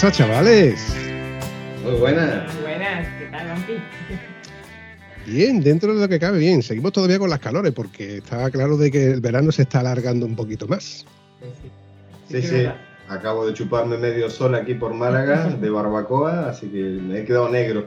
Pasa, 0.00 0.12
chavales? 0.12 0.96
Muy 1.84 1.92
buenas. 1.96 2.54
Muy 2.54 2.62
buenas, 2.62 3.06
¿qué 3.18 3.26
tal, 3.26 3.48
Gampi? 3.48 3.72
Bien, 5.26 5.60
dentro 5.60 5.94
de 5.94 6.00
lo 6.00 6.08
que 6.08 6.18
cabe, 6.18 6.38
bien. 6.38 6.62
Seguimos 6.62 6.92
todavía 6.92 7.18
con 7.18 7.28
las 7.28 7.38
calores 7.38 7.72
porque 7.72 8.16
está 8.16 8.50
claro 8.50 8.78
de 8.78 8.90
que 8.90 9.10
el 9.10 9.20
verano 9.20 9.52
se 9.52 9.62
está 9.62 9.80
alargando 9.80 10.24
un 10.24 10.36
poquito 10.36 10.66
más. 10.66 11.04
Sí, 12.30 12.40
sí. 12.40 12.66
Acabo 13.10 13.46
de 13.46 13.52
chuparme 13.52 13.98
medio 13.98 14.30
sol 14.30 14.54
aquí 14.54 14.72
por 14.72 14.94
Málaga 14.94 15.50
de 15.50 15.68
barbacoa, 15.68 16.48
así 16.48 16.68
que 16.68 16.82
me 16.82 17.18
he 17.18 17.24
quedado 17.26 17.50
negro. 17.50 17.86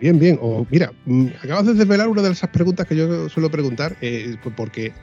Bien, 0.00 0.18
bien. 0.18 0.38
O 0.40 0.66
mira, 0.68 0.90
mm, 1.04 1.26
acabas 1.44 1.66
de 1.66 1.74
desvelar 1.74 2.08
una 2.08 2.22
de 2.22 2.30
esas 2.30 2.50
preguntas 2.50 2.86
que 2.88 2.96
yo 2.96 3.28
suelo 3.28 3.50
preguntar, 3.50 3.96
eh, 4.00 4.34
porque 4.56 4.94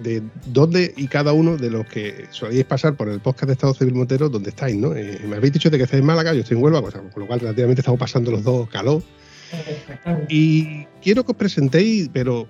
de 0.00 0.22
dónde 0.46 0.92
y 0.96 1.08
cada 1.08 1.32
uno 1.32 1.56
de 1.56 1.70
los 1.70 1.86
que 1.86 2.26
soléis 2.30 2.64
pasar 2.64 2.94
por 2.94 3.08
el 3.08 3.20
podcast 3.20 3.46
de 3.46 3.52
Estado 3.54 3.74
Civil 3.74 3.94
Motero, 3.94 4.28
donde 4.28 4.50
estáis, 4.50 4.76
¿no? 4.76 4.94
Eh, 4.94 5.20
me 5.28 5.36
habéis 5.36 5.54
dicho 5.54 5.70
de 5.70 5.78
que 5.78 5.84
estáis 5.84 6.00
en 6.00 6.06
Málaga, 6.06 6.32
yo 6.34 6.40
estoy 6.40 6.56
en 6.56 6.62
Huelva, 6.62 6.80
pues, 6.82 6.94
con 6.94 7.22
lo 7.22 7.26
cual 7.26 7.40
relativamente 7.40 7.80
estamos 7.80 7.98
pasando 7.98 8.30
los 8.30 8.44
dos 8.44 8.68
calor. 8.68 9.02
Y 10.28 10.84
quiero 11.02 11.24
que 11.24 11.32
os 11.32 11.38
presentéis, 11.38 12.08
pero 12.12 12.48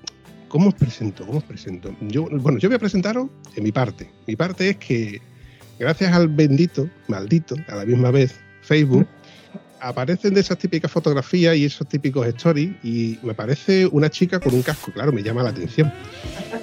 ¿cómo 0.48 0.68
os 0.68 0.74
presento? 0.74 1.26
¿Cómo 1.26 1.38
os 1.38 1.44
presento? 1.44 1.94
Yo, 2.02 2.26
bueno, 2.30 2.58
yo 2.58 2.68
voy 2.68 2.76
a 2.76 2.78
presentaros 2.78 3.28
en 3.56 3.64
mi 3.64 3.72
parte. 3.72 4.10
Mi 4.26 4.36
parte 4.36 4.70
es 4.70 4.76
que, 4.76 5.20
gracias 5.78 6.12
al 6.12 6.28
bendito, 6.28 6.88
maldito, 7.08 7.56
a 7.68 7.76
la 7.76 7.84
misma 7.86 8.10
vez, 8.10 8.38
Facebook, 8.62 9.06
aparecen 9.80 10.34
de 10.34 10.40
esas 10.40 10.58
típicas 10.58 10.90
fotografías 10.90 11.56
y 11.56 11.64
esos 11.64 11.88
típicos 11.88 12.26
stories 12.26 12.72
y 12.82 13.18
me 13.22 13.32
aparece 13.32 13.86
una 13.86 14.10
chica 14.10 14.40
con 14.40 14.54
un 14.54 14.62
casco, 14.62 14.92
claro, 14.92 15.12
me 15.12 15.22
llama 15.22 15.42
la 15.42 15.50
atención. 15.50 15.92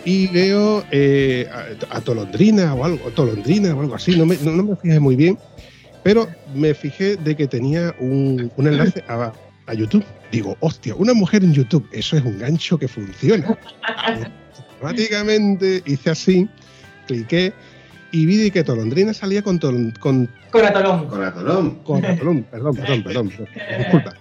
Y 0.06 0.28
veo 0.28 0.86
eh, 0.92 1.50
a, 1.90 1.98
a, 1.98 2.02
Tolondrina 2.02 2.74
o 2.74 2.86
algo, 2.86 3.10
Tolondrina 3.12 3.76
o 3.76 3.82
algo 3.82 3.96
así, 3.96 4.18
no 4.18 4.26
me, 4.26 4.38
no, 4.38 4.52
no 4.52 4.64
me 4.64 4.76
fijé 4.76 5.00
muy 5.00 5.16
bien, 5.16 5.38
pero 6.04 6.28
me 6.56 6.74
fijé 6.74 7.18
de 7.18 7.36
que 7.36 7.48
tenía 7.48 7.94
un, 8.00 8.52
un 8.56 8.68
enlace 8.68 9.04
a, 9.08 9.34
a 9.66 9.74
YouTube. 9.74 10.06
Digo, 10.32 10.58
hostia, 10.60 10.96
una 10.96 11.14
mujer 11.14 11.44
en 11.44 11.54
YouTube, 11.54 11.88
eso 11.92 12.18
es 12.18 12.24
un 12.24 12.38
gancho 12.40 12.78
que 12.78 12.88
funciona. 12.88 13.58
Automáticamente 14.74 15.82
hice 15.86 16.10
así, 16.10 16.50
cliqué 17.08 17.54
y 18.12 18.26
vi 18.26 18.38
de 18.38 18.52
que 18.52 18.64
Tolondrina 18.64 19.14
salía 19.14 19.42
con, 19.42 19.60
tol, 19.60 19.94
con, 20.00 20.30
Con 20.52 20.66
atolón. 20.66 21.08
Con 21.08 21.24
atolón. 21.24 21.76
con 21.84 22.06
atolón, 22.06 22.44
perdón, 22.44 22.76
perdón, 22.76 23.04
perdón, 23.04 23.32
disculpa. 23.78 24.14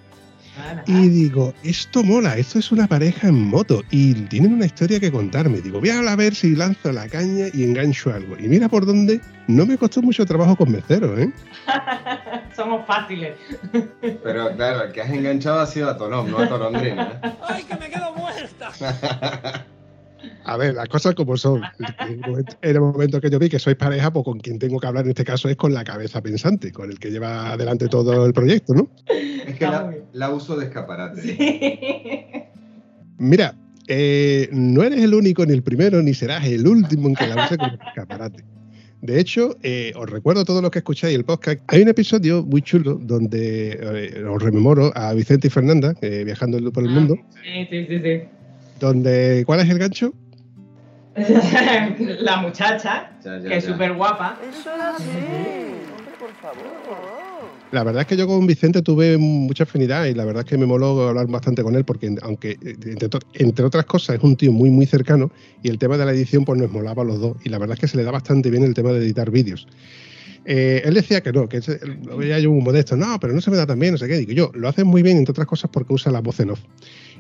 Y 0.87 1.09
digo, 1.09 1.53
esto 1.65 2.03
mola, 2.03 2.37
esto 2.37 2.59
es 2.59 2.73
una 2.73 2.87
pareja 2.87 3.29
en 3.29 3.47
moto 3.49 3.83
y 3.91 4.15
tienen 4.15 4.55
una 4.55 4.67
historia 4.67 4.99
que 4.99 5.13
contarme. 5.13 5.61
Digo, 5.61 5.81
voy 5.81 5.91
a 5.91 6.17
ver 6.17 6.35
si 6.35 6.57
lanzo 6.57 6.93
la 6.93 7.09
caña 7.09 7.47
y 7.53 7.65
engancho 7.65 8.13
algo. 8.13 8.37
Y 8.39 8.49
mira 8.49 8.69
por 8.69 8.87
dónde, 8.87 9.21
no 9.49 9.67
me 9.67 9.77
costó 9.77 10.01
mucho 10.01 10.25
trabajo 10.25 10.57
convenceros, 10.57 11.19
¿eh? 11.19 11.31
Somos 12.57 12.87
fáciles. 12.87 13.37
Pero 14.23 14.57
claro, 14.57 14.85
el 14.85 14.93
que 14.93 15.03
has 15.03 15.11
enganchado 15.11 15.61
ha 15.61 15.67
sido 15.67 15.91
atolón, 15.91 16.31
no 16.31 16.39
a 16.39 16.49
Tolondrina. 16.49 17.21
¡Ay, 17.49 17.65
que 17.65 17.77
me 17.77 17.91
quedo 17.91 18.15
muerta! 18.15 18.73
A 20.45 20.57
ver, 20.57 20.75
las 20.75 20.89
cosas 20.89 21.15
como 21.15 21.37
son. 21.37 21.63
En 22.63 22.77
el 22.77 22.81
momento 22.81 23.21
que 23.21 23.31
yo 23.31 23.39
vi 23.39 23.49
que 23.49 23.59
sois 23.59 23.77
pareja, 23.77 24.13
pues 24.13 24.25
con 24.25 24.41
quien 24.41 24.59
tengo 24.59 24.79
que 24.79 24.87
hablar 24.87 25.05
en 25.05 25.11
este 25.11 25.25
caso 25.25 25.49
es 25.49 25.57
con 25.57 25.75
la 25.75 25.85
cabeza 25.85 26.23
pensante, 26.23 26.73
con 26.73 26.91
el 26.91 26.99
que 26.99 27.11
lleva 27.11 27.53
adelante 27.53 27.89
todo 27.89 28.27
el 28.27 28.33
proyecto, 28.33 28.75
¿no? 28.75 28.89
Es 29.07 29.57
que 29.57 29.69
la, 30.13 30.31
uso 30.31 30.57
de 30.57 30.67
escaparate. 30.67 31.23
Sí. 31.23 31.37
Mira, 33.19 33.55
eh, 33.89 34.49
no 34.53 34.83
eres 34.83 35.03
el 35.03 35.15
único 35.15 35.45
ni 35.47 35.53
el 35.53 35.63
primero, 35.63 36.03
ni 36.03 36.15
serás 36.15 36.45
el 36.47 36.67
último 36.67 37.09
en 37.09 37.15
que 37.15 37.27
la 37.27 37.45
use 37.45 37.57
como 37.57 37.73
escaparate. 37.73 38.45
De 39.03 39.21
hecho, 39.21 39.57
eh, 39.63 39.93
os 39.95 40.09
recuerdo 40.09 40.41
a 40.41 40.45
todos 40.45 40.63
los 40.63 40.71
que 40.71 40.79
escucháis 40.79 41.15
el 41.15 41.25
podcast. 41.25 41.61
Hay 41.69 41.83
un 41.83 41.89
episodio 41.89 42.43
muy 42.43 42.63
chulo 42.63 42.99
donde 43.01 43.79
eh, 43.81 44.25
os 44.25 44.43
rememoro 44.43 44.91
a 44.97 45.13
Vicente 45.13 45.49
y 45.49 45.51
Fernanda 45.51 45.95
eh, 46.01 46.23
viajando 46.25 46.73
por 46.73 46.83
el 46.83 46.91
mundo. 46.91 47.17
Sí, 47.45 47.67
sí, 47.71 47.87
sí, 47.87 48.01
sí. 48.03 48.36
Donde, 48.81 49.45
¿Cuál 49.47 49.61
es 49.61 49.69
el 49.69 49.79
gancho? 49.79 50.13
La 52.21 52.37
muchacha, 52.39 53.11
Ya, 53.25 53.39
ya, 53.39 53.49
que 53.49 53.57
es 53.57 53.65
súper 53.65 53.95
guapa. 53.95 54.39
Eso 54.43 54.71
es 54.71 54.83
así. 54.83 55.09
Hombre, 55.09 56.13
por 56.19 56.33
favor. 56.35 57.17
La 57.73 57.83
verdad 57.83 58.03
es 58.03 58.07
que 58.07 58.17
yo 58.17 58.27
con 58.27 58.47
Vicente 58.47 58.81
tuve 58.83 59.19
mucha 59.19 59.65
afinidad 59.65 60.05
y 60.05 60.15
la 60.15 60.25
verdad 60.25 60.45
es 60.45 60.49
que 60.49 60.57
me 60.57 60.67
moló 60.67 61.09
hablar 61.09 61.27
bastante 61.27 61.63
con 61.63 61.75
él 61.75 61.85
porque 61.85 62.15
aunque 62.23 62.57
entre, 63.35 63.65
otras 63.65 63.85
cosas 63.87 64.17
es 64.17 64.23
un 64.23 64.37
tío 64.37 64.53
muy 64.53 64.71
muy 64.71 64.87
cercano 64.87 65.33
y 65.63 65.69
el 65.69 65.79
tema 65.79 65.99
de 65.99 66.05
la 66.05 66.13
edición 66.13 66.45
pues 66.45 66.61
nos 66.61 66.71
molaba 66.71 67.03
a 67.03 67.05
los 67.05 67.21
dos 67.21 67.37
y 67.45 67.49
la 67.49 67.59
verdad 67.59 67.75
es 67.75 67.81
que 67.81 67.89
se 67.89 67.97
le 67.97 68.05
da 68.05 68.13
bastante 68.13 68.51
bien 68.51 68.63
el 68.63 68.75
tema 68.75 68.93
de 68.93 68.99
editar 69.01 69.31
vídeos. 69.31 69.67
Eh, 70.45 70.83
él 70.85 70.95
decía 70.95 71.23
que 71.23 71.33
no, 71.33 71.49
que 71.49 71.61
lo 72.05 72.17
veía 72.17 72.39
yo 72.39 72.53
muy 72.53 72.63
modesto, 72.63 72.97
no, 72.97 73.19
pero 73.19 73.35
no 73.35 73.41
se 73.41 73.51
me 73.51 73.57
da 73.57 73.67
tan 73.67 73.81
bien, 73.81 73.93
no 73.93 73.99
sé 73.99 74.07
qué, 74.07 74.17
digo 74.19 74.33
yo, 74.33 74.53
lo 74.55 74.69
haces 74.69 74.85
muy 74.85 75.03
bien 75.03 75.17
entre 75.17 75.33
otras 75.33 75.49
cosas 75.49 75.69
porque 75.73 75.93
usa 75.93 76.13
la 76.13 76.21
voz 76.21 76.39
en 76.39 76.51
off. 76.51 76.61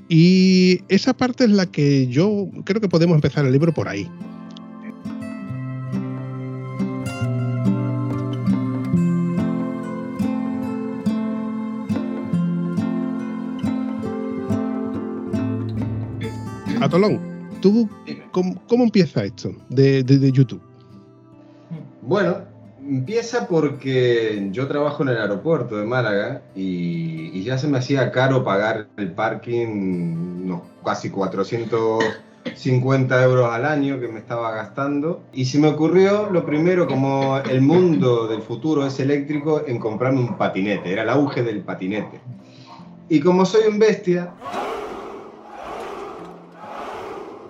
Y 0.08 0.82
esa 0.88 1.14
parte 1.16 1.44
es 1.44 1.50
la 1.50 1.66
que 1.66 2.06
yo 2.06 2.48
creo 2.64 2.80
que 2.80 2.88
podemos 2.88 3.14
empezar 3.16 3.44
el 3.44 3.52
libro 3.52 3.72
por 3.74 3.88
ahí. 3.88 4.08
Atolón, 16.80 17.20
¿tú 17.60 17.88
cómo, 18.32 18.54
cómo 18.68 18.84
empieza 18.84 19.24
esto 19.24 19.52
de, 19.68 20.02
de- 20.02 20.18
de 20.18 20.32
YouTube? 20.32 20.60
Bueno, 22.02 22.38
empieza 22.88 23.48
porque 23.48 24.48
yo 24.52 24.68
trabajo 24.68 25.02
en 25.02 25.08
el 25.10 25.18
aeropuerto 25.18 25.76
de 25.76 25.84
Málaga 25.84 26.40
y, 26.54 27.30
y 27.32 27.42
ya 27.42 27.58
se 27.58 27.66
me 27.68 27.76
hacía 27.78 28.12
caro 28.12 28.44
pagar 28.44 28.86
el 28.96 29.12
parking, 29.12 30.44
unos 30.44 30.62
casi 30.84 31.10
450 31.10 33.22
euros 33.22 33.52
al 33.52 33.64
año 33.64 33.98
que 34.00 34.08
me 34.08 34.18
estaba 34.20 34.52
gastando. 34.52 35.22
Y 35.32 35.46
se 35.46 35.58
me 35.58 35.66
ocurrió 35.68 36.30
lo 36.30 36.46
primero, 36.46 36.86
como 36.86 37.38
el 37.38 37.60
mundo 37.60 38.28
del 38.28 38.42
futuro 38.42 38.86
es 38.86 39.00
eléctrico, 39.00 39.62
en 39.66 39.78
comprarme 39.78 40.20
un 40.20 40.38
patinete. 40.38 40.92
Era 40.92 41.02
el 41.02 41.10
auge 41.10 41.42
del 41.42 41.62
patinete. 41.62 42.20
Y 43.08 43.20
como 43.20 43.46
soy 43.46 43.68
un 43.68 43.78
bestia, 43.78 44.34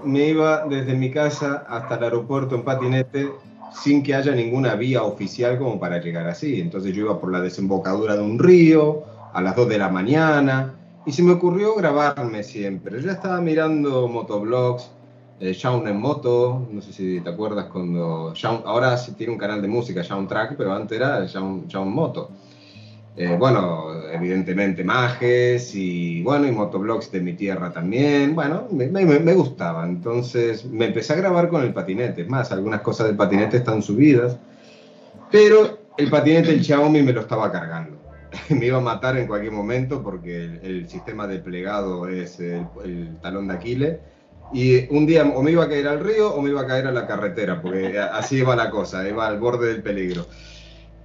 me 0.04 0.28
iba 0.28 0.66
desde 0.66 0.94
mi 0.94 1.10
casa 1.10 1.64
hasta 1.68 1.96
el 1.96 2.04
aeropuerto 2.04 2.54
en 2.54 2.62
patinete 2.62 3.32
sin 3.82 4.02
que 4.02 4.14
haya 4.14 4.32
ninguna 4.32 4.74
vía 4.74 5.02
oficial 5.02 5.58
como 5.58 5.78
para 5.78 6.00
llegar 6.00 6.26
así. 6.26 6.60
Entonces 6.60 6.94
yo 6.94 7.02
iba 7.02 7.20
por 7.20 7.32
la 7.32 7.40
desembocadura 7.40 8.16
de 8.16 8.22
un 8.22 8.38
río 8.38 9.04
a 9.32 9.40
las 9.40 9.56
2 9.56 9.68
de 9.68 9.78
la 9.78 9.88
mañana 9.88 10.74
y 11.04 11.12
se 11.12 11.22
me 11.22 11.32
ocurrió 11.32 11.74
grabarme 11.74 12.42
siempre. 12.42 13.00
Yo 13.00 13.10
estaba 13.10 13.40
mirando 13.40 14.08
motoblogs, 14.08 14.90
eh, 15.38 15.52
Shaun 15.52 15.86
en 15.86 16.00
moto, 16.00 16.66
no 16.70 16.80
sé 16.80 16.92
si 16.92 17.20
te 17.20 17.28
acuerdas 17.28 17.66
cuando 17.66 18.32
Shaun, 18.34 18.62
ahora 18.64 18.96
tiene 19.16 19.32
un 19.32 19.38
canal 19.38 19.60
de 19.60 19.68
música, 19.68 20.02
Shaun 20.02 20.26
Track, 20.26 20.54
pero 20.56 20.72
antes 20.72 20.96
era 20.96 21.24
Shaun, 21.26 21.68
Shaun 21.68 21.92
Moto. 21.92 22.30
Eh, 23.18 23.34
bueno, 23.38 23.92
evidentemente 24.12 24.84
Majes 24.84 25.74
y 25.74 26.22
bueno, 26.22 26.46
y 26.46 26.52
motoblogs 26.52 27.10
de 27.10 27.20
mi 27.20 27.32
tierra 27.32 27.72
también. 27.72 28.34
Bueno, 28.34 28.68
me, 28.70 29.32
gustaba. 29.32 29.86
Entonces 29.86 30.66
me 30.66 30.86
empecé 30.86 31.14
a 31.14 31.16
grabar 31.16 31.48
con 31.48 31.62
el 31.62 31.72
patinete. 31.72 32.22
Es 32.22 32.28
más, 32.28 32.52
algunas 32.52 32.82
cosas 32.82 33.06
del 33.06 33.16
patinete 33.16 33.56
están 33.56 33.82
subidas. 33.82 34.36
Pero 35.30 35.78
el 35.96 36.10
patinete, 36.10 36.52
el 36.52 36.62
Xiaomi, 36.62 37.02
me 37.02 37.12
lo 37.12 37.22
estaba 37.22 37.50
cargando. 37.50 37.96
me 38.50 38.66
iba 38.66 38.78
a 38.78 38.82
matar 38.82 39.16
en 39.16 39.26
cualquier 39.26 39.52
momento 39.52 40.02
porque 40.02 40.44
el, 40.44 40.60
el 40.62 40.88
sistema 40.88 41.26
de 41.26 41.38
plegado 41.38 42.08
es 42.08 42.38
el, 42.38 42.66
el 42.84 43.16
talón 43.22 43.48
de 43.48 43.54
Aquiles. 43.54 43.96
Y 44.52 44.94
un 44.94 45.06
día 45.06 45.24
o 45.24 45.42
me 45.42 45.50
iba 45.50 45.64
a 45.64 45.68
caer 45.68 45.88
al 45.88 46.00
río 46.00 46.32
o 46.32 46.40
me 46.40 46.50
iba 46.50 46.60
a 46.60 46.66
caer 46.66 46.86
a 46.86 46.92
la 46.92 47.06
carretera, 47.06 47.60
porque 47.60 47.98
así 47.98 48.36
iba 48.36 48.54
la 48.54 48.70
cosa, 48.70 49.08
iba 49.08 49.26
al 49.26 49.40
borde 49.40 49.68
del 49.68 49.82
peligro. 49.82 50.26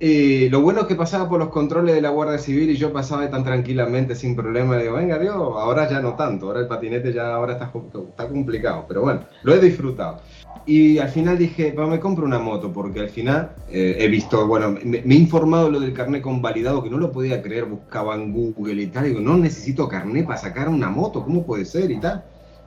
Y 0.03 0.49
lo 0.49 0.61
bueno 0.61 0.81
es 0.81 0.87
que 0.87 0.95
pasaba 0.95 1.29
por 1.29 1.37
los 1.37 1.49
controles 1.49 1.93
de 1.93 2.01
la 2.01 2.09
Guardia 2.09 2.39
Civil 2.39 2.71
y 2.71 2.75
yo 2.75 2.91
pasaba 2.91 3.29
tan 3.29 3.43
tranquilamente, 3.43 4.15
sin 4.15 4.35
problema. 4.35 4.75
Digo, 4.77 4.95
venga, 4.95 5.19
Dios, 5.19 5.35
ahora 5.35 5.87
ya 5.87 5.99
no 5.99 6.15
tanto, 6.15 6.47
ahora 6.47 6.61
el 6.61 6.67
patinete 6.67 7.13
ya 7.13 7.35
ahora 7.35 7.53
está, 7.53 7.71
está 8.09 8.27
complicado, 8.27 8.85
pero 8.87 9.03
bueno, 9.03 9.25
lo 9.43 9.53
he 9.53 9.59
disfrutado. 9.59 10.19
Y 10.65 10.97
al 10.97 11.09
final 11.09 11.37
dije, 11.37 11.71
pues 11.75 11.87
me 11.87 11.99
compro 11.99 12.25
una 12.25 12.39
moto, 12.39 12.73
porque 12.73 12.99
al 12.99 13.09
final 13.11 13.51
eh, 13.69 13.97
he 13.99 14.07
visto, 14.07 14.47
bueno, 14.47 14.71
me, 14.71 15.03
me, 15.03 15.13
he 15.13 15.17
informado 15.19 15.69
lo 15.69 15.79
del 15.79 15.93
carnet 15.93 16.23
convalidado, 16.23 16.81
que 16.81 16.89
no 16.89 16.97
lo 16.97 17.11
podía 17.11 17.39
creer, 17.43 17.65
buscaba 17.65 18.15
en 18.15 18.33
Google 18.33 18.81
y 18.81 18.87
tal. 18.87 19.03
Digo, 19.03 19.19
no 19.19 19.37
necesito 19.37 19.87
carnet 19.87 20.25
para 20.25 20.39
sacar 20.39 20.67
una 20.67 20.89
moto, 20.89 21.23
¿cómo 21.23 21.45
puede 21.45 21.63
ser 21.65 21.91
y 21.91 21.99
tal? 21.99 22.23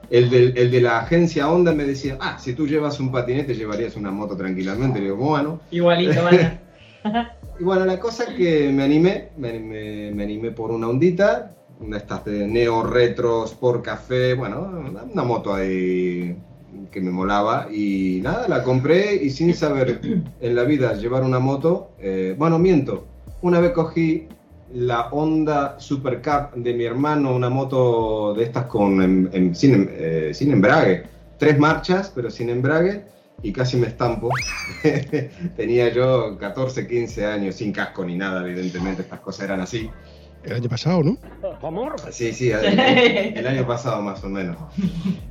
El 0.09 0.29
de, 0.29 0.53
el 0.55 0.71
de, 0.71 0.79
la 0.79 0.99
agencia 0.99 1.49
Honda 1.49 1.73
me 1.73 1.83
decía, 1.83 2.17
ah, 2.21 2.37
si 2.39 2.53
tú 2.53 2.65
llevas 2.65 2.97
un 3.01 3.11
patinete 3.11 3.55
llevarías 3.55 3.97
una 3.97 4.11
moto 4.11 4.37
tranquilamente. 4.37 4.99
Le 4.99 5.05
digo, 5.05 5.17
bueno. 5.17 5.59
Igualito, 5.69 6.23
vaya. 6.23 6.61
y 7.59 7.63
bueno, 7.63 7.85
la 7.85 7.99
cosa 7.99 8.25
que 8.35 8.71
me 8.71 8.83
animé, 8.83 9.29
me, 9.37 9.49
animé 10.23 10.51
por 10.51 10.71
una 10.71 10.87
ondita, 10.87 11.51
una 11.79 11.97
estas 11.97 12.25
de 12.25 12.47
Neo 12.47 12.83
Retro 12.83 13.45
Sport 13.45 13.83
Café, 13.83 14.33
bueno, 14.33 14.69
una, 15.13 15.23
moto 15.23 15.53
ahí 15.53 16.37
que 16.91 17.01
me 17.01 17.11
molaba 17.11 17.67
y 17.71 18.19
nada, 18.23 18.47
la 18.47 18.63
compré 18.63 19.15
y 19.15 19.29
sin 19.29 19.53
saber 19.53 19.99
en 20.41 20.55
la 20.55 20.63
vida 20.63 20.93
llevar 20.93 21.23
una 21.23 21.39
moto, 21.39 21.91
eh, 21.99 22.35
bueno, 22.37 22.59
miento, 22.59 23.05
una 23.41 23.59
vez 23.59 23.71
cogí 23.71 24.27
la 24.73 25.09
Honda 25.11 25.79
Super 25.79 26.21
Cup 26.21 26.55
de 26.55 26.73
mi 26.73 26.83
hermano, 26.83 27.35
una 27.35 27.49
moto 27.49 28.33
de 28.33 28.43
estas 28.43 28.65
con 28.65 29.01
en, 29.01 29.55
sin, 29.55 29.89
eh, 29.91 30.31
sin, 30.33 30.51
embrague, 30.51 31.03
tres 31.37 31.57
marchas, 31.59 32.11
pero 32.13 32.29
sin 32.29 32.49
embrague, 32.49 33.05
y 33.41 33.51
casi 33.51 33.77
me 33.77 33.87
estampo. 33.87 34.29
Tenía 35.55 35.93
yo 35.93 36.37
14, 36.37 36.87
15 36.87 37.25
años, 37.25 37.55
sin 37.55 37.71
casco 37.71 38.03
ni 38.05 38.17
nada, 38.17 38.47
evidentemente, 38.47 39.01
estas 39.03 39.19
cosas 39.19 39.45
eran 39.45 39.61
así. 39.61 39.89
El 40.43 40.53
año 40.53 40.69
pasado, 40.69 41.01
¿no? 41.03 41.17
¿Amor? 41.63 41.95
Sí, 42.11 42.31
sí, 42.31 42.51
el, 42.51 42.63
el, 42.79 43.47
año 43.47 43.65
pasado 43.65 44.01
más 44.03 44.23
o 44.23 44.29
menos. 44.29 44.57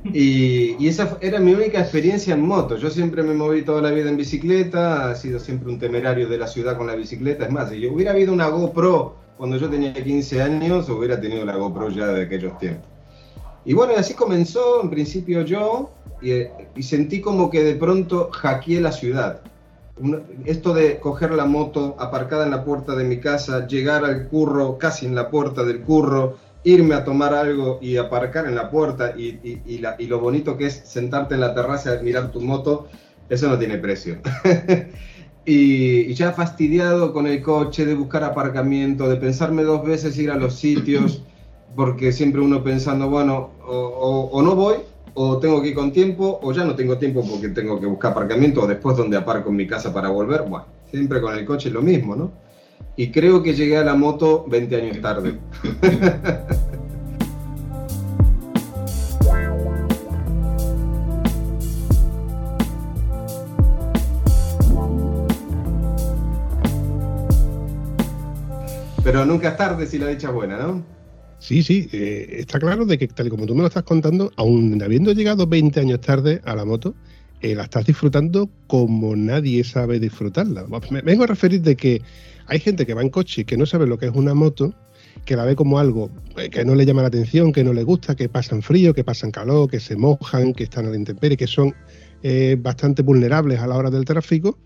Y, 0.03 0.75
y, 0.77 0.87
esa 0.89 1.17
era 1.21 1.39
mi 1.39 1.53
única 1.53 1.79
experiencia 1.79 2.33
en 2.33 2.41
moto. 2.41 2.75
Yo 2.75 2.89
siempre 2.89 3.23
me 3.23 3.33
moví 3.33 3.61
toda 3.63 3.81
la 3.81 3.91
vida 3.91 4.09
en 4.09 4.17
bicicleta, 4.17 5.13
he 5.13 5.15
sido 5.15 5.39
siempre 5.39 5.69
un 5.69 5.79
temerario 5.79 6.27
de 6.27 6.37
la 6.37 6.47
ciudad 6.47 6.75
con 6.75 6.87
la 6.87 6.95
bicicleta. 6.95 7.45
Es 7.45 7.51
más, 7.51 7.69
si 7.69 7.79
yo 7.79 7.93
hubiera 7.93 8.11
habido 8.11 8.33
una 8.33 8.49
GoPro 8.49 9.15
cuando 9.37 9.57
yo 9.57 9.69
tenía 9.69 9.93
15 9.93 10.41
años, 10.41 10.89
hubiera 10.89 11.19
tenido 11.19 11.45
la 11.45 11.55
GoPro 11.55 11.89
ya 11.89 12.07
de 12.07 12.23
aquellos 12.23 12.57
tiempos. 12.57 12.89
Y 13.63 13.73
bueno, 13.73 13.93
así 13.97 14.13
comenzó 14.13 14.81
en 14.83 14.89
principio 14.89 15.43
yo 15.43 15.91
y, 16.75 16.83
sentí 16.83 17.21
como 17.21 17.49
que 17.49 17.63
de 17.63 17.75
pronto 17.75 18.29
hackeé 18.31 18.81
la 18.81 18.91
ciudad. 18.91 19.41
Esto 20.45 20.73
de 20.73 20.99
coger 20.99 21.31
la 21.31 21.45
moto 21.45 21.95
aparcada 21.99 22.45
en 22.45 22.51
la 22.51 22.65
puerta 22.65 22.95
de 22.95 23.05
mi 23.05 23.19
casa, 23.19 23.67
llegar 23.67 24.03
al 24.03 24.27
curro 24.27 24.77
casi 24.77 25.05
en 25.05 25.15
la 25.15 25.29
puerta 25.29 25.63
del 25.63 25.81
curro, 25.81 26.37
irme 26.63 26.95
a 26.95 27.03
tomar 27.03 27.33
algo 27.33 27.79
y 27.81 27.97
aparcar 27.97 28.47
en 28.47 28.55
la 28.55 28.69
puerta 28.69 29.13
y, 29.15 29.61
y 29.65 30.07
lo 30.07 30.19
bonito 30.19 30.57
que 30.57 30.65
es 30.65 30.81
sentarte 30.85 31.35
en 31.35 31.41
la 31.41 31.53
terraza 31.53 31.95
y 31.95 32.03
mirar 32.03 32.31
tu 32.31 32.41
moto, 32.41 32.87
eso 33.29 33.47
no 33.47 33.57
tiene 33.57 33.77
precio. 33.77 34.17
y, 35.45 36.13
ya 36.13 36.33
fastidiado 36.33 37.13
con 37.13 37.27
el 37.27 37.41
coche, 37.41 37.85
de 37.85 37.93
buscar 37.93 38.23
aparcamiento, 38.23 39.07
de 39.07 39.17
pensarme 39.17 39.63
dos 39.63 39.85
veces 39.85 40.17
ir 40.17 40.31
a 40.31 40.35
los 40.35 40.55
sitios, 40.55 41.21
porque 41.75 42.11
siempre 42.11 42.41
uno 42.41 42.63
pensando, 42.63 43.09
bueno, 43.09 43.51
o, 43.65 43.75
o, 43.75 44.29
o 44.31 44.41
no 44.41 44.55
voy 44.55 44.75
o 45.17 45.39
tengo 45.39 45.61
que 45.61 45.69
ir 45.69 45.75
con 45.75 45.91
tiempo, 45.93 46.39
o 46.43 46.51
ya 46.51 46.65
no 46.65 46.75
tengo 46.75 46.97
tiempo 46.97 47.23
porque 47.27 47.47
tengo 47.49 47.79
que 47.79 47.85
buscar 47.85 48.11
aparcamiento, 48.11 48.63
o 48.63 48.67
después 48.67 48.97
donde 48.97 49.15
aparco 49.17 49.49
en 49.49 49.55
mi 49.55 49.65
casa 49.65 49.93
para 49.93 50.09
volver. 50.09 50.41
Bueno, 50.41 50.65
siempre 50.91 51.21
con 51.21 51.33
el 51.37 51.45
coche 51.45 51.69
lo 51.69 51.81
mismo, 51.81 52.15
¿no? 52.15 52.33
Y 52.97 53.11
creo 53.11 53.41
que 53.41 53.53
llegué 53.53 53.77
a 53.77 53.83
la 53.83 53.95
moto 53.95 54.45
20 54.47 54.75
años 54.75 55.01
tarde. 55.01 55.39
Pero 69.03 69.25
nunca 69.25 69.49
es 69.49 69.57
tarde 69.57 69.85
si 69.85 69.97
la 69.97 70.07
dicha 70.07 70.27
es 70.27 70.33
buena, 70.33 70.57
¿no? 70.57 70.94
Sí, 71.45 71.61
sí, 71.61 71.87
eh, 71.91 72.37
está 72.39 72.57
claro 72.59 72.87
de 72.87 72.97
que 72.97 73.07
tal 73.07 73.27
y 73.27 73.29
como 73.29 73.45
tú 73.45 73.53
me 73.53 73.61
lo 73.61 73.67
estás 73.67 73.83
contando, 73.83 74.31
aún 74.35 74.81
habiendo 74.81 75.11
llegado 75.11 75.45
20 75.45 75.79
años 75.79 76.01
tarde 76.01 76.41
a 76.43 76.55
la 76.55 76.65
moto, 76.65 76.95
eh, 77.39 77.53
la 77.53 77.65
estás 77.65 77.85
disfrutando 77.85 78.49
como 78.65 79.15
nadie 79.15 79.63
sabe 79.63 79.99
disfrutarla. 79.99 80.65
Me 80.89 81.01
vengo 81.01 81.23
a 81.23 81.27
referir 81.27 81.61
de 81.61 81.75
que 81.75 82.01
hay 82.47 82.59
gente 82.59 82.87
que 82.87 82.95
va 82.95 83.03
en 83.03 83.11
coche 83.11 83.45
que 83.45 83.57
no 83.57 83.67
sabe 83.67 83.85
lo 83.85 83.99
que 83.99 84.07
es 84.07 84.11
una 84.15 84.33
moto, 84.33 84.73
que 85.23 85.35
la 85.35 85.45
ve 85.45 85.55
como 85.55 85.77
algo 85.77 86.09
eh, 86.35 86.49
que 86.49 86.65
no 86.65 86.73
le 86.73 86.83
llama 86.83 87.03
la 87.03 87.09
atención, 87.09 87.53
que 87.53 87.63
no 87.63 87.73
le 87.73 87.83
gusta, 87.83 88.15
que 88.15 88.27
pasan 88.27 88.63
frío, 88.63 88.95
que 88.95 89.03
pasan 89.03 89.29
calor, 89.29 89.69
que 89.69 89.79
se 89.79 89.95
mojan, 89.95 90.51
que 90.51 90.63
están 90.63 90.87
a 90.87 90.89
la 90.89 90.95
intemperie, 90.95 91.37
que 91.37 91.45
son 91.45 91.75
eh, 92.23 92.57
bastante 92.59 93.03
vulnerables 93.03 93.59
a 93.59 93.67
la 93.67 93.75
hora 93.75 93.91
del 93.91 94.03
tráfico. 94.03 94.57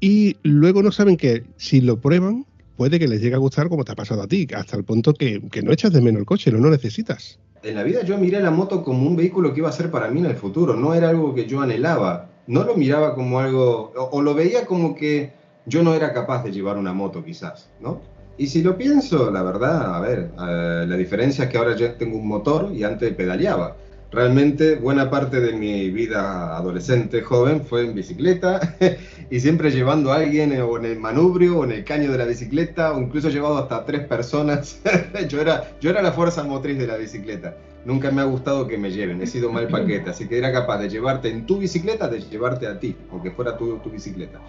Y 0.00 0.36
luego 0.42 0.82
no 0.82 0.92
saben 0.92 1.16
que 1.16 1.44
si 1.56 1.80
lo 1.80 1.98
prueban, 1.98 2.44
puede 2.76 2.98
que 2.98 3.08
les 3.08 3.20
llegue 3.20 3.34
a 3.34 3.38
gustar 3.38 3.68
como 3.68 3.84
te 3.84 3.92
ha 3.92 3.96
pasado 3.96 4.22
a 4.22 4.26
ti, 4.26 4.46
hasta 4.54 4.76
el 4.76 4.84
punto 4.84 5.14
que, 5.14 5.40
que 5.50 5.62
no 5.62 5.72
echas 5.72 5.92
de 5.92 6.00
menos 6.00 6.20
el 6.20 6.26
coche, 6.26 6.50
no 6.50 6.70
necesitas. 6.70 7.38
En 7.62 7.76
la 7.76 7.82
vida 7.82 8.02
yo 8.02 8.18
miré 8.18 8.40
la 8.40 8.50
moto 8.50 8.84
como 8.84 9.06
un 9.08 9.16
vehículo 9.16 9.54
que 9.54 9.60
iba 9.60 9.70
a 9.70 9.72
ser 9.72 9.90
para 9.90 10.08
mí 10.08 10.20
en 10.20 10.26
el 10.26 10.36
futuro, 10.36 10.74
no 10.74 10.92
era 10.92 11.08
algo 11.08 11.34
que 11.34 11.46
yo 11.46 11.60
anhelaba, 11.62 12.28
no 12.46 12.62
lo 12.64 12.74
miraba 12.74 13.14
como 13.14 13.38
algo, 13.38 13.92
o, 13.96 14.20
lo 14.20 14.34
veía 14.34 14.66
como 14.66 14.94
que 14.94 15.32
yo 15.66 15.82
no 15.82 15.94
era 15.94 16.12
capaz 16.12 16.44
de 16.44 16.52
llevar 16.52 16.76
una 16.76 16.92
moto 16.92 17.24
quizás, 17.24 17.70
¿no? 17.80 18.00
Y 18.36 18.48
si 18.48 18.62
lo 18.62 18.76
pienso, 18.76 19.30
la 19.30 19.42
verdad, 19.42 19.94
a 19.94 20.00
ver, 20.00 20.30
eh, 20.38 20.84
la 20.86 20.96
diferencia 20.96 21.44
es 21.44 21.50
que 21.50 21.56
ahora 21.56 21.76
ya 21.76 21.96
tengo 21.96 22.18
un 22.18 22.26
motor 22.26 22.70
y 22.74 22.82
antes 22.82 23.14
pedaleaba. 23.14 23.76
Realmente 24.14 24.76
buena 24.76 25.10
parte 25.10 25.40
de 25.40 25.54
mi 25.54 25.90
vida 25.90 26.56
adolescente, 26.56 27.22
joven, 27.22 27.64
fue 27.64 27.84
en 27.84 27.96
bicicleta 27.96 28.76
y 29.30 29.40
siempre 29.40 29.72
llevando 29.72 30.12
a 30.12 30.18
alguien 30.18 30.52
o 30.60 30.76
en 30.76 30.84
el 30.84 31.00
manubrio 31.00 31.58
o 31.58 31.64
en 31.64 31.72
el 31.72 31.84
caño 31.84 32.12
de 32.12 32.18
la 32.18 32.24
bicicleta 32.24 32.92
o 32.92 33.00
incluso 33.00 33.28
llevado 33.28 33.58
hasta 33.58 33.84
tres 33.84 34.06
personas. 34.06 34.80
yo, 35.28 35.40
era, 35.40 35.76
yo 35.80 35.90
era 35.90 36.00
la 36.00 36.12
fuerza 36.12 36.44
motriz 36.44 36.78
de 36.78 36.86
la 36.86 36.96
bicicleta. 36.96 37.56
Nunca 37.84 38.12
me 38.12 38.20
ha 38.20 38.24
gustado 38.24 38.68
que 38.68 38.78
me 38.78 38.92
lleven, 38.92 39.20
he 39.20 39.26
sido 39.26 39.50
mal 39.50 39.66
paquete, 39.66 40.10
así 40.10 40.28
que 40.28 40.38
era 40.38 40.52
capaz 40.52 40.78
de 40.78 40.88
llevarte 40.88 41.28
en 41.28 41.44
tu 41.44 41.58
bicicleta, 41.58 42.06
de 42.06 42.20
llevarte 42.20 42.68
a 42.68 42.78
ti, 42.78 42.96
aunque 43.10 43.32
fuera 43.32 43.58
tu, 43.58 43.78
tu 43.78 43.90
bicicleta. 43.90 44.40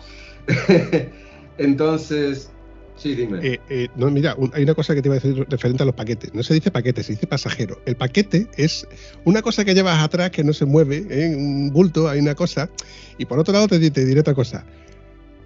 Entonces, 1.57 2.51
Sí, 2.95 3.13
dime. 3.13 3.39
Eh, 3.43 3.59
eh, 3.69 3.87
no, 3.95 4.09
mira, 4.09 4.35
un, 4.35 4.51
hay 4.53 4.63
una 4.63 4.73
cosa 4.73 4.95
que 4.95 5.01
te 5.01 5.09
iba 5.09 5.15
a 5.15 5.19
decir 5.19 5.45
referente 5.49 5.83
a 5.83 5.85
los 5.85 5.95
paquetes. 5.95 6.33
No 6.33 6.43
se 6.43 6.53
dice 6.53 6.71
paquete, 6.71 7.03
se 7.03 7.13
dice 7.13 7.27
pasajero. 7.27 7.81
El 7.85 7.95
paquete 7.95 8.47
es 8.57 8.87
una 9.25 9.41
cosa 9.41 9.65
que 9.65 9.73
llevas 9.73 10.01
atrás 10.01 10.31
que 10.31 10.43
no 10.43 10.53
se 10.53 10.65
mueve, 10.65 11.05
¿eh? 11.09 11.35
un 11.35 11.71
bulto, 11.71 12.07
hay 12.07 12.19
una 12.19 12.35
cosa. 12.35 12.69
Y 13.17 13.25
por 13.25 13.39
otro 13.39 13.53
lado, 13.53 13.67
te, 13.67 13.91
te, 13.91 14.05
diré 14.05 14.21
otra 14.21 14.33
cosa. 14.33 14.65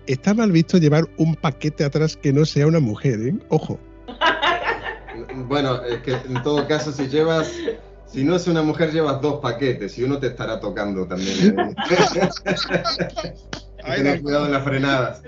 Está 0.05 0.33
mal 0.33 0.51
visto 0.51 0.77
llevar 0.77 1.07
un 1.17 1.35
paquete 1.35 1.83
atrás 1.83 2.17
que 2.17 2.31
no 2.33 2.45
sea 2.45 2.67
una 2.67 2.79
mujer, 2.79 3.19
¿eh? 3.21 3.35
Ojo. 3.49 3.79
Bueno, 5.47 5.83
es 5.83 6.01
que 6.01 6.13
en 6.13 6.41
todo 6.43 6.65
caso, 6.67 6.91
si 6.91 7.07
llevas. 7.07 7.51
Si 8.07 8.23
no 8.23 8.35
es 8.35 8.47
una 8.47 8.63
mujer, 8.63 8.91
llevas 8.91 9.21
dos 9.21 9.39
paquetes 9.41 9.97
y 9.97 10.03
uno 10.03 10.17
te 10.17 10.27
estará 10.27 10.59
tocando 10.59 11.05
también. 11.05 11.55
Tener 13.95 14.21
cuidado 14.21 14.45
en 14.45 14.51
las 14.51 14.63
frenadas. 14.63 15.21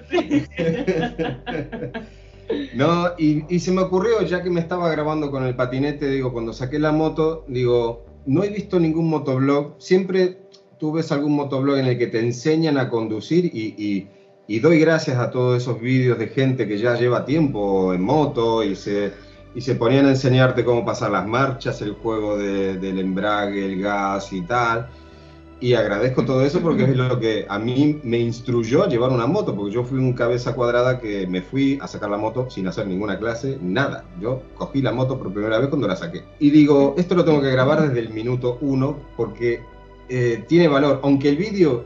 No, 2.73 3.11
y, 3.17 3.45
y, 3.53 3.59
se 3.59 3.71
me 3.71 3.81
ocurrió, 3.81 4.21
ya 4.23 4.43
que 4.43 4.49
me 4.49 4.59
estaba 4.59 4.89
grabando 4.89 5.31
con 5.31 5.45
el 5.45 5.55
patinete, 5.55 6.09
digo, 6.09 6.33
cuando 6.33 6.51
saqué 6.51 6.79
la 6.79 6.91
moto, 6.91 7.45
digo, 7.47 8.05
no 8.25 8.43
he 8.43 8.49
visto 8.49 8.79
ningún 8.79 9.09
motoblog, 9.09 9.75
siempre 9.77 10.37
tú 10.77 10.91
ves 10.91 11.11
algún 11.11 11.35
motoblog 11.35 11.77
en 11.77 11.85
el 11.85 11.97
que 11.97 12.07
te 12.07 12.19
enseñan 12.19 12.77
a 12.77 12.89
conducir 12.89 13.45
y, 13.45 13.75
y, 13.77 14.07
y 14.47 14.59
doy 14.59 14.79
gracias 14.79 15.17
a 15.17 15.31
todos 15.31 15.61
esos 15.61 15.79
vídeos 15.79 16.17
de 16.17 16.27
gente 16.27 16.67
que 16.67 16.77
ya 16.77 16.95
lleva 16.95 17.23
tiempo 17.23 17.93
en 17.93 18.01
moto 18.01 18.63
y 18.63 18.75
se, 18.75 19.13
y 19.55 19.61
se 19.61 19.75
ponían 19.75 20.07
a 20.07 20.09
enseñarte 20.09 20.65
cómo 20.65 20.83
pasar 20.83 21.11
las 21.11 21.27
marchas, 21.27 21.81
el 21.81 21.93
juego 21.93 22.37
de, 22.37 22.77
del 22.77 22.99
embrague, 22.99 23.65
el 23.65 23.81
gas 23.81 24.33
y 24.33 24.41
tal 24.41 24.89
y 25.61 25.75
agradezco 25.75 26.25
todo 26.25 26.43
eso 26.43 26.59
porque 26.59 26.85
es 26.85 26.97
lo 26.97 27.19
que 27.19 27.45
a 27.47 27.59
mí 27.59 27.99
me 28.03 28.17
instruyó 28.17 28.83
a 28.83 28.89
llevar 28.89 29.11
una 29.11 29.27
moto, 29.27 29.55
porque 29.55 29.71
yo 29.71 29.83
fui 29.83 29.99
un 29.99 30.13
cabeza 30.13 30.55
cuadrada 30.55 30.99
que 30.99 31.27
me 31.27 31.43
fui 31.43 31.77
a 31.79 31.87
sacar 31.87 32.09
la 32.09 32.17
moto 32.17 32.49
sin 32.49 32.67
hacer 32.67 32.87
ninguna 32.87 33.19
clase, 33.19 33.59
nada. 33.61 34.03
Yo 34.19 34.41
cogí 34.55 34.81
la 34.81 34.91
moto 34.91 35.19
por 35.19 35.31
primera 35.31 35.59
vez 35.59 35.69
cuando 35.69 35.87
la 35.87 35.95
saqué. 35.95 36.23
Y 36.39 36.49
digo, 36.49 36.95
esto 36.97 37.13
lo 37.13 37.23
tengo 37.23 37.41
que 37.41 37.51
grabar 37.51 37.87
desde 37.87 37.99
el 37.99 38.09
minuto 38.09 38.57
uno 38.61 38.97
porque 39.15 39.61
eh, 40.09 40.43
tiene 40.47 40.67
valor, 40.67 40.99
aunque 41.03 41.29
el 41.29 41.37
vídeo 41.37 41.85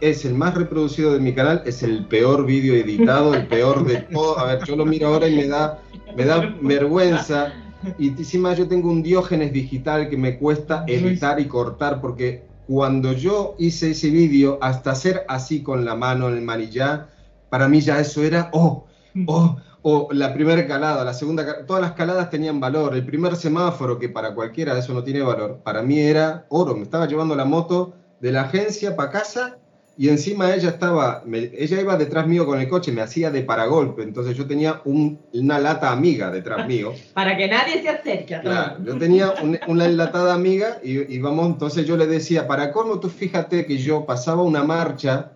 es 0.00 0.24
el 0.24 0.34
más 0.34 0.54
reproducido 0.54 1.12
de 1.12 1.18
mi 1.18 1.34
canal, 1.34 1.62
es 1.66 1.82
el 1.82 2.06
peor 2.06 2.46
vídeo 2.46 2.74
editado, 2.74 3.34
el 3.34 3.48
peor 3.48 3.84
de 3.84 4.02
todo. 4.02 4.38
A 4.38 4.44
ver, 4.44 4.64
yo 4.64 4.76
lo 4.76 4.86
miro 4.86 5.08
ahora 5.08 5.26
y 5.26 5.34
me 5.34 5.48
da, 5.48 5.82
me 6.16 6.24
da 6.24 6.54
vergüenza. 6.62 7.52
Y 7.98 8.08
encima 8.08 8.54
yo 8.54 8.68
tengo 8.68 8.88
un 8.88 9.02
diógenes 9.02 9.52
digital 9.52 10.08
que 10.08 10.16
me 10.16 10.38
cuesta 10.38 10.84
editar 10.86 11.40
y 11.40 11.46
cortar 11.46 12.00
porque 12.00 12.45
cuando 12.66 13.12
yo 13.12 13.54
hice 13.58 13.92
ese 13.92 14.10
vídeo, 14.10 14.58
hasta 14.60 14.90
hacer 14.92 15.24
así 15.28 15.62
con 15.62 15.84
la 15.84 15.94
mano 15.94 16.28
en 16.28 16.34
el 16.36 16.42
manillar, 16.42 17.08
para 17.48 17.68
mí 17.68 17.80
ya 17.80 18.00
eso 18.00 18.24
era, 18.24 18.50
oh, 18.52 18.86
oh, 19.26 19.56
oh, 19.82 20.08
la 20.10 20.34
primera 20.34 20.66
calada, 20.66 21.04
la 21.04 21.14
segunda, 21.14 21.64
todas 21.64 21.80
las 21.80 21.92
caladas 21.92 22.28
tenían 22.28 22.58
valor. 22.58 22.94
El 22.94 23.06
primer 23.06 23.36
semáforo, 23.36 23.98
que 23.98 24.08
para 24.08 24.34
cualquiera 24.34 24.76
eso 24.76 24.92
no 24.92 25.04
tiene 25.04 25.22
valor, 25.22 25.60
para 25.62 25.82
mí 25.82 26.00
era 26.00 26.46
oro. 26.48 26.74
Me 26.74 26.82
estaba 26.82 27.06
llevando 27.06 27.36
la 27.36 27.44
moto 27.44 27.94
de 28.20 28.32
la 28.32 28.42
agencia 28.42 28.96
para 28.96 29.10
casa 29.10 29.58
y 29.98 30.08
encima 30.10 30.54
ella 30.54 30.68
estaba, 30.70 31.22
me- 31.24 31.50
ella 31.56 31.80
iba 31.80 31.96
detrás 31.96 32.26
mío 32.26 32.44
con 32.44 32.60
el 32.60 32.68
coche, 32.68 32.92
me 32.92 33.00
hacía 33.00 33.30
de 33.30 33.42
paragolpe, 33.42 34.02
entonces 34.02 34.36
yo 34.36 34.46
tenía 34.46 34.82
un- 34.84 35.18
una 35.32 35.58
lata 35.58 35.90
amiga 35.90 36.30
detrás 36.30 36.66
mío. 36.68 36.92
Para 37.14 37.36
que 37.36 37.48
nadie 37.48 37.80
se 37.82 37.88
acerque. 37.88 38.38
Claro, 38.42 38.76
yo 38.84 38.98
tenía 38.98 39.32
un- 39.42 39.58
una 39.68 39.86
enlatada 39.86 40.34
amiga 40.34 40.78
y, 40.82 41.14
y 41.14 41.18
vamos, 41.18 41.46
entonces 41.46 41.86
yo 41.86 41.96
le 41.96 42.06
decía, 42.06 42.46
para 42.46 42.72
cómo 42.72 43.00
tú 43.00 43.08
fíjate 43.08 43.64
que 43.64 43.78
yo 43.78 44.04
pasaba 44.04 44.42
una 44.42 44.62
marcha 44.64 45.30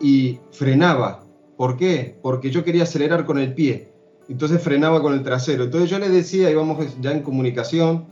y 0.00 0.38
frenaba. 0.52 1.20
¿Por 1.56 1.76
qué? 1.76 2.16
Porque 2.20 2.50
yo 2.50 2.64
quería 2.64 2.82
acelerar 2.82 3.24
con 3.24 3.38
el 3.38 3.54
pie. 3.54 3.88
Entonces 4.28 4.60
frenaba 4.60 5.00
con 5.00 5.14
el 5.14 5.22
trasero. 5.22 5.64
Entonces 5.64 5.88
yo 5.88 5.98
le 5.98 6.08
decía, 6.10 6.50
íbamos 6.50 6.78
ya 7.00 7.12
en 7.12 7.20
comunicación, 7.22 8.04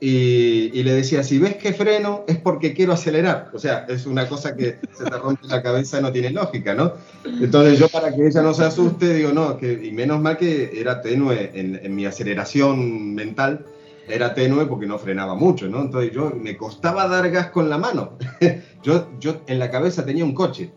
y, 0.00 0.70
y 0.78 0.82
le 0.82 0.92
decía, 0.92 1.22
si 1.22 1.38
ves 1.38 1.56
que 1.56 1.72
freno 1.72 2.24
es 2.26 2.36
porque 2.38 2.74
quiero 2.74 2.92
acelerar. 2.92 3.50
O 3.54 3.58
sea, 3.58 3.86
es 3.88 4.06
una 4.06 4.28
cosa 4.28 4.54
que 4.54 4.78
se 4.96 5.04
te 5.04 5.18
rompe 5.18 5.46
la 5.46 5.62
cabeza, 5.62 6.00
no 6.00 6.12
tiene 6.12 6.30
lógica, 6.30 6.74
¿no? 6.74 6.92
Entonces 7.24 7.78
yo 7.78 7.88
para 7.88 8.14
que 8.14 8.26
ella 8.26 8.42
no 8.42 8.52
se 8.52 8.64
asuste, 8.64 9.14
digo, 9.14 9.32
no, 9.32 9.56
que, 9.56 9.72
y 9.72 9.92
menos 9.92 10.20
mal 10.20 10.36
que 10.36 10.78
era 10.78 11.00
tenue 11.00 11.50
en, 11.54 11.80
en 11.82 11.94
mi 11.94 12.04
aceleración 12.04 13.14
mental, 13.14 13.64
era 14.08 14.34
tenue 14.34 14.66
porque 14.66 14.86
no 14.86 14.98
frenaba 14.98 15.34
mucho, 15.34 15.68
¿no? 15.68 15.80
Entonces 15.82 16.12
yo 16.12 16.30
me 16.30 16.56
costaba 16.56 17.08
dar 17.08 17.30
gas 17.30 17.50
con 17.50 17.68
la 17.68 17.78
mano. 17.78 18.18
yo, 18.82 19.08
yo 19.18 19.42
en 19.46 19.58
la 19.58 19.70
cabeza 19.70 20.04
tenía 20.04 20.24
un 20.24 20.34
coche. 20.34 20.70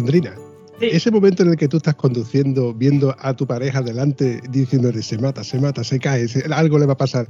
Tolondrina, 0.00 0.34
Sí. 0.78 0.88
ese 0.92 1.10
momento 1.10 1.42
en 1.42 1.48
el 1.52 1.56
que 1.56 1.68
tú 1.68 1.78
estás 1.78 1.94
conduciendo, 1.94 2.74
viendo 2.74 3.16
a 3.18 3.34
tu 3.34 3.46
pareja 3.46 3.80
delante, 3.80 4.42
diciéndole 4.50 5.00
se 5.02 5.16
mata, 5.16 5.42
se 5.42 5.58
mata, 5.58 5.82
se 5.82 5.98
cae, 5.98 6.28
se- 6.28 6.44
algo 6.52 6.78
le 6.78 6.84
va 6.84 6.92
a 6.92 6.96
pasar, 6.98 7.26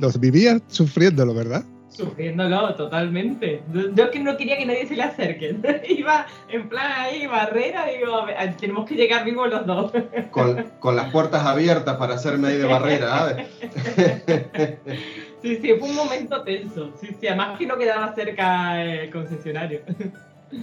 los 0.00 0.18
vivías 0.18 0.60
sufriéndolo, 0.66 1.32
¿verdad? 1.32 1.62
Sufriéndolo 1.88 2.74
totalmente. 2.74 3.62
Yo- 3.72 3.94
Yo 3.94 4.10
que 4.10 4.18
no 4.18 4.36
quería 4.36 4.58
que 4.58 4.66
nadie 4.66 4.86
se 4.88 4.96
le 4.96 5.04
acerque. 5.04 5.54
Iba 5.88 6.26
en 6.48 6.68
plan 6.68 6.90
ahí, 6.96 7.26
barrera, 7.28 7.86
digo, 7.86 8.24
tenemos 8.58 8.88
que 8.88 8.96
llegar 8.96 9.24
vivos 9.24 9.48
los 9.48 9.64
dos. 9.66 9.92
Con, 10.32 10.64
con 10.80 10.96
las 10.96 11.12
puertas 11.12 11.44
abiertas 11.44 11.96
para 11.96 12.14
hacerme 12.14 12.48
ahí 12.48 12.56
de 12.58 12.64
barrera, 12.64 13.08
¿sabes? 13.18 13.46
Sí, 15.42 15.56
sí, 15.62 15.72
fue 15.78 15.88
un 15.88 15.94
momento 15.96 16.42
tenso. 16.42 16.90
Sí, 17.00 17.08
sí, 17.20 17.26
además 17.28 17.56
que 17.58 17.66
no 17.66 17.78
quedaba 17.78 18.12
cerca 18.16 18.82
el 18.82 19.10
concesionario. 19.10 19.80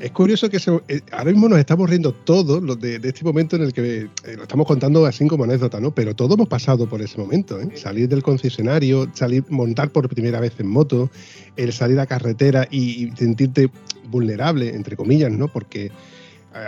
Es 0.02 0.12
curioso 0.12 0.50
que 0.50 0.60
se- 0.60 0.82
eh, 0.90 1.02
ahora 1.12 1.32
mismo 1.32 1.48
nos 1.48 1.60
estamos 1.60 1.90
riendo 1.90 2.12
todos 2.12 2.62
los 2.62 2.80
de, 2.80 3.00
de 3.00 3.08
este 3.08 3.24
momento 3.24 3.56
en 3.56 3.62
el 3.64 3.74
que 3.74 4.02
eh, 4.02 4.36
lo 4.36 4.44
estamos 4.44 4.68
contando 4.68 5.06
así 5.06 5.26
como 5.28 5.46
anécdota, 5.46 5.80
¿no? 5.80 5.92
Pero 5.92 6.14
todos 6.14 6.34
hemos 6.34 6.50
pasado 6.50 6.88
por 6.90 7.02
ese 7.02 7.18
momento, 7.18 7.60
¿eh? 7.62 7.70
Salir 7.76 8.10
del 8.10 8.22
concesionario, 8.22 9.08
salir, 9.14 9.46
montar 9.50 9.90
por 9.90 10.10
primera 10.10 10.40
vez 10.42 10.54
en 10.60 10.68
moto, 10.68 11.10
el 11.56 11.72
salir 11.72 12.00
a 12.00 12.06
carretera 12.06 12.68
y, 12.70 13.06
y 13.06 13.12
sentirte 13.16 13.70
vulnerable, 14.10 14.76
entre 14.76 14.98
comillas, 14.98 15.32
¿no? 15.32 15.48
Porque 15.48 15.86
eh, 15.86 15.92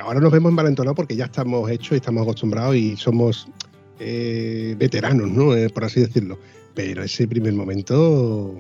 ahora 0.01 0.21
nos 0.21 0.31
vemos 0.31 0.49
envalentonados 0.51 0.95
porque 0.95 1.15
ya 1.17 1.25
estamos 1.25 1.69
hechos 1.69 1.91
y 1.91 1.95
estamos 1.95 2.23
acostumbrados 2.23 2.75
y 2.77 2.95
somos 2.95 3.47
eh, 3.99 4.75
veteranos, 4.79 5.29
¿no? 5.29 5.53
Eh, 5.55 5.69
por 5.69 5.83
así 5.83 5.99
decirlo. 5.99 6.39
Pero 6.73 7.03
ese 7.03 7.27
primer 7.27 7.51
momento... 7.53 8.55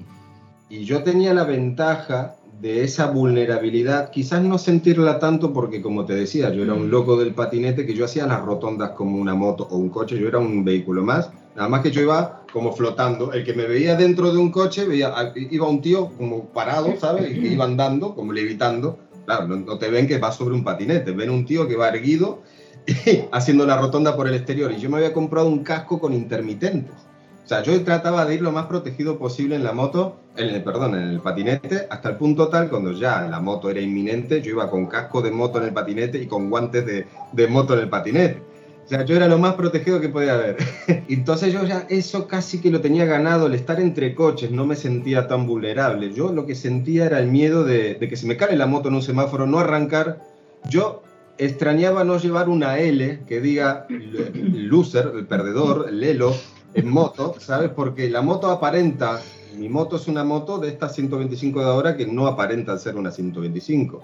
Y 0.69 0.83
yo 0.83 1.01
tenía 1.01 1.33
la 1.33 1.45
ventaja 1.45 2.35
de 2.61 2.83
esa 2.83 3.07
vulnerabilidad, 3.07 4.11
quizás 4.11 4.43
no 4.43 4.57
sentirla 4.57 5.17
tanto 5.17 5.53
porque, 5.53 5.81
como 5.81 6.05
te 6.05 6.13
decía, 6.13 6.53
yo 6.53 6.63
era 6.63 6.73
un 6.73 6.89
loco 6.89 7.17
del 7.17 7.33
patinete, 7.33 7.85
que 7.85 7.93
yo 7.93 8.03
hacía 8.03 8.27
las 8.27 8.41
rotondas 8.41 8.91
como 8.91 9.17
una 9.17 9.33
moto 9.33 9.67
o 9.69 9.77
un 9.77 9.89
coche, 9.89 10.19
yo 10.19 10.27
era 10.27 10.39
un 10.39 10.65
vehículo 10.65 11.03
más, 11.03 11.31
nada 11.55 11.69
más 11.69 11.81
que 11.81 11.91
yo 11.91 12.01
iba 12.01 12.43
como 12.51 12.73
flotando. 12.73 13.31
El 13.31 13.45
que 13.45 13.53
me 13.53 13.65
veía 13.65 13.95
dentro 13.95 14.31
de 14.33 14.37
un 14.37 14.51
coche, 14.51 14.85
veía, 14.85 15.13
iba 15.35 15.69
un 15.69 15.81
tío 15.81 16.09
como 16.17 16.45
parado, 16.49 16.93
¿sabes? 16.99 17.31
Y 17.31 17.39
que 17.39 17.47
iba 17.47 17.63
andando, 17.63 18.13
como 18.13 18.33
levitando. 18.33 18.99
Claro, 19.25 19.47
no, 19.47 19.55
no 19.57 19.77
te 19.77 19.89
ven 19.89 20.07
que 20.07 20.17
va 20.17 20.31
sobre 20.31 20.55
un 20.55 20.63
patinete, 20.63 21.11
ven 21.11 21.29
un 21.29 21.45
tío 21.45 21.67
que 21.67 21.77
va 21.77 21.89
erguido 21.89 22.41
haciendo 23.31 23.65
la 23.65 23.77
rotonda 23.77 24.17
por 24.17 24.27
el 24.27 24.33
exterior. 24.33 24.71
Y 24.71 24.79
yo 24.79 24.89
me 24.89 24.97
había 24.97 25.13
comprado 25.13 25.47
un 25.47 25.63
casco 25.63 25.99
con 25.99 26.13
intermitentes. 26.13 27.08
O 27.49 27.51
sea, 27.51 27.63
yo 27.63 27.83
trataba 27.83 28.27
de 28.27 28.35
ir 28.35 28.43
lo 28.43 28.51
más 28.51 28.67
protegido 28.67 29.17
posible 29.17 29.55
en 29.55 29.63
la 29.63 29.71
moto, 29.71 30.19
en 30.37 30.49
el, 30.49 30.63
perdón, 30.63 30.93
en 30.93 31.09
el 31.09 31.19
patinete, 31.19 31.87
hasta 31.89 32.09
el 32.09 32.15
punto 32.15 32.47
tal, 32.47 32.69
cuando 32.69 32.91
ya 32.91 33.21
la 33.21 33.39
moto 33.39 33.71
era 33.71 33.81
inminente, 33.81 34.39
yo 34.43 34.51
iba 34.51 34.69
con 34.69 34.85
casco 34.85 35.23
de 35.23 35.31
moto 35.31 35.57
en 35.57 35.63
el 35.63 35.73
patinete 35.73 36.21
y 36.21 36.27
con 36.27 36.51
guantes 36.51 36.85
de, 36.85 37.07
de 37.31 37.47
moto 37.47 37.73
en 37.73 37.79
el 37.79 37.89
patinete. 37.89 38.43
O 38.85 38.87
sea, 38.87 39.03
yo 39.03 39.15
era 39.15 39.27
lo 39.27 39.39
más 39.39 39.55
protegido 39.55 39.99
que 39.99 40.09
podía 40.09 40.35
haber. 40.35 40.57
Entonces 41.09 41.51
yo 41.51 41.65
ya 41.65 41.87
eso 41.89 42.27
casi 42.27 42.61
que 42.61 42.69
lo 42.69 42.81
tenía 42.81 43.05
ganado, 43.05 43.47
el 43.47 43.55
estar 43.55 43.79
entre 43.79 44.13
coches, 44.13 44.51
no 44.51 44.67
me 44.67 44.75
sentía 44.75 45.27
tan 45.27 45.47
vulnerable. 45.47 46.13
Yo 46.13 46.31
lo 46.31 46.45
que 46.45 46.53
sentía 46.53 47.07
era 47.07 47.17
el 47.17 47.29
miedo 47.29 47.63
de, 47.63 47.95
de 47.95 48.07
que 48.07 48.15
se 48.15 48.27
me 48.27 48.37
cae 48.37 48.55
la 48.55 48.67
moto 48.67 48.89
en 48.89 48.93
un 48.93 49.01
semáforo, 49.01 49.47
no 49.47 49.57
arrancar. 49.57 50.21
Yo 50.69 51.01
extrañaba 51.39 52.03
no 52.03 52.19
llevar 52.19 52.47
una 52.47 52.77
L 52.77 53.21
que 53.27 53.41
diga 53.41 53.87
loser, 53.89 55.13
el 55.15 55.25
perdedor, 55.25 55.91
Lelo, 55.91 56.35
en 56.73 56.89
moto, 56.89 57.35
¿sabes? 57.39 57.69
Porque 57.69 58.09
la 58.09 58.21
moto 58.21 58.49
aparenta, 58.49 59.21
mi 59.57 59.69
moto 59.69 59.95
es 59.95 60.07
una 60.07 60.23
moto 60.23 60.57
de 60.59 60.69
estas 60.69 60.93
125 60.95 61.59
de 61.59 61.65
ahora 61.65 61.97
que 61.97 62.05
no 62.05 62.27
aparenta 62.27 62.77
ser 62.77 62.95
una 62.95 63.11
125. 63.11 64.01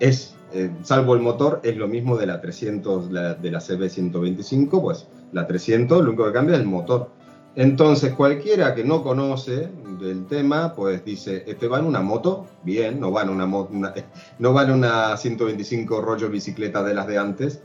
Es, 0.00 0.34
eh, 0.52 0.70
salvo 0.82 1.14
el 1.14 1.20
motor, 1.20 1.60
es 1.62 1.76
lo 1.76 1.88
mismo 1.88 2.16
de 2.16 2.26
la 2.26 2.40
300, 2.40 3.10
la- 3.10 3.34
de 3.34 3.50
la 3.50 3.60
CB 3.60 3.88
125, 3.88 4.80
pues 4.82 5.06
la 5.32 5.46
300 5.46 6.02
lo 6.02 6.08
único 6.10 6.24
que 6.26 6.32
cambia 6.32 6.54
es 6.56 6.60
el 6.62 6.66
motor. 6.66 7.10
Entonces, 7.56 8.12
cualquiera 8.14 8.74
que 8.74 8.84
no 8.84 9.02
conoce 9.02 9.68
del 10.00 10.26
tema, 10.26 10.74
pues 10.74 11.04
dice, 11.04 11.42
este 11.48 11.66
va 11.66 11.80
en 11.80 11.86
una 11.86 12.00
moto, 12.00 12.46
bien, 12.62 13.00
no 13.00 13.10
va 13.10 13.22
en 13.22 13.30
una, 13.30 13.46
una- 13.46 13.92
no 14.38 14.52
va 14.52 14.62
en 14.64 14.70
una 14.70 15.16
125 15.16 16.00
rollo 16.00 16.28
bicicleta 16.28 16.82
de 16.84 16.94
las 16.94 17.06
de 17.08 17.18
antes, 17.18 17.60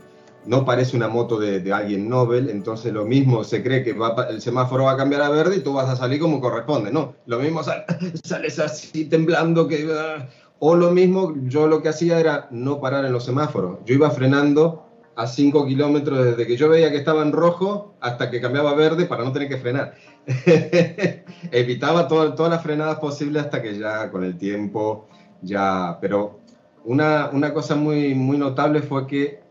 no 0.46 0.64
parece 0.64 0.96
una 0.96 1.08
moto 1.08 1.38
de, 1.38 1.72
alguien 1.72 2.08
Nobel, 2.08 2.50
entonces 2.50 2.92
lo 2.92 3.04
mismo 3.04 3.44
se 3.44 3.62
cree 3.62 3.82
que 3.82 3.92
va, 3.92 4.26
el 4.28 4.40
semáforo 4.40 4.84
va 4.84 4.92
a 4.92 4.96
cambiar 4.96 5.22
a 5.22 5.30
verde 5.30 5.56
y 5.56 5.60
tú 5.60 5.72
vas 5.74 5.88
a 5.88 5.96
salir 5.96 6.20
como 6.20 6.40
corresponde, 6.40 6.90
no, 6.92 7.14
lo 7.26 7.38
mismo 7.38 7.62
sal- 7.62 7.84
sales 8.24 8.58
así 8.58 9.06
temblando 9.06 9.66
que... 9.66 9.88
ah, 9.92 10.28
O 10.58 10.74
lo 10.76 10.90
mismo, 10.92 11.34
yo 11.44 11.66
lo 11.66 11.82
que 11.82 11.88
hacía 11.88 12.18
era 12.20 12.48
no 12.50 12.80
parar 12.80 13.04
en 13.04 13.12
los 13.12 13.24
semáforos, 13.24 13.78
yo 13.84 13.94
iba 13.94 14.10
frenando 14.10 14.86
a 15.16 15.26
5 15.26 15.64
kilómetros 15.66 16.24
desde 16.24 16.46
que 16.46 16.56
yo 16.56 16.68
veía 16.68 16.90
que 16.90 16.96
estaba 16.96 17.22
en 17.22 17.32
rojo 17.32 17.94
hasta 18.00 18.30
que 18.30 18.40
cambiaba 18.40 18.70
a 18.70 18.74
verde 18.74 19.06
para 19.06 19.22
no 19.24 19.32
tener 19.32 19.48
que 19.48 19.58
frenar. 19.58 19.94
Evitaba 21.52 22.08
todo- 22.08 22.34
todas 22.34 22.50
las 22.50 22.62
frenadas 22.62 22.98
posibles 22.98 23.44
hasta 23.44 23.62
que 23.62 23.78
ya 23.78 24.10
con 24.10 24.24
el 24.24 24.36
tiempo 24.36 25.06
ya... 25.40 25.98
Pero 26.00 26.40
una, 26.84 27.30
una 27.32 27.52
cosa 27.54 27.76
muy, 27.76 28.14
muy 28.14 28.38
notable 28.38 28.82
fue 28.82 29.06
que 29.06 29.43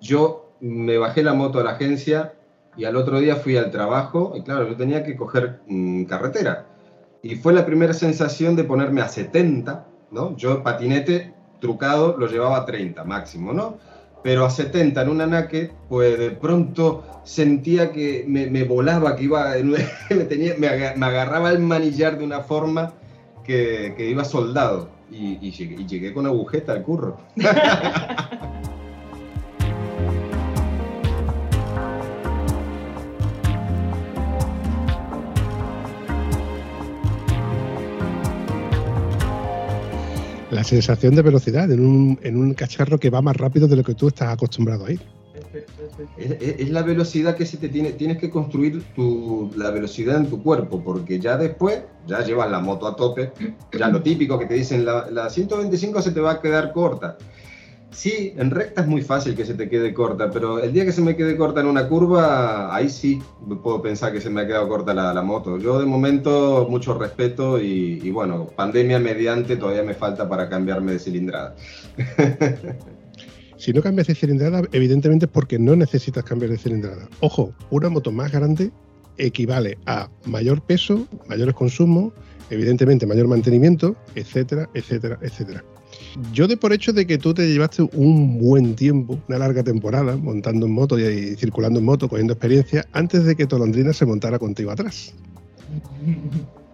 yo 0.00 0.52
me 0.60 0.98
bajé 0.98 1.22
la 1.22 1.34
moto 1.34 1.60
a 1.60 1.64
la 1.64 1.70
agencia 1.72 2.34
y 2.76 2.84
al 2.84 2.96
otro 2.96 3.18
día 3.20 3.36
fui 3.36 3.56
al 3.56 3.70
trabajo 3.70 4.32
y 4.36 4.42
claro, 4.42 4.68
yo 4.68 4.76
tenía 4.76 5.02
que 5.02 5.16
coger 5.16 5.60
mm, 5.66 6.04
carretera. 6.04 6.66
Y 7.22 7.34
fue 7.34 7.52
la 7.52 7.66
primera 7.66 7.92
sensación 7.92 8.54
de 8.54 8.64
ponerme 8.64 9.00
a 9.00 9.08
70, 9.08 9.86
¿no? 10.12 10.36
Yo 10.36 10.62
patinete 10.62 11.34
trucado 11.60 12.16
lo 12.16 12.28
llevaba 12.28 12.58
a 12.58 12.64
30 12.64 13.02
máximo, 13.04 13.52
¿no? 13.52 13.78
Pero 14.22 14.44
a 14.44 14.50
70 14.50 15.02
en 15.02 15.08
una 15.08 15.26
naked, 15.26 15.70
pues 15.88 16.18
de 16.18 16.30
pronto 16.30 17.04
sentía 17.24 17.90
que 17.92 18.24
me, 18.28 18.64
volaba, 18.64 19.16
que 19.16 19.24
iba, 19.24 19.54
me, 20.10 20.24
tenía, 20.24 20.54
me, 20.58 20.68
aga- 20.68 20.94
me 20.96 21.06
agarraba 21.06 21.50
el 21.50 21.60
manillar 21.60 22.18
de 22.18 22.24
una 22.24 22.40
forma 22.40 22.92
que, 23.44 23.94
iba 23.98 24.24
soldado. 24.24 24.90
Y 25.10 25.50
llegué, 25.50 25.80
y 25.80 25.86
llegué 25.86 26.12
con 26.12 26.26
agujeta 26.26 26.72
al 26.72 26.82
curro. 26.82 27.16
La 40.50 40.64
sensación 40.64 41.14
de 41.14 41.22
velocidad 41.22 41.70
en 41.70 41.80
un, 41.80 42.18
en 42.22 42.36
un 42.36 42.54
cacharro 42.54 42.98
que 42.98 43.10
va 43.10 43.20
más 43.20 43.36
rápido 43.36 43.68
de 43.68 43.76
lo 43.76 43.84
que 43.84 43.94
tú 43.94 44.08
estás 44.08 44.32
acostumbrado 44.32 44.86
a 44.86 44.92
ir. 44.92 45.00
es 46.16 46.70
la 46.70 46.82
velocidad 46.82 47.36
que 47.36 47.44
se 47.44 47.58
te 47.58 47.68
tiene, 47.68 47.92
tienes 47.92 48.16
que 48.16 48.30
construir 48.30 48.82
tu, 48.94 49.50
la 49.56 49.70
velocidad 49.70 50.16
en 50.16 50.30
tu 50.30 50.42
cuerpo, 50.42 50.82
porque 50.82 51.20
ya 51.20 51.36
después, 51.36 51.82
ya 52.06 52.24
llevas 52.24 52.50
la 52.50 52.60
moto 52.60 52.86
a 52.86 52.96
tope, 52.96 53.32
ya 53.78 53.88
lo 53.88 54.02
típico 54.02 54.38
que 54.38 54.46
te 54.46 54.54
dicen, 54.54 54.86
la, 54.86 55.10
la 55.10 55.28
125 55.28 56.00
se 56.00 56.12
te 56.12 56.20
va 56.20 56.32
a 56.32 56.40
quedar 56.40 56.72
corta. 56.72 57.18
Sí, 57.90 58.34
en 58.36 58.50
recta 58.50 58.82
es 58.82 58.86
muy 58.86 59.02
fácil 59.02 59.34
que 59.34 59.44
se 59.44 59.54
te 59.54 59.68
quede 59.68 59.94
corta, 59.94 60.30
pero 60.30 60.58
el 60.62 60.72
día 60.72 60.84
que 60.84 60.92
se 60.92 61.00
me 61.00 61.16
quede 61.16 61.36
corta 61.36 61.60
en 61.60 61.66
una 61.66 61.88
curva, 61.88 62.74
ahí 62.74 62.90
sí 62.90 63.18
puedo 63.62 63.80
pensar 63.80 64.12
que 64.12 64.20
se 64.20 64.28
me 64.28 64.42
ha 64.42 64.46
quedado 64.46 64.68
corta 64.68 64.92
la, 64.92 65.22
moto. 65.22 65.58
Yo 65.58 65.80
de 65.80 65.86
momento 65.86 66.66
mucho 66.68 66.98
respeto 66.98 67.60
y, 67.60 68.00
y 68.02 68.10
bueno, 68.10 68.46
pandemia 68.46 68.98
mediante 68.98 69.56
todavía 69.56 69.82
me 69.82 69.94
falta 69.94 70.28
para 70.28 70.48
cambiarme 70.48 70.92
de 70.92 70.98
cilindrada. 70.98 71.56
Si 73.58 73.72
no 73.72 73.82
cambias 73.82 74.06
de 74.06 74.14
cilindrada, 74.14 74.62
evidentemente 74.70 75.26
es 75.26 75.32
porque 75.32 75.58
no 75.58 75.74
necesitas 75.74 76.22
cambiar 76.22 76.52
de 76.52 76.58
cilindrada. 76.58 77.08
Ojo, 77.18 77.52
una 77.70 77.88
moto 77.88 78.12
más 78.12 78.30
grande 78.30 78.70
equivale 79.16 79.76
a 79.86 80.08
mayor 80.26 80.62
peso, 80.62 81.08
mayores 81.28 81.56
consumos, 81.56 82.12
evidentemente 82.50 83.04
mayor 83.04 83.26
mantenimiento, 83.26 83.96
etcétera, 84.14 84.70
etcétera, 84.74 85.18
etcétera. 85.22 85.64
Yo 86.32 86.46
de 86.48 86.56
por 86.56 86.72
hecho 86.72 86.92
de 86.92 87.06
que 87.06 87.18
tú 87.18 87.32
te 87.34 87.46
llevaste 87.48 87.82
un 87.92 88.38
buen 88.38 88.74
tiempo, 88.74 89.18
una 89.28 89.38
larga 89.38 89.62
temporada, 89.62 90.16
montando 90.16 90.66
en 90.66 90.72
moto 90.72 90.98
y, 90.98 91.36
circulando 91.36 91.78
en 91.78 91.84
moto, 91.84 92.08
cogiendo 92.08 92.32
experiencia, 92.32 92.84
antes 92.92 93.24
de 93.24 93.36
que 93.36 93.46
Tolondrina 93.46 93.92
se 93.92 94.04
montara 94.06 94.38
contigo 94.38 94.70
atrás. 94.70 95.14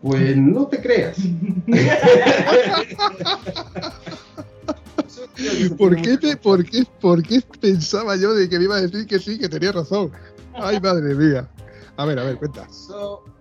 Pues 0.02 0.36
no 0.36 0.66
te 0.66 0.80
creas. 0.80 1.16
¿Por 5.78 5.96
qué, 6.00 6.16
pe- 6.18 6.36
por, 6.36 6.64
qué, 6.64 6.84
¿Por 7.00 7.22
qué 7.22 7.40
pensaba 7.60 8.16
yo 8.16 8.34
de 8.34 8.48
que 8.48 8.58
me 8.58 8.64
iba 8.64 8.76
a 8.76 8.80
decir 8.82 9.06
que 9.06 9.18
sí, 9.18 9.38
que 9.38 9.48
tenía 9.48 9.72
razón? 9.72 10.10
Ay, 10.54 10.80
madre 10.80 11.14
mía. 11.14 11.48
A 11.96 12.04
ver, 12.04 12.18
a 12.18 12.24
ver, 12.24 12.36
cuenta. 12.36 12.66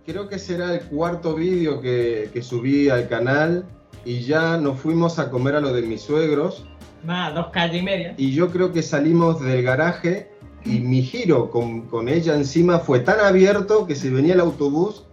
Creo 0.05 0.27
que 0.27 0.37
será 0.39 0.73
el 0.73 0.81
cuarto 0.87 1.35
vídeo 1.35 1.79
que, 1.79 2.29
que 2.33 2.41
subí 2.41 2.89
al 2.89 3.07
canal 3.07 3.65
y 4.05 4.21
ya 4.21 4.57
nos 4.57 4.79
fuimos 4.79 5.19
a 5.19 5.29
comer 5.29 5.55
a 5.55 5.59
lo 5.61 5.73
de 5.73 5.81
mis 5.83 6.01
suegros 6.01 6.65
Nada, 7.03 7.31
dos 7.31 7.47
calles 7.51 7.81
y 7.81 7.85
media. 7.85 8.13
y 8.17 8.31
yo 8.33 8.49
creo 8.49 8.71
que 8.71 8.81
salimos 8.81 9.41
del 9.41 9.61
garaje 9.63 10.29
y 10.65 10.79
mi 10.79 11.01
giro 11.03 11.49
con, 11.51 11.81
con 11.87 12.07
ella 12.07 12.35
encima 12.35 12.79
fue 12.79 12.99
tan 13.01 13.19
abierto 13.19 13.85
que 13.85 13.95
si 13.95 14.09
venía 14.09 14.33
el 14.33 14.39
autobús 14.39 15.03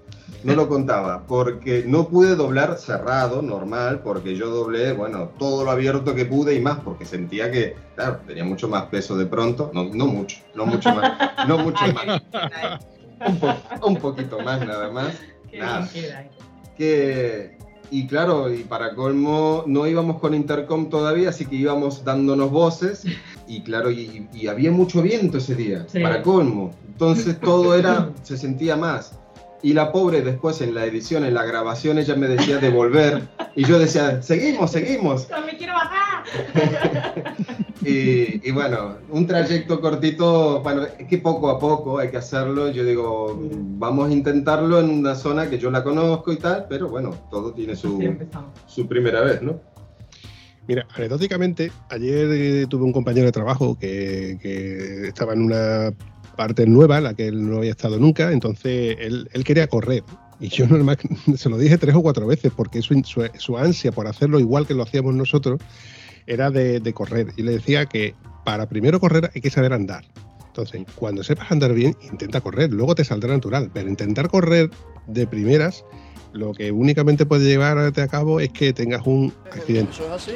no 0.44 0.54
lo 0.54 0.68
contaba 0.68 1.26
porque 1.26 1.84
no 1.86 2.08
pude 2.08 2.34
doblar 2.34 2.78
cerrado, 2.78 3.42
normal, 3.42 4.00
porque 4.02 4.36
yo 4.36 4.48
doblé, 4.48 4.92
bueno, 4.92 5.30
todo 5.38 5.64
lo 5.64 5.70
abierto 5.70 6.14
que 6.14 6.24
pude 6.24 6.54
y 6.54 6.60
más 6.60 6.78
porque 6.78 7.04
sentía 7.04 7.50
que, 7.50 7.76
claro, 7.94 8.20
tenía 8.26 8.44
mucho 8.44 8.66
más 8.68 8.84
peso 8.84 9.18
de 9.18 9.26
pronto, 9.26 9.70
no, 9.74 9.84
no 9.92 10.06
mucho, 10.06 10.38
no 10.54 10.64
mucho 10.64 10.94
más, 10.94 11.12
no 11.46 11.58
mucho 11.64 11.84
más, 11.92 12.22
un, 13.26 13.36
po- 13.38 13.86
un 13.86 13.96
poquito 13.96 14.38
más 14.40 14.64
nada 14.66 14.90
más. 14.90 15.14
qué 15.50 15.58
Nada. 15.58 15.80
bien 15.92 16.04
queda. 16.06 16.24
que 16.78 17.58
y 17.90 18.06
claro, 18.06 18.52
y 18.52 18.64
para 18.64 18.94
colmo 18.94 19.64
no 19.66 19.86
íbamos 19.86 20.20
con 20.20 20.34
intercom 20.34 20.88
todavía, 20.88 21.30
así 21.30 21.46
que 21.46 21.56
íbamos 21.56 22.04
dándonos 22.04 22.50
voces 22.50 23.04
y 23.48 23.62
claro, 23.62 23.90
y, 23.90 24.28
y 24.32 24.46
había 24.46 24.70
mucho 24.70 25.02
viento 25.02 25.38
ese 25.38 25.54
día, 25.54 25.84
Sí. 25.88 26.00
para 26.00 26.22
colmo. 26.22 26.72
Entonces 26.88 27.38
todo 27.40 27.74
era, 27.74 28.10
se 28.22 28.36
sentía 28.36 28.76
más. 28.76 29.18
Y 29.62 29.74
la 29.74 29.92
pobre 29.92 30.22
después 30.22 30.60
en 30.60 30.74
la 30.74 30.84
edición, 30.86 31.24
en 31.24 31.34
la 31.34 31.44
grabación, 31.44 31.98
ella 31.98 32.16
me 32.16 32.28
decía 32.28 32.58
de 32.58 32.70
volver 32.70 33.28
y 33.54 33.64
yo 33.64 33.78
decía, 33.78 34.22
seguimos, 34.22 34.72
seguimos. 34.72 35.28
¡No 35.28 35.44
me 35.44 35.56
quiero 35.56 35.74
bajar! 35.74 36.24
Y, 37.82 38.46
y 38.46 38.50
bueno, 38.50 38.96
un 39.08 39.26
trayecto 39.26 39.80
cortito, 39.80 40.60
bueno, 40.60 40.82
es 40.84 41.06
que 41.08 41.16
poco 41.16 41.48
a 41.48 41.58
poco 41.58 41.98
hay 41.98 42.10
que 42.10 42.18
hacerlo. 42.18 42.70
Yo 42.70 42.84
digo, 42.84 43.40
vamos 43.78 44.10
a 44.10 44.12
intentarlo 44.12 44.80
en 44.80 44.90
una 44.90 45.14
zona 45.14 45.48
que 45.48 45.58
yo 45.58 45.70
la 45.70 45.82
conozco 45.82 46.30
y 46.30 46.36
tal, 46.36 46.66
pero 46.68 46.90
bueno, 46.90 47.16
todo 47.30 47.54
tiene 47.54 47.74
su, 47.74 48.14
su 48.66 48.86
primera 48.86 49.22
vez, 49.22 49.40
¿no? 49.40 49.60
Mira, 50.68 50.86
anecdóticamente, 50.94 51.72
ayer 51.88 52.28
eh, 52.30 52.66
tuve 52.68 52.84
un 52.84 52.92
compañero 52.92 53.26
de 53.26 53.32
trabajo 53.32 53.78
que, 53.78 54.38
que 54.40 55.08
estaba 55.08 55.32
en 55.32 55.42
una 55.42 55.90
parte 56.40 56.64
nueva, 56.64 56.96
en 56.96 57.04
la 57.04 57.12
que 57.12 57.28
él 57.28 57.50
no 57.50 57.58
había 57.58 57.72
estado 57.72 57.98
nunca, 57.98 58.32
entonces 58.32 58.96
él, 58.98 59.28
él 59.34 59.44
quería 59.44 59.66
correr. 59.66 60.02
Y 60.40 60.48
yo 60.48 60.66
normal, 60.66 60.96
se 61.36 61.50
lo 61.50 61.58
dije 61.58 61.76
tres 61.76 61.94
o 61.94 62.00
cuatro 62.00 62.26
veces, 62.26 62.50
porque 62.56 62.80
su, 62.80 62.94
su, 63.04 63.28
su 63.36 63.58
ansia 63.58 63.92
por 63.92 64.06
hacerlo 64.06 64.40
igual 64.40 64.66
que 64.66 64.72
lo 64.72 64.82
hacíamos 64.82 65.14
nosotros 65.14 65.60
era 66.26 66.50
de, 66.50 66.80
de 66.80 66.94
correr. 66.94 67.26
Y 67.36 67.42
le 67.42 67.52
decía 67.52 67.84
que 67.84 68.14
para 68.42 68.70
primero 68.70 69.00
correr 69.00 69.30
hay 69.34 69.42
que 69.42 69.50
saber 69.50 69.74
andar. 69.74 70.06
Entonces, 70.46 70.80
cuando 70.94 71.22
sepas 71.22 71.52
andar 71.52 71.74
bien, 71.74 71.94
intenta 72.10 72.40
correr, 72.40 72.72
luego 72.72 72.94
te 72.94 73.04
saldrá 73.04 73.34
natural. 73.34 73.70
Pero 73.74 73.90
intentar 73.90 74.30
correr 74.30 74.70
de 75.08 75.26
primeras, 75.26 75.84
lo 76.32 76.54
que 76.54 76.72
únicamente 76.72 77.26
puede 77.26 77.44
llevarte 77.44 78.00
a 78.00 78.08
cabo 78.08 78.40
es 78.40 78.48
que 78.48 78.72
tengas 78.72 79.06
un 79.06 79.30
accidente. 79.52 79.92
Eso 79.92 80.06
es 80.06 80.10
así. 80.10 80.32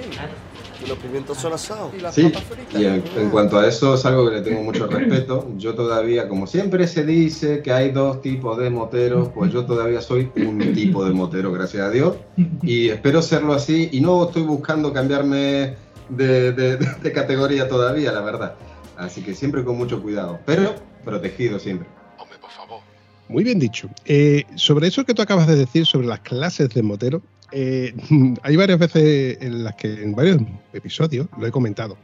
Los 0.88 0.98
pimientos 0.98 1.38
son 1.38 1.52
asados. 1.52 1.92
Y 1.96 2.00
las 2.00 2.14
Sí, 2.14 2.24
papas 2.24 2.42
fritas. 2.44 2.80
y 2.80 2.84
en, 2.84 3.02
en 3.16 3.30
cuanto 3.30 3.58
a 3.58 3.66
eso 3.66 3.94
es 3.94 4.04
algo 4.04 4.28
que 4.28 4.36
le 4.36 4.42
tengo 4.42 4.62
mucho 4.62 4.86
respeto. 4.86 5.48
Yo 5.56 5.74
todavía, 5.74 6.28
como 6.28 6.46
siempre 6.46 6.86
se 6.86 7.04
dice 7.04 7.62
que 7.62 7.72
hay 7.72 7.90
dos 7.90 8.20
tipos 8.20 8.58
de 8.58 8.70
moteros, 8.70 9.28
pues 9.34 9.52
yo 9.52 9.64
todavía 9.64 10.00
soy 10.00 10.30
un 10.36 10.58
tipo 10.74 11.04
de 11.04 11.12
motero, 11.12 11.52
gracias 11.52 11.82
a 11.82 11.90
Dios. 11.90 12.16
Y 12.62 12.88
espero 12.88 13.22
serlo 13.22 13.52
así 13.54 13.88
y 13.92 14.00
no 14.00 14.24
estoy 14.26 14.42
buscando 14.42 14.92
cambiarme 14.92 15.76
de, 16.08 16.52
de- 16.52 16.76
de 16.76 17.12
categoría 17.12 17.68
todavía, 17.68 18.12
la 18.12 18.20
verdad. 18.20 18.54
Así 18.96 19.22
que 19.22 19.34
siempre 19.34 19.64
con 19.64 19.76
mucho 19.76 20.02
cuidado, 20.02 20.38
pero 20.46 20.74
protegido 21.04 21.58
siempre. 21.58 21.88
Hombre, 22.18 22.38
por 22.38 22.50
favor. 22.50 22.80
Muy 23.28 23.42
bien 23.42 23.58
dicho. 23.58 23.88
Eh, 24.04 24.44
sobre 24.54 24.86
eso 24.88 25.04
que 25.04 25.14
tú 25.14 25.22
acabas 25.22 25.46
de 25.46 25.56
decir, 25.56 25.86
sobre 25.86 26.06
las 26.06 26.20
clases 26.20 26.68
de 26.68 26.82
motero, 26.82 27.22
eh, 27.52 27.94
hay 28.42 28.56
varias 28.56 28.78
veces 28.78 29.38
en 29.40 29.64
las 29.64 29.74
que, 29.76 30.02
en 30.02 30.14
varios 30.14 30.40
episodios, 30.72 31.28
lo 31.38 31.46
he 31.46 31.50
comentado. 31.50 31.96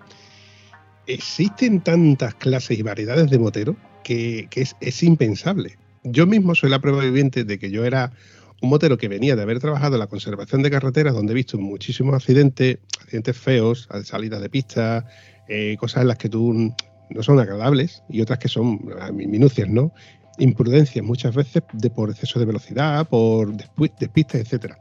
Existen 1.07 1.81
tantas 1.81 2.35
clases 2.35 2.79
y 2.79 2.83
variedades 2.83 3.31
de 3.31 3.39
motero 3.39 3.77
que, 4.05 4.49
es, 4.55 5.03
impensable. 5.03 5.77
Yo 6.05 6.27
mismo 6.27 6.55
soy 6.55 6.71
la 6.71 6.81
prueba 6.81 7.03
viviente 7.03 7.45
de 7.45 7.59
que 7.59 7.71
yo 7.71 7.85
era 7.85 8.13
un 8.61 8.71
motero 8.71 8.99
que 8.99 9.09
venía 9.09 9.37
de 9.37 9.43
haber 9.43 9.59
trabajado 9.59 9.95
en 9.95 10.01
la 10.01 10.07
conservación 10.07 10.63
de 10.63 10.71
carreteras, 10.71 11.15
donde 11.15 11.33
he 11.33 11.35
visto 11.35 11.59
muchísimos 11.59 12.15
accidentes, 12.15 12.79
accidentes 13.01 13.37
feos, 13.37 13.89
salidas 14.05 14.41
de 14.41 14.51
pista, 14.51 15.07
eh, 15.49 15.77
cosas 15.79 16.03
en 16.03 16.09
las 16.09 16.19
que 16.19 16.29
tú 16.29 16.73
no 17.11 17.23
son 17.23 17.41
agradables 17.41 18.03
y 18.09 18.21
otras 18.21 18.39
que 18.39 18.49
son 18.49 18.81
ah, 19.01 19.11
minucias, 19.11 19.69
¿no? 19.69 19.93
Imprudencias 20.39 21.05
muchas 21.05 21.35
veces 21.35 21.63
por 21.95 22.11
exceso 22.11 22.39
de 22.39 22.47
velocidad, 22.47 23.09
por 23.09 23.53
despistes, 23.99 24.43
etcétera. 24.43 24.79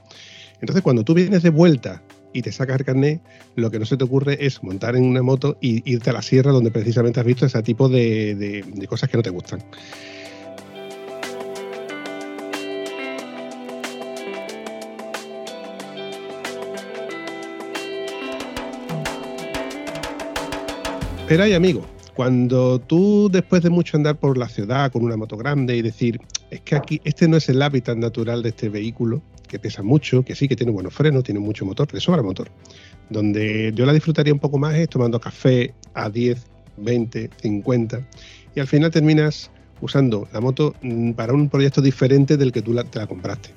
Entonces, 0.61 0.81
cuando 0.83 1.03
tú 1.03 1.13
vienes 1.13 1.43
de 1.43 1.49
vuelta 1.49 2.01
y 2.33 2.41
te 2.41 2.51
sacas 2.51 2.79
el 2.79 2.85
carnet, 2.85 3.21
lo 3.55 3.71
que 3.71 3.79
no 3.79 3.85
se 3.85 3.97
te 3.97 4.03
ocurre 4.03 4.37
es 4.45 4.61
montar 4.63 4.95
en 4.95 5.03
una 5.05 5.23
moto 5.23 5.57
y 5.61 5.81
irte 5.91 6.09
a 6.09 6.13
la 6.13 6.21
sierra 6.21 6.51
donde 6.51 6.69
precisamente 6.71 7.19
has 7.19 7.25
visto 7.25 7.45
ese 7.45 7.61
tipo 7.63 7.89
de, 7.89 8.35
de- 8.35 8.63
de 8.63 8.87
cosas 8.87 9.09
que 9.09 9.17
no 9.17 9.23
te 9.23 9.29
gustan. 9.29 9.63
Pero 21.27 21.43
hay 21.43 21.53
amigos, 21.53 21.85
cuando 22.15 22.79
tú 22.79 23.29
después 23.31 23.61
de 23.61 23.69
mucho 23.69 23.97
andar 23.97 24.17
por 24.17 24.37
la 24.37 24.49
ciudad 24.49 24.91
con 24.91 25.03
una 25.03 25.15
moto 25.15 25.37
grande 25.37 25.77
y 25.77 25.81
decir, 25.81 26.19
es 26.49 26.61
que 26.61 26.75
aquí 26.75 27.01
este 27.03 27.27
no 27.27 27.37
es 27.37 27.47
el 27.49 27.61
hábitat 27.61 27.97
natural 27.97 28.41
de 28.41 28.49
este 28.49 28.69
vehículo, 28.69 29.21
que 29.49 29.59
pesa 29.59 29.83
mucho, 29.83 30.23
que 30.23 30.35
sí, 30.35 30.47
que 30.47 30.55
tiene 30.55 30.71
buenos 30.71 30.93
frenos, 30.93 31.23
tiene 31.25 31.41
mucho 31.41 31.65
motor, 31.65 31.93
le 31.93 31.99
sobra 31.99 32.21
motor. 32.23 32.49
Donde 33.09 33.73
yo 33.75 33.85
la 33.85 33.91
disfrutaría 33.93 34.31
un 34.31 34.39
poco 34.39 34.57
más 34.57 34.75
es 34.75 34.87
tomando 34.87 35.19
café 35.19 35.73
a 35.93 36.09
10, 36.09 36.45
20, 36.77 37.29
50 37.41 38.07
y 38.55 38.59
al 38.59 38.67
final 38.67 38.91
terminas 38.91 39.51
usando 39.81 40.27
la 40.31 40.39
moto 40.41 40.75
mm, 40.81 41.11
para 41.13 41.33
un 41.33 41.49
proyecto 41.49 41.81
diferente 41.81 42.37
del 42.37 42.51
que 42.51 42.61
tú 42.61 42.73
te 42.89 42.99
la 42.99 43.07
compraste. 43.07 43.49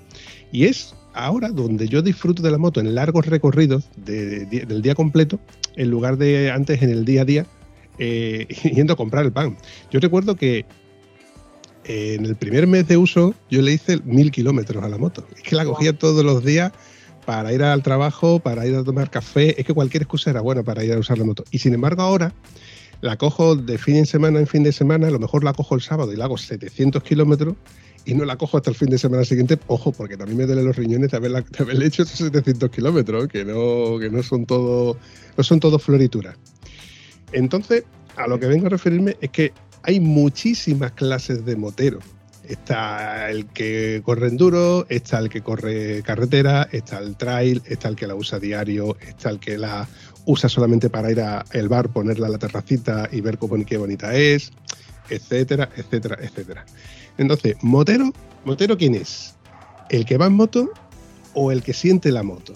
Y 0.51 0.65
es 0.65 0.95
ahora 1.15 1.51
donde 1.51 1.89
yo 1.89 2.01
disfruto 2.03 2.43
de 2.43 2.51
la 2.51 2.59
moto 2.59 2.81
en 2.81 2.95
largos 2.95 3.27
recorridos 3.27 3.91
de- 3.97 4.47
de- 4.47 4.65
del 4.67 4.83
día 4.83 4.95
completo, 4.95 5.39
en 5.77 5.91
lugar 5.91 6.17
de 6.17 6.51
antes 6.51 6.83
en 6.83 6.91
el 6.91 7.05
día 7.05 7.23
a 7.23 7.25
día, 7.25 7.47
eh, 7.99 8.47
yendo 8.75 8.95
a 8.95 8.97
comprar 8.97 9.25
el 9.27 9.33
pan. 9.33 9.57
Yo 9.91 10.01
recuerdo 10.01 10.37
que 10.37 10.65
en 11.85 12.25
el 12.25 12.37
primer 12.37 12.67
mes 12.67 12.87
de 12.89 12.97
uso 12.97 13.35
yo 13.51 13.63
le 13.63 13.73
hice 13.73 14.01
mil 14.05 14.31
kilómetros 14.31 14.83
a 14.85 14.89
la 14.89 14.99
moto. 14.99 15.27
Es 15.37 15.43
que 15.43 15.57
la 15.57 15.65
cogía 15.65 15.97
todos 15.97 16.25
los 16.25 16.45
días 16.45 16.73
para 17.25 17.53
ir 17.53 17.63
al 17.63 17.83
trabajo, 17.83 18.41
para 18.41 18.67
ir 18.67 18.75
a 18.75 18.85
tomar 18.85 19.11
café. 19.11 19.61
Es 19.61 19.67
que 19.67 19.75
cualquier 19.75 20.03
excusa 20.03 20.31
era 20.31 20.41
buena 20.41 20.63
para 20.63 20.85
ir 20.85 20.93
a 20.93 20.99
usar 20.99 21.19
la 21.19 21.25
moto. 21.25 21.45
Y 21.51 21.59
sin 21.59 21.75
embargo 21.75 22.03
ahora 22.03 22.33
la 23.01 23.17
cojo 23.17 23.57
de 23.57 23.79
fin 23.79 23.97
de 23.97 24.07
semana 24.07 24.39
en 24.39 24.47
fin 24.47 24.63
de 24.63 24.73
semana, 24.73 25.09
a 25.09 25.11
lo 25.11 25.19
mejor 25.19 25.43
la 25.43 25.53
cojo 25.53 25.75
el 25.75 25.83
sábado 25.83 26.13
y 26.13 26.17
la 26.17 26.27
hago 26.27 26.39
700 26.39 27.03
kilómetros 27.03 27.57
y 28.05 28.15
no 28.15 28.25
la 28.25 28.37
cojo 28.37 28.57
hasta 28.57 28.71
el 28.71 28.77
fin 28.77 28.91
de 28.91 28.99
semana 28.99 29.25
siguiente, 29.25 29.59
ojo, 29.67 29.93
porque 29.93 30.17
también 30.17 30.39
me 30.39 30.47
duelen 30.47 30.65
los 30.65 30.77
riñones 30.77 31.11
de, 31.11 31.17
haberla, 31.17 31.41
de 31.41 31.63
haberle 31.63 31.87
hecho 31.87 32.05
esos 32.05 32.19
700 32.19 32.71
kilómetros, 32.71 33.29
que 33.29 33.45
no, 33.45 33.99
que 33.99 34.09
no 34.09 34.23
son 34.23 34.47
todo, 34.47 34.97
no 35.37 35.45
son 35.45 35.61
todo 35.61 35.79
florituras. 35.79 36.37
Entonces, 37.33 37.85
a 38.17 38.27
lo 38.27 38.39
que 38.39 38.47
vengo 38.47 38.67
a 38.67 38.71
referirme 38.71 39.17
es 39.21 39.31
que 39.31 39.53
hay 39.83 40.01
muchísimas 40.01 40.93
clases 40.93 41.45
de 41.45 41.57
motero. 41.57 41.99
Está 42.49 43.31
el 43.31 43.47
que 43.47 44.03
corre 44.05 44.29
enduro, 44.29 44.85
está 44.89 45.19
el 45.19 45.29
que 45.29 45.43
corre 45.43 46.03
carretera, 46.03 46.69
está 46.73 46.99
el 46.99 47.17
trail, 47.17 47.63
está 47.67 47.89
el 47.89 47.97
que 47.97 48.07
la 48.07 48.15
usa 48.15 48.39
diario, 48.39 48.97
está 49.01 49.31
el 49.31 49.39
que 49.39 49.57
la 49.57 49.89
usa 50.27 50.49
solamente 50.49 50.91
para 50.91 51.11
ir 51.11 51.21
al 51.21 51.69
bar, 51.69 51.89
ponerla 51.89 52.27
a 52.27 52.31
la 52.31 52.39
terracita 52.39 53.09
y 53.13 53.21
ver 53.21 53.39
cómo 53.39 53.65
qué 53.65 53.77
bonita 53.77 54.15
es, 54.15 54.53
etcétera, 55.09 55.69
etcétera, 55.77 56.19
etcétera. 56.21 56.67
Entonces, 57.19 57.57
motero, 57.63 58.13
motero 58.45 58.77
quién 58.77 58.95
es? 58.95 59.35
¿El 59.89 60.05
que 60.05 60.17
va 60.17 60.27
en 60.27 60.35
moto 60.35 60.71
o 61.35 61.53
el 61.53 61.63
que 61.63 61.73
siente 61.73 62.11
la 62.11 62.23
moto? 62.23 62.55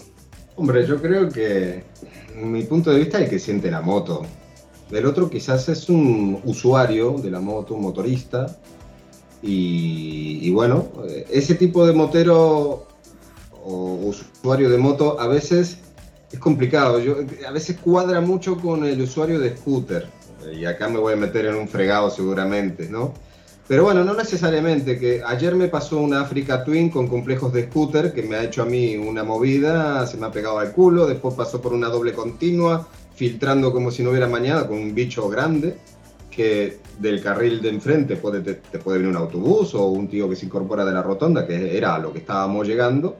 Hombre, 0.55 0.85
yo 0.85 1.01
creo 1.01 1.29
que, 1.29 1.83
mi 2.35 2.63
punto 2.63 2.91
de 2.91 2.99
vista, 2.99 3.19
el 3.19 3.29
que 3.29 3.39
siente 3.39 3.69
la 3.69 3.81
moto. 3.81 4.25
El 4.91 5.05
otro 5.05 5.29
quizás 5.29 5.67
es 5.69 5.89
un 5.89 6.39
usuario 6.45 7.13
de 7.13 7.29
la 7.31 7.39
moto, 7.39 7.73
un 7.73 7.81
motorista, 7.81 8.57
y, 9.41 10.49
bueno, 10.51 10.87
ese 11.29 11.55
tipo 11.55 11.85
de 11.85 11.93
motero 11.93 12.87
o 13.63 13.99
usuario 14.03 14.69
de 14.69 14.77
moto 14.77 15.19
a 15.19 15.27
veces 15.27 15.77
es 16.31 16.39
complicado. 16.39 16.99
Yo, 16.99 17.17
a 17.47 17.51
veces 17.51 17.77
cuadra 17.77 18.19
mucho 18.21 18.57
con 18.57 18.83
el 18.85 19.01
usuario 19.01 19.39
de 19.39 19.55
scooter. 19.55 20.07
Y 20.53 20.65
acá 20.65 20.87
me 20.87 20.97
voy 20.99 21.13
a 21.13 21.17
meter 21.17 21.45
en 21.45 21.55
un 21.55 21.67
fregado 21.67 22.09
seguramente, 22.09 22.89
¿no? 22.89 23.13
Pero 23.67 23.83
bueno, 23.83 24.05
no 24.05 24.13
necesariamente, 24.13 24.97
que 24.97 25.21
ayer 25.25 25.53
me 25.53 25.67
pasó 25.67 25.99
una 25.99 26.21
Africa 26.21 26.63
Twin 26.63 26.89
con 26.89 27.07
complejos 27.07 27.51
de 27.51 27.65
scooter 27.65 28.13
que 28.13 28.23
me 28.23 28.37
ha 28.37 28.43
hecho 28.43 28.61
a 28.61 28.65
mí 28.65 28.95
una 28.95 29.25
movida, 29.25 30.07
se 30.07 30.15
me 30.15 30.25
ha 30.25 30.31
pegado 30.31 30.59
al 30.59 30.71
culo, 30.71 31.05
después 31.05 31.35
pasó 31.35 31.61
por 31.61 31.73
una 31.73 31.89
doble 31.89 32.13
continua, 32.13 32.87
filtrando 33.17 33.73
como 33.73 33.89
si 33.89 34.03
no 34.03 34.11
hubiera 34.11 34.27
mañana 34.27 34.67
con 34.67 34.77
un 34.77 34.93
bicho 34.93 35.27
grande 35.27 35.75
que 36.29 36.77
del 36.99 37.19
carril 37.19 37.63
de 37.63 37.69
enfrente 37.69 38.15
puede, 38.15 38.41
te, 38.41 38.77
puede 38.77 38.99
venir 38.99 39.09
un 39.09 39.17
autobús 39.17 39.73
o 39.73 39.87
un 39.87 40.07
tío 40.07 40.29
que 40.29 40.35
se 40.35 40.45
incorpora 40.45 40.85
de 40.85 40.93
la 40.93 41.01
rotonda, 41.01 41.47
que 41.47 41.75
era 41.75 41.95
a 41.95 41.99
lo 41.99 42.13
que 42.13 42.19
estábamos 42.19 42.67
llegando. 42.67 43.17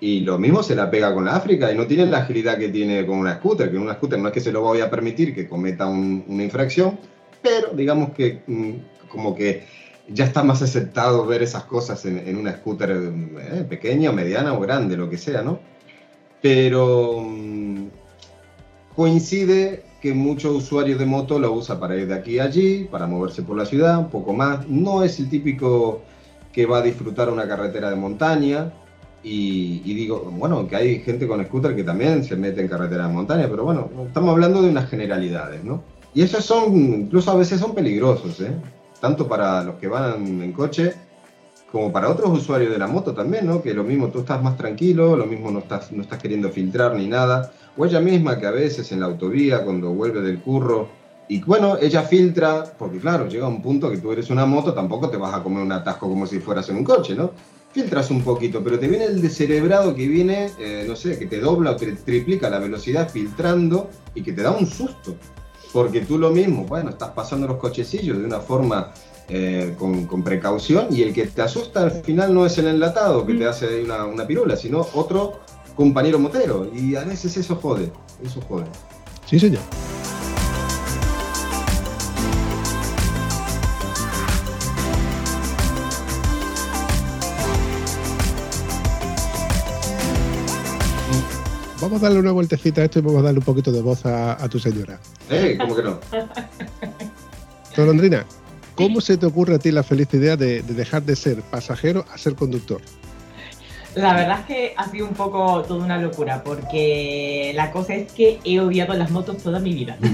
Y 0.00 0.20
lo 0.22 0.36
mismo 0.36 0.64
se 0.64 0.74
la 0.74 0.90
pega 0.90 1.14
con 1.14 1.26
la 1.26 1.36
África 1.36 1.70
y 1.72 1.76
no 1.76 1.86
tiene 1.86 2.06
la 2.06 2.18
agilidad 2.18 2.58
que 2.58 2.70
tiene 2.70 3.06
con 3.06 3.18
una 3.18 3.36
scooter, 3.36 3.70
que 3.70 3.76
una 3.76 3.94
scooter 3.94 4.18
no 4.18 4.28
es 4.28 4.34
que 4.34 4.40
se 4.40 4.50
lo 4.50 4.62
voy 4.62 4.80
a 4.80 4.90
permitir 4.90 5.32
que 5.32 5.48
cometa 5.48 5.86
una 5.86 6.42
infracción, 6.42 6.98
pero 7.40 7.68
digamos 7.72 8.10
que 8.10 8.42
mm, 8.48 8.72
como 9.08 9.36
que 9.36 9.64
ya 10.08 10.24
está 10.24 10.42
más 10.42 10.60
aceptado 10.60 11.24
ver 11.26 11.42
esas 11.42 11.64
cosas 11.64 12.04
en, 12.04 12.36
una 12.36 12.56
scooter 12.56 12.90
eh, 12.90 13.64
pequeña, 13.68 14.10
mediana 14.10 14.54
o 14.54 14.60
grande, 14.60 14.96
lo 14.96 15.08
que 15.08 15.18
sea, 15.18 15.42
¿no? 15.42 15.60
Pero 16.42 17.20
mm, 17.20 17.86
coincide 18.94 19.84
que 20.00 20.14
muchos 20.14 20.54
usuarios 20.56 20.98
de 20.98 21.06
moto 21.06 21.38
lo 21.38 21.52
usa 21.52 21.78
para 21.78 21.96
ir 21.96 22.08
de 22.08 22.14
aquí 22.14 22.38
a 22.38 22.44
allí, 22.44 22.84
para 22.90 23.06
moverse 23.06 23.42
por 23.42 23.56
la 23.56 23.66
ciudad, 23.66 23.98
un 23.98 24.08
poco 24.08 24.32
más. 24.32 24.66
No 24.68 25.02
es 25.02 25.18
el 25.20 25.28
típico 25.28 26.00
que 26.52 26.66
va 26.66 26.78
a 26.78 26.82
disfrutar 26.82 27.28
una 27.28 27.46
carretera 27.46 27.90
de 27.90 27.96
montaña. 27.96 28.72
Y, 29.22 29.80
digo, 29.82 30.30
bueno, 30.32 30.66
que 30.66 30.76
hay 30.76 31.00
gente 31.00 31.28
con 31.28 31.44
scooter 31.44 31.76
que 31.76 31.84
también 31.84 32.24
se 32.24 32.36
mete 32.36 32.62
en 32.62 32.68
carretera 32.68 33.06
de 33.06 33.12
montaña, 33.12 33.48
pero 33.50 33.64
bueno, 33.64 33.90
estamos 34.06 34.30
hablando 34.30 34.62
de 34.62 34.70
unas 34.70 34.88
generalidades, 34.88 35.62
¿no? 35.62 35.82
Y 36.14 36.22
esos 36.22 36.42
son, 36.42 36.74
incluso 36.74 37.30
a 37.30 37.34
veces 37.34 37.60
son 37.60 37.74
peligrosos, 37.74 38.40
¿eh? 38.40 38.54
Tanto 38.98 39.28
para 39.28 39.62
los 39.62 39.74
que 39.74 39.88
van 39.88 40.40
en 40.40 40.52
coche 40.52 40.94
como 41.70 41.92
para 41.92 42.08
otros 42.08 42.30
usuarios 42.30 42.72
de 42.72 42.78
la 42.78 42.86
moto 42.86 43.12
también, 43.12 43.46
¿no? 43.46 43.60
Que 43.60 43.74
lo 43.74 43.84
mismo 43.84 44.08
tú 44.08 44.20
estás 44.20 44.42
más 44.42 44.56
tranquilo, 44.56 45.14
lo 45.14 45.26
mismo 45.26 45.50
no 45.50 45.58
estás, 45.58 45.92
no 45.92 46.00
estás 46.00 46.18
queriendo 46.18 46.48
filtrar 46.48 46.96
ni 46.96 47.06
nada 47.06 47.52
o 47.76 47.86
ella 47.86 48.00
misma 48.00 48.38
que 48.38 48.46
a 48.46 48.50
veces 48.50 48.90
en 48.92 49.00
la 49.00 49.06
autovía, 49.06 49.64
cuando 49.64 49.90
vuelve 49.92 50.20
del 50.20 50.40
curro, 50.40 50.88
y 51.30 51.40
bueno, 51.42 51.78
ella 51.80 52.02
filtra, 52.02 52.64
porque 52.76 52.98
claro, 52.98 53.28
llega 53.28 53.46
un 53.46 53.62
punto 53.62 53.88
que 53.88 53.98
tú 53.98 54.10
eres 54.10 54.30
una 54.30 54.46
moto, 54.46 54.74
tampoco 54.74 55.08
te 55.08 55.16
vas 55.16 55.32
a 55.32 55.42
comer 55.42 55.62
un 55.62 55.70
atasco 55.70 56.08
como 56.08 56.26
si 56.26 56.40
fueras 56.40 56.68
en 56.70 56.76
un 56.78 56.84
coche, 56.84 57.14
¿no? 57.14 57.30
Filtras 57.72 58.10
un 58.10 58.22
poquito, 58.22 58.64
pero 58.64 58.80
te 58.80 58.88
viene 58.88 59.04
el 59.04 59.22
descerebrado 59.22 59.94
que 59.94 60.08
viene, 60.08 60.50
eh, 60.58 60.84
no 60.88 60.96
sé, 60.96 61.16
que 61.20 61.26
te 61.26 61.38
dobla 61.38 61.70
o 61.70 61.76
te 61.76 61.92
triplica 61.92 62.50
la 62.50 62.58
velocidad 62.58 63.08
filtrando 63.08 63.88
y 64.12 64.22
que 64.22 64.32
te 64.32 64.42
da 64.42 64.50
un 64.50 64.66
susto. 64.66 65.14
Porque 65.72 66.00
tú 66.00 66.18
lo 66.18 66.30
mismo, 66.30 66.64
bueno, 66.64 66.90
estás 66.90 67.10
pasando 67.10 67.46
los 67.46 67.58
cochecillos 67.58 68.18
de 68.18 68.24
una 68.24 68.40
forma 68.40 68.92
eh, 69.28 69.76
con, 69.78 70.06
con, 70.06 70.24
precaución 70.24 70.88
y 70.90 71.02
el 71.02 71.14
que 71.14 71.28
te 71.28 71.42
asusta 71.42 71.84
al 71.84 71.92
final 71.92 72.34
no 72.34 72.44
es 72.44 72.58
el 72.58 72.66
enlatado 72.66 73.24
que 73.24 73.34
te 73.34 73.44
mm. 73.44 73.48
hace 73.48 73.84
una, 73.84 74.04
una 74.04 74.26
pirula, 74.26 74.56
sino 74.56 74.84
otro 74.94 75.38
compañero 75.74 76.18
motero. 76.18 76.70
Y 76.74 76.96
a 76.96 77.04
veces 77.04 77.36
eso 77.36 77.56
jode, 77.56 77.92
eso 78.22 78.40
jode. 78.42 78.66
Sí, 79.26 79.38
señor. 79.38 79.62
Vamos 91.80 92.02
a 92.02 92.06
darle 92.06 92.20
una 92.20 92.32
vueltecita 92.32 92.82
a 92.82 92.84
esto 92.84 92.98
y 92.98 93.02
vamos 93.02 93.20
a 93.20 93.24
darle 93.24 93.38
un 93.38 93.44
poquito 93.44 93.72
de 93.72 93.80
voz 93.80 94.04
a, 94.04 94.46
tu 94.50 94.58
señora. 94.58 95.00
¡Eh! 95.30 95.56
¿Cómo 95.58 95.74
que 95.74 95.82
no? 95.82 95.98
Tolondrina, 97.74 98.26
¿cómo 98.74 99.00
se 99.00 99.16
te 99.16 99.24
ocurre 99.24 99.54
a 99.54 99.58
ti 99.58 99.70
la 99.70 99.82
feliz 99.82 100.12
idea 100.12 100.36
de 100.36 100.62
dejar 100.62 101.04
de 101.04 101.16
ser 101.16 101.40
pasajero 101.40 102.04
a 102.12 102.18
ser 102.18 102.34
conductor? 102.34 102.82
La 103.94 104.14
verdad 104.14 104.40
es 104.40 104.46
que 104.46 104.74
ha 104.76 104.88
sido 104.88 105.06
un 105.06 105.14
poco 105.14 105.62
toda 105.62 105.84
una 105.84 105.98
locura, 105.98 106.42
porque 106.44 107.52
la 107.54 107.70
cosa 107.70 107.94
es 107.94 108.12
que 108.12 108.38
he 108.44 108.60
odiado 108.60 108.94
las 108.94 109.10
motos 109.10 109.42
toda 109.42 109.58
mi 109.58 109.74
vida. 109.74 109.96
Muy 110.00 110.10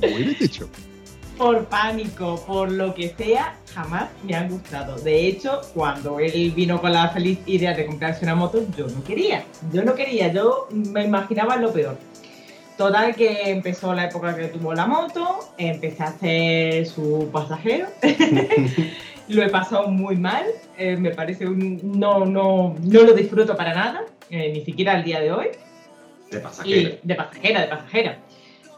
bien 0.00 0.36
dicho. 0.40 0.68
Por 1.36 1.66
pánico, 1.66 2.42
por 2.46 2.70
lo 2.72 2.94
que 2.94 3.14
sea, 3.18 3.56
jamás 3.74 4.08
me 4.22 4.34
han 4.34 4.48
gustado. 4.48 4.96
De 4.96 5.26
hecho, 5.26 5.60
cuando 5.74 6.18
él 6.18 6.52
vino 6.56 6.80
con 6.80 6.92
la 6.92 7.10
feliz 7.10 7.40
idea 7.44 7.74
de 7.74 7.84
comprarse 7.84 8.24
una 8.24 8.34
moto, 8.34 8.64
yo 8.76 8.86
no 8.86 9.04
quería. 9.04 9.44
Yo 9.70 9.84
no 9.84 9.94
quería, 9.94 10.32
yo 10.32 10.68
me 10.70 11.04
imaginaba 11.04 11.56
lo 11.56 11.72
peor. 11.72 11.98
Total 12.76 13.14
que 13.14 13.50
empezó 13.50 13.94
la 13.94 14.04
época 14.04 14.36
que 14.36 14.48
tuvo 14.48 14.74
la 14.74 14.86
moto, 14.86 15.38
empecé 15.56 16.02
a 16.02 16.12
ser 16.12 16.86
su 16.86 17.30
pasajero. 17.32 17.86
lo 19.28 19.42
he 19.42 19.48
pasado 19.48 19.88
muy 19.88 20.16
mal, 20.16 20.44
eh, 20.76 20.96
me 20.96 21.10
parece 21.10 21.46
un... 21.46 21.80
No, 21.98 22.26
no, 22.26 22.76
no 22.82 23.02
lo 23.02 23.14
disfruto 23.14 23.56
para 23.56 23.74
nada, 23.74 24.04
eh, 24.30 24.52
ni 24.52 24.60
siquiera 24.62 24.92
al 24.92 25.04
día 25.04 25.20
de 25.20 25.32
hoy. 25.32 25.46
De 26.30 26.38
pasajera. 26.38 26.96
de 27.02 27.14
pasajera, 27.14 27.60
de 27.62 27.66
pasajera. 27.66 28.18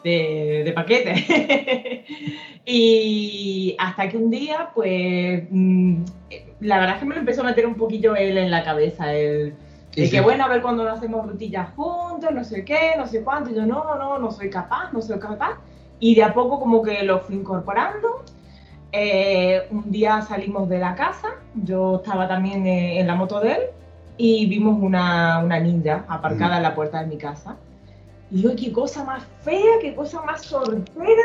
De, 0.04 0.62
de 0.64 0.72
paquete. 0.72 2.04
y 2.64 3.74
hasta 3.78 4.08
que 4.08 4.16
un 4.16 4.30
día, 4.30 4.70
pues, 4.76 5.42
mm, 5.50 6.04
la 6.60 6.78
verdad 6.78 6.94
es 6.94 7.00
que 7.00 7.06
me 7.06 7.14
lo 7.16 7.20
empezó 7.20 7.40
a 7.40 7.44
meter 7.44 7.66
un 7.66 7.74
poquillo 7.74 8.14
él 8.14 8.38
en 8.38 8.52
la 8.52 8.62
cabeza, 8.62 9.12
el, 9.12 9.54
que 9.92 10.20
bueno, 10.20 10.44
a 10.44 10.48
ver 10.48 10.62
cuando 10.62 10.84
nos 10.84 10.98
hacemos 10.98 11.26
rutillas 11.26 11.70
juntos, 11.74 12.30
no 12.32 12.44
sé 12.44 12.64
qué, 12.64 12.92
no 12.96 13.06
sé 13.06 13.22
cuánto, 13.22 13.50
y 13.50 13.54
yo 13.54 13.66
no, 13.66 13.96
no, 13.96 14.18
no 14.18 14.30
soy 14.30 14.48
capaz, 14.48 14.92
no 14.92 15.00
soy 15.00 15.18
capaz. 15.18 15.58
Y 15.98 16.14
de 16.14 16.22
a 16.22 16.32
poco 16.32 16.60
como 16.60 16.82
que 16.82 17.02
lo 17.02 17.20
fui 17.20 17.34
incorporando 17.34 18.22
eh, 18.92 19.68
un 19.70 19.90
día 19.90 20.22
salimos 20.22 20.68
de 20.68 20.78
la 20.78 20.94
casa, 20.94 21.28
yo 21.54 21.96
estaba 21.96 22.26
también 22.26 22.66
eh, 22.66 23.00
en 23.00 23.06
la 23.06 23.14
moto 23.14 23.38
de 23.40 23.52
él 23.52 23.60
y 24.16 24.46
vimos 24.46 24.78
una, 24.80 25.40
una 25.44 25.60
ninja 25.60 26.04
aparcada 26.08 26.56
en 26.56 26.62
la 26.62 26.74
puerta 26.74 27.00
de 27.00 27.06
mi 27.06 27.18
casa. 27.18 27.56
Y 28.30 28.42
yo, 28.42 28.56
qué 28.56 28.72
cosa 28.72 29.04
más 29.04 29.24
fea, 29.42 29.78
qué 29.80 29.94
cosa 29.94 30.22
más 30.22 30.42
sortera. 30.42 31.22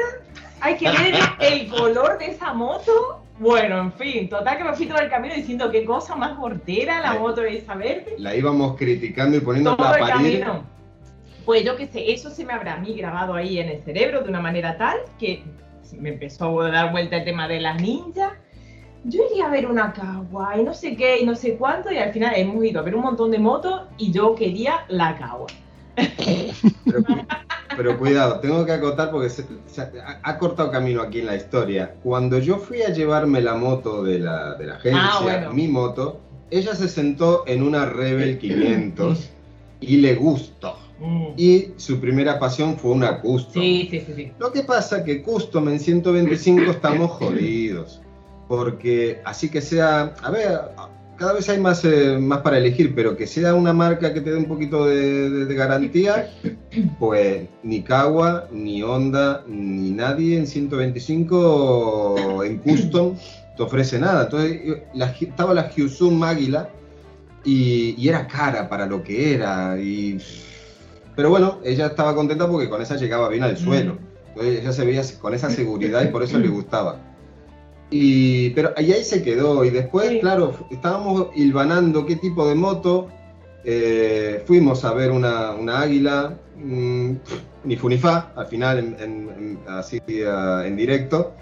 Hay 0.61 0.77
que 0.77 0.89
ver 0.89 1.15
el, 1.39 1.69
color 1.69 2.17
de 2.17 2.27
esa 2.27 2.53
moto. 2.53 3.22
Bueno, 3.43 3.77
en 3.81 3.91
fin, 3.91 4.29
total 4.29 4.57
que 4.57 4.63
me 4.63 4.73
fui 4.73 4.85
todo 4.85 4.99
el 4.99 5.09
camino 5.09 5.35
diciendo 5.35 5.69
qué 5.69 5.83
cosa 5.83 6.15
más 6.15 6.39
hortera 6.39 7.01
la 7.01 7.15
moto 7.15 7.41
de 7.41 7.57
esa 7.57 7.75
verde. 7.75 8.15
La 8.17 8.33
íbamos 8.33 8.77
criticando 8.77 9.35
y 9.35 9.41
poniendo 9.41 9.75
todo 9.75 9.93
el 9.95 10.07
camino. 10.07 10.63
Pues 11.43 11.65
yo 11.65 11.75
qué 11.75 11.87
sé, 11.87 12.13
eso 12.13 12.29
se 12.29 12.45
me 12.45 12.53
habrá 12.53 12.75
a 12.75 12.77
mí 12.77 12.93
grabado 12.93 13.33
ahí 13.33 13.59
en 13.59 13.67
el 13.67 13.83
cerebro 13.83 14.21
de 14.21 14.29
una 14.29 14.39
manera 14.39 14.77
tal 14.77 14.97
que 15.19 15.43
me 15.99 16.13
empezó 16.13 16.61
a 16.61 16.71
dar 16.71 16.93
vuelta 16.93 17.17
el 17.17 17.25
tema 17.25 17.49
de 17.49 17.59
las 17.59 17.81
ninjas. 17.81 18.31
Yo 19.03 19.21
iría 19.29 19.47
a 19.47 19.49
ver 19.49 19.65
una 19.65 19.91
cagua 19.91 20.57
y 20.57 20.63
no 20.63 20.73
sé 20.73 20.95
qué 20.95 21.19
y 21.19 21.25
no 21.25 21.35
sé 21.35 21.57
cuánto 21.57 21.91
y 21.91 21.97
al 21.97 22.13
final 22.13 22.33
hemos 22.37 22.63
ido 22.63 22.79
a 22.79 22.83
ver 22.83 22.95
un 22.95 23.01
montón 23.01 23.29
de 23.29 23.39
motos 23.39 23.81
y 23.97 24.13
yo 24.13 24.35
quería 24.35 24.85
la 24.87 25.17
cagua. 25.17 25.47
Pero, 27.77 27.97
cuidado, 27.97 28.39
tengo 28.39 28.65
que 28.65 28.71
acotar 28.71 29.11
porque 29.11 29.29
se, 29.29 29.45
ha, 30.23 30.37
cortado 30.37 30.71
camino 30.71 31.01
aquí 31.01 31.19
en 31.19 31.27
la 31.27 31.35
historia. 31.35 31.95
Cuando 32.03 32.39
yo 32.39 32.57
fui 32.57 32.81
a 32.81 32.89
llevarme 32.89 33.41
la 33.41 33.55
moto 33.55 34.03
de 34.03 34.19
la, 34.19 34.55
de 34.55 34.65
la 34.65 34.75
agencia, 34.75 35.47
ah, 35.47 35.53
mi 35.53 35.67
moto, 35.67 36.19
ella 36.51 36.75
se 36.75 36.87
sentó 36.87 37.43
en 37.47 37.63
una 37.63 37.85
Rebel 37.85 38.37
500 38.39 39.29
y 39.81 39.97
le 39.97 40.15
gustó. 40.15 40.77
Mm. 40.99 41.33
Y 41.37 41.67
su 41.77 41.99
primera 41.99 42.39
pasión 42.39 42.77
fue 42.77 42.91
una 42.91 43.19
custom. 43.19 43.61
Sí, 43.61 43.87
sí, 43.89 44.03
sí, 44.15 44.31
Lo 44.39 44.51
que 44.51 44.63
pasa 44.63 45.03
que 45.03 45.21
custom 45.21 45.69
en 45.69 45.79
125 45.79 46.71
estamos 46.71 47.11
jodidos. 47.11 48.01
Porque 48.47 49.21
así 49.25 49.49
que 49.49 49.61
sea, 49.61 50.13
a 50.21 50.29
ver, 50.31 50.59
cada 51.23 51.35
vez 51.35 51.47
hay 51.47 51.57
más, 51.57 51.85
eh, 51.85 52.17
más 52.19 52.39
para 52.39 52.57
elegir, 52.57 52.93
pero 52.93 53.15
que 53.15 53.27
sea 53.27 53.55
una 53.55 53.71
marca 53.71 54.13
que 54.13 54.19
te 54.19 54.31
dé 54.31 54.35
un 54.35 54.43
poquito 54.43 54.87
de, 54.87 55.45
garantía, 55.55 56.29
pues 56.99 57.47
ni 57.63 57.81
Kawa, 57.81 58.49
ni 58.51 58.83
Honda, 58.83 59.45
ni 59.47 59.91
nadie 59.91 60.37
en 60.37 60.45
125 60.45 62.43
en 62.43 62.57
custom 62.57 63.15
te 63.55 63.63
ofrece 63.63 63.99
nada. 63.99 64.23
Entonces 64.23 64.81
estaba 65.21 65.53
la 65.53 65.69
Hyusum 65.69 66.21
Águila 66.23 66.67
y, 67.45 67.95
y, 67.97 68.09
era 68.09 68.27
cara 68.27 68.67
para 68.67 68.85
lo 68.85 69.01
que 69.01 69.33
era. 69.33 69.79
Y, 69.79 70.17
pero 71.15 71.29
bueno, 71.29 71.59
ella 71.63 71.85
estaba 71.85 72.13
contenta 72.15 72.49
porque 72.49 72.67
con 72.67 72.81
esa 72.81 72.97
llegaba 72.97 73.29
bien 73.29 73.43
al 73.43 73.55
suelo. 73.55 73.97
Entonces 74.27 74.59
ella 74.59 74.73
se 74.73 74.83
veía 74.83 75.03
con 75.21 75.33
esa 75.33 75.49
seguridad 75.49 76.03
y 76.03 76.07
por 76.07 76.21
eso 76.21 76.37
le 76.37 76.49
gustaba. 76.49 77.12
Y, 77.95 78.49
pero 78.55 78.73
ahí, 78.75 78.91
ahí 78.91 79.03
se 79.03 79.21
quedó 79.21 79.63
y 79.63 79.69
después, 79.69 80.19
claro, 80.19 80.55
estábamos 80.71 81.27
hilvanando 81.35 82.07
qué 82.07 82.15
tipo 82.15 82.49
de 82.49 82.55
moto. 82.55 83.09
Eh, 83.63 84.43
fuimos 84.47 84.83
a 84.83 84.95
ver 84.95 85.11
una, 85.11 85.51
una 85.51 85.81
águila, 85.81 86.35
mmm, 86.57 87.11
ni 87.63 87.75
Funifá, 87.75 88.31
al 88.35 88.47
final 88.47 88.79
en, 88.79 88.97
en, 88.99 89.59
así 89.67 90.01
uh, 90.07 90.61
en 90.61 90.75
directo. 90.75 91.35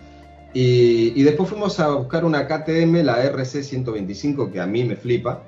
Y, 0.53 1.13
y, 1.15 1.23
después 1.23 1.47
fuimos 1.47 1.79
a 1.79 1.87
buscar 1.87 2.25
una 2.25 2.45
KTM, 2.45 3.01
la 3.01 3.23
RC 3.23 3.63
125, 3.63 4.51
que 4.51 4.59
a 4.59 4.65
mí 4.65 4.83
me 4.83 4.97
flipa, 4.97 5.43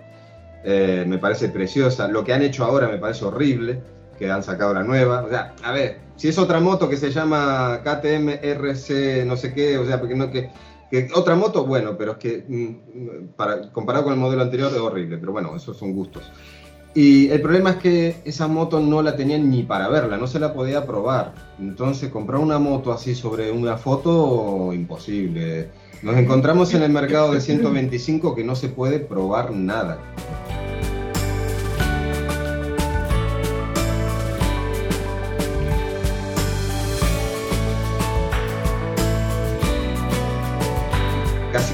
eh, 0.64 1.04
me 1.06 1.18
parece 1.18 1.50
preciosa. 1.50 2.08
Lo 2.08 2.24
que 2.24 2.32
han 2.32 2.44
hecho 2.44 2.64
ahora 2.64 2.88
me 2.88 2.98
parece 2.98 3.26
horrible, 3.26 3.82
que 4.18 4.32
han 4.32 4.42
sacado 4.42 4.74
la 4.74 4.84
nueva. 4.84 5.24
O 5.24 5.30
sea, 5.30 5.54
a 5.66 5.74
ver, 5.74 5.98
si 6.16 6.30
es 6.30 6.38
otra 6.38 6.62
moto 6.62 6.88
que 6.88 6.96
se 6.96 7.12
llama 7.12 7.82
KTM 7.84 8.40
RC 8.42 9.26
no 9.26 9.36
sé 9.36 9.54
qué, 9.54 9.78
o 9.78 9.86
sea, 9.86 10.00
porque 10.00 10.16
no 10.16 10.32
que 10.32 10.50
otra 11.14 11.36
moto, 11.36 11.66
bueno, 11.66 11.98
pero 11.98 12.14
es 12.14 12.18
que 12.18 12.44
mm, 12.48 13.36
para, 13.36 13.72
comparado 13.72 14.06
con 14.06 14.14
el 14.14 14.20
modelo 14.20 14.42
anterior 14.42 14.72
es 14.72 14.80
horrible, 14.80 15.18
pero 15.18 15.32
bueno, 15.32 15.56
esos 15.56 15.78
son 15.78 15.94
gustos. 15.94 16.24
Y 16.96 17.30
el 17.30 17.42
problema 17.42 17.72
es 17.72 17.76
que 17.78 18.16
esa 18.24 18.48
moto 18.48 18.80
no 18.80 19.02
la 19.02 19.16
tenían 19.16 19.50
ni 19.50 19.64
para 19.64 19.88
verla, 19.88 20.18
no 20.18 20.28
se 20.28 20.40
la 20.40 20.54
podía 20.54 20.86
probar. 20.86 21.34
Entonces 21.60 22.10
comprar 22.10 22.40
una 22.40 22.60
moto 22.60 22.94
así 22.94 23.16
sobre 23.16 23.52
una 23.52 23.78
foto, 23.78 24.72
imposible. 24.74 25.70
Nos 26.04 26.16
encontramos 26.18 26.74
en 26.76 26.84
el 26.84 26.92
mercado 26.92 27.34
de 27.34 27.42
125 27.42 28.36
que 28.36 28.44
no 28.44 28.56
se 28.56 28.70
puede 28.70 29.00
probar 29.00 29.52
nada. 29.52 29.98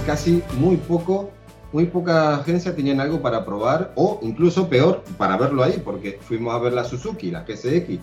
Casi 0.09 0.41
muy 0.57 0.77
poco, 0.77 1.29
muy 1.71 1.85
poca 1.85 2.37
agencia 2.37 2.75
tenían 2.75 2.99
algo 2.99 3.21
para 3.21 3.45
probar 3.45 3.91
o 3.95 4.19
incluso 4.23 4.67
peor, 4.67 5.03
para 5.19 5.37
verlo 5.37 5.61
ahí, 5.61 5.79
porque 5.85 6.17
fuimos 6.19 6.55
a 6.55 6.57
ver 6.57 6.73
la 6.73 6.83
Suzuki, 6.83 7.29
la 7.29 7.43
GSX. 7.43 7.99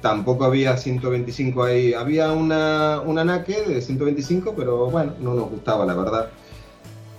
Tampoco 0.00 0.46
había 0.46 0.74
125 0.74 1.62
ahí, 1.62 1.92
había 1.92 2.32
una, 2.32 3.02
una 3.04 3.24
Nake 3.24 3.60
de 3.60 3.82
125, 3.82 4.54
pero 4.56 4.86
bueno, 4.90 5.12
no 5.20 5.34
nos 5.34 5.50
gustaba 5.50 5.84
la 5.84 5.92
verdad. 5.92 6.30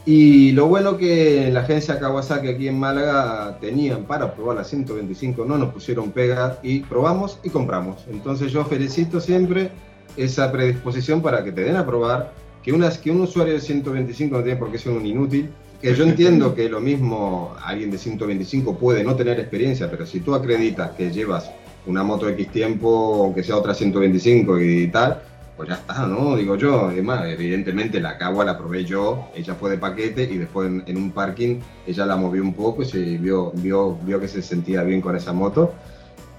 Y 0.08 0.54
lo 0.54 0.66
bueno 0.66 0.98
que 0.98 1.52
la 1.52 1.60
agencia 1.60 2.00
Kawasaki 2.00 2.48
aquí 2.48 2.68
en 2.68 2.80
Málaga 2.80 3.60
tenían 3.62 4.06
para 4.06 4.34
probar 4.34 4.56
la 4.56 4.64
125, 4.64 5.46
no 5.46 5.60
nos 5.60 5.72
pusieron 5.72 6.10
pega 6.10 6.58
y 6.64 6.80
probamos 6.80 7.40
y 7.44 7.52
compramos. 7.52 8.04
Entonces 8.10 8.52
yo 8.52 8.66
felicito 8.66 9.22
siempre 9.22 9.70
esa 10.18 10.52
predisposición 10.52 11.22
para 11.22 11.44
que 11.44 11.52
te 11.52 11.62
den 11.62 11.76
a 11.76 11.86
probar 11.86 12.34
que, 12.66 13.12
un 13.12 13.22
usuario 13.22 13.54
de 13.54 13.62
125 13.62 14.38
no 14.38 14.44
tiene 14.44 14.58
por 14.58 14.72
qué 14.72 14.80
ser 14.80 14.92
un 14.92 15.06
inútil, 15.06 15.50
que 15.80 15.94
yo 15.94 16.04
entiendo 16.04 16.56
que 16.56 16.68
lo 16.68 16.82
mismo 16.82 17.56
alguien 17.64 17.92
de 17.92 18.00
125 18.00 18.76
puede 18.78 19.04
no 19.04 19.16
tener 19.16 19.40
experiencia, 19.40 19.90
pero 19.90 20.06
si 20.08 20.22
tú 20.22 20.34
acreditas 20.34 20.92
que 20.92 21.12
llevas 21.12 21.52
una 21.86 22.04
moto 22.04 22.28
X 22.28 22.50
tiempo, 22.50 23.24
aunque 23.26 23.44
sea 23.44 23.58
otra 23.58 23.76
125 23.76 24.60
y 24.60 24.88
tal, 24.88 25.22
pues 25.56 25.70
ya 25.70 25.76
está, 25.76 26.08
¿no? 26.08 26.36
Digo 26.36 26.56
yo. 26.56 26.88
Además, 26.88 27.28
evidentemente 27.28 28.00
la 28.00 28.18
cagua 28.18 28.44
la 28.44 28.58
probé 28.58 28.84
yo, 28.84 29.30
ella 29.36 29.54
fue 29.54 29.70
de 29.70 29.78
paquete 29.78 30.24
y 30.24 30.38
después 30.38 30.68
en, 30.88 30.98
un 30.98 31.12
parking 31.12 31.60
ella 31.86 32.06
la 32.08 32.16
movió 32.16 32.42
un 32.42 32.56
poco 32.56 32.82
y 32.82 32.86
se 32.86 33.00
vio, 33.20 33.52
vio, 33.52 33.96
vio 34.04 34.20
que 34.20 34.28
se 34.28 34.42
sentía 34.42 34.82
bien 34.82 35.02
con 35.02 35.16
esa 35.16 35.34
moto 35.34 35.72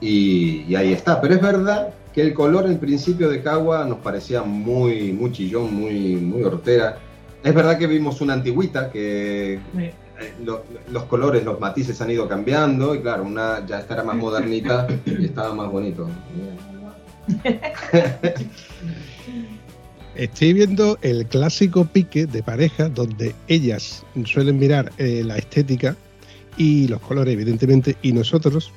y 0.00 0.74
ahí 0.74 0.92
está. 0.92 1.20
Pero 1.20 1.34
es 1.34 1.40
verdad 1.40 1.94
que 2.16 2.22
el 2.22 2.32
color 2.32 2.64
en 2.64 2.78
principio 2.78 3.28
de 3.28 3.42
Cagua 3.42 3.84
nos 3.84 3.98
parecía 3.98 4.42
muy, 4.42 5.12
muy 5.12 5.30
chillón, 5.32 5.74
muy, 5.74 6.16
muy 6.16 6.42
hortera. 6.42 6.96
Es 7.44 7.54
verdad 7.54 7.76
que 7.78 7.86
vimos 7.86 8.22
una 8.22 8.32
antigüita 8.32 8.90
que 8.90 9.60
eh, 9.78 9.92
lo, 10.42 10.64
los 10.90 11.04
colores, 11.04 11.44
los 11.44 11.60
matices 11.60 12.00
han 12.00 12.10
ido 12.10 12.26
cambiando 12.26 12.94
y 12.94 13.02
claro, 13.02 13.22
una 13.22 13.66
ya 13.66 13.80
estará 13.80 14.02
más 14.02 14.16
modernita 14.16 14.86
y 15.04 15.26
estaba 15.26 15.54
más 15.54 15.70
bonito. 15.70 16.08
Estoy 20.14 20.54
viendo 20.54 20.96
el 21.02 21.26
clásico 21.26 21.84
pique 21.84 22.24
de 22.24 22.42
pareja 22.42 22.88
donde 22.88 23.34
ellas 23.48 24.06
suelen 24.24 24.58
mirar 24.58 24.90
eh, 24.96 25.22
la 25.22 25.36
estética 25.36 25.94
y 26.56 26.88
los 26.88 27.02
colores, 27.02 27.34
evidentemente, 27.34 27.94
y 28.00 28.14
nosotros 28.14 28.72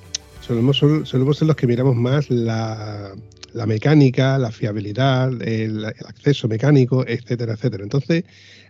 solemos, 0.50 0.78
solemos 0.78 1.38
ser 1.38 1.48
los 1.48 1.56
que 1.56 1.68
miramos 1.68 1.96
más 1.96 2.28
la, 2.32 3.14
la 3.54 3.66
mecánica, 3.68 4.40
la 4.40 4.52
fiabilidad, 4.52 5.30
el, 5.44 5.86
el, 5.86 5.86
acceso 5.86 6.48
mecánico, 6.48 7.06
etcétera, 7.08 7.54
etcétera. 7.54 7.84
Entonces, 7.84 8.24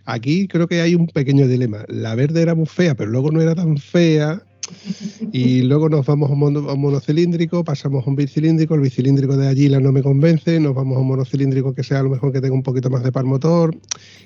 aquí 0.04 0.46
creo 0.46 0.68
que 0.68 0.82
hay 0.82 0.94
un 0.94 1.06
pequeño 1.06 1.48
dilema. 1.48 1.86
La 1.88 2.14
verde 2.14 2.42
era 2.42 2.54
muy 2.54 2.66
fea, 2.66 2.94
pero 2.94 3.10
luego 3.10 3.30
no 3.30 3.40
era 3.40 3.54
tan 3.54 3.78
fea. 3.78 4.42
Y 5.32 5.62
luego 5.62 5.88
nos 5.88 6.04
vamos 6.04 6.30
a 6.30 6.34
un, 6.34 6.80
monocilíndrico, 6.80 7.64
pasamos 7.64 8.06
a 8.06 8.10
un 8.10 8.16
bicilíndrico, 8.16 8.74
el 8.74 8.82
bicilíndrico 8.82 9.34
de 9.38 9.48
allí 9.48 9.70
no 9.70 9.90
me 9.90 10.02
convence, 10.02 10.60
nos 10.60 10.74
vamos 10.74 10.98
a 10.98 11.00
un 11.00 11.08
monocilíndrico 11.08 11.74
que 11.74 11.82
sea 11.82 12.00
a 12.00 12.02
lo 12.02 12.10
mejor 12.10 12.30
que 12.30 12.42
tenga 12.42 12.54
un 12.54 12.62
poquito 12.62 12.90
más 12.90 13.02
de 13.02 13.10
par 13.10 13.24
motor. 13.24 13.74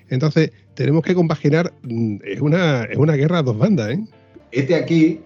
Entonces, 0.08 0.50
tenemos 0.74 1.04
que 1.04 1.14
compaginar, 1.14 1.72
mm, 1.84 2.16
es 2.24 2.40
una, 2.40 2.82
es 2.82 2.98
una 2.98 3.14
guerra 3.14 3.38
a 3.38 3.42
dos 3.44 3.56
bandas, 3.56 3.92
¿eh? 3.92 4.04
Este 4.50 4.74
aquí, 4.74 5.20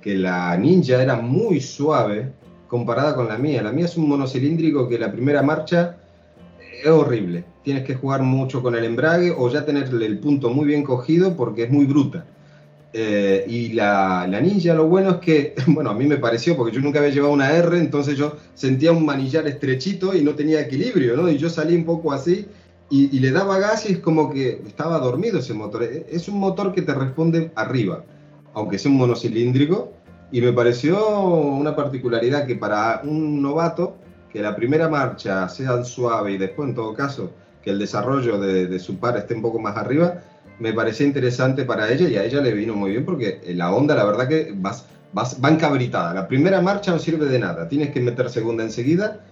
que, 0.00 0.14
la 0.16 0.56
ninja 0.56 1.02
era 1.02 1.16
muy 1.16 1.60
suave, 1.60 2.32
comparada 2.66 3.14
con 3.14 3.28
la 3.28 3.38
mía. 3.38 3.62
La 3.62 3.72
mía 3.72 3.86
es 3.86 3.96
un 3.96 4.08
monocilíndrico 4.08 4.88
que 4.88 4.98
la 4.98 5.12
primera 5.12 5.42
marcha 5.42 5.96
es 6.82 6.88
horrible. 6.88 7.44
Tienes 7.62 7.84
que 7.84 7.94
jugar 7.94 8.22
mucho 8.22 8.62
con 8.62 8.74
el 8.74 8.84
embrague 8.84 9.34
o 9.36 9.50
ya 9.50 9.64
tenerle 9.64 10.06
el 10.06 10.18
punto 10.18 10.50
muy 10.50 10.66
bien 10.66 10.82
cogido 10.82 11.36
porque 11.36 11.64
es 11.64 11.70
muy 11.70 11.84
bruta. 11.86 12.24
Eh, 12.94 13.44
y 13.46 13.74
la, 13.74 14.26
la, 14.26 14.40
ninja, 14.40 14.72
lo 14.72 14.86
bueno 14.86 15.10
es 15.10 15.16
que, 15.16 15.54
bueno, 15.66 15.90
a 15.90 15.94
mí 15.94 16.06
me 16.06 16.16
pareció, 16.16 16.56
porque 16.56 16.74
yo 16.74 16.80
nunca 16.80 17.00
había 17.00 17.12
llevado 17.12 17.34
una 17.34 17.52
R, 17.52 17.78
entonces 17.78 18.16
yo 18.16 18.36
sentía 18.54 18.92
un 18.92 19.04
manillar 19.04 19.46
estrechito 19.46 20.14
y 20.14 20.22
no 20.22 20.34
tenía 20.34 20.60
equilibrio, 20.60 21.16
¿no? 21.16 21.28
Y 21.28 21.36
yo 21.36 21.50
salí 21.50 21.76
un 21.76 21.84
poco 21.84 22.12
así 22.12 22.46
y, 22.88 23.14
y 23.14 23.20
le 23.20 23.30
daba 23.30 23.58
gas 23.58 23.88
y 23.90 23.92
es 23.92 23.98
como 23.98 24.30
que 24.30 24.62
estaba 24.66 24.98
dormido 24.98 25.38
ese 25.40 25.52
motor. 25.52 25.82
Es 25.82 26.28
un 26.28 26.38
motor 26.38 26.72
que 26.72 26.80
te 26.80 26.94
responde 26.94 27.50
arriba, 27.54 28.04
aunque 28.58 28.78
sea 28.78 28.90
un 28.90 28.98
monocilíndrico, 28.98 29.92
y 30.30 30.40
me 30.40 30.52
pareció 30.52 31.20
una 31.20 31.74
particularidad 31.74 32.46
que 32.46 32.56
para 32.56 33.00
un 33.04 33.40
novato, 33.40 33.96
que 34.32 34.42
la 34.42 34.54
primera 34.56 34.88
marcha 34.88 35.48
sea 35.48 35.84
suave 35.84 36.32
y 36.32 36.38
después 36.38 36.68
en 36.68 36.74
todo 36.74 36.92
caso 36.92 37.30
que 37.62 37.70
el 37.70 37.78
desarrollo 37.78 38.38
de, 38.38 38.66
de 38.66 38.78
su 38.78 38.98
par 38.98 39.16
esté 39.16 39.34
un 39.34 39.42
poco 39.42 39.58
más 39.58 39.76
arriba, 39.76 40.22
me 40.58 40.72
parecía 40.72 41.06
interesante 41.06 41.64
para 41.64 41.90
ella 41.90 42.08
y 42.08 42.16
a 42.16 42.24
ella 42.24 42.40
le 42.40 42.52
vino 42.52 42.74
muy 42.74 42.90
bien 42.90 43.04
porque 43.04 43.40
la 43.54 43.72
onda, 43.72 43.94
la 43.94 44.04
verdad 44.04 44.28
que 44.28 44.52
vas, 44.54 44.86
vas, 45.12 45.38
va 45.42 45.50
encabritada. 45.50 46.12
La 46.12 46.26
primera 46.28 46.60
marcha 46.60 46.90
no 46.90 46.98
sirve 46.98 47.26
de 47.26 47.38
nada, 47.38 47.68
tienes 47.68 47.90
que 47.90 48.00
meter 48.00 48.28
segunda 48.28 48.64
enseguida 48.64 49.24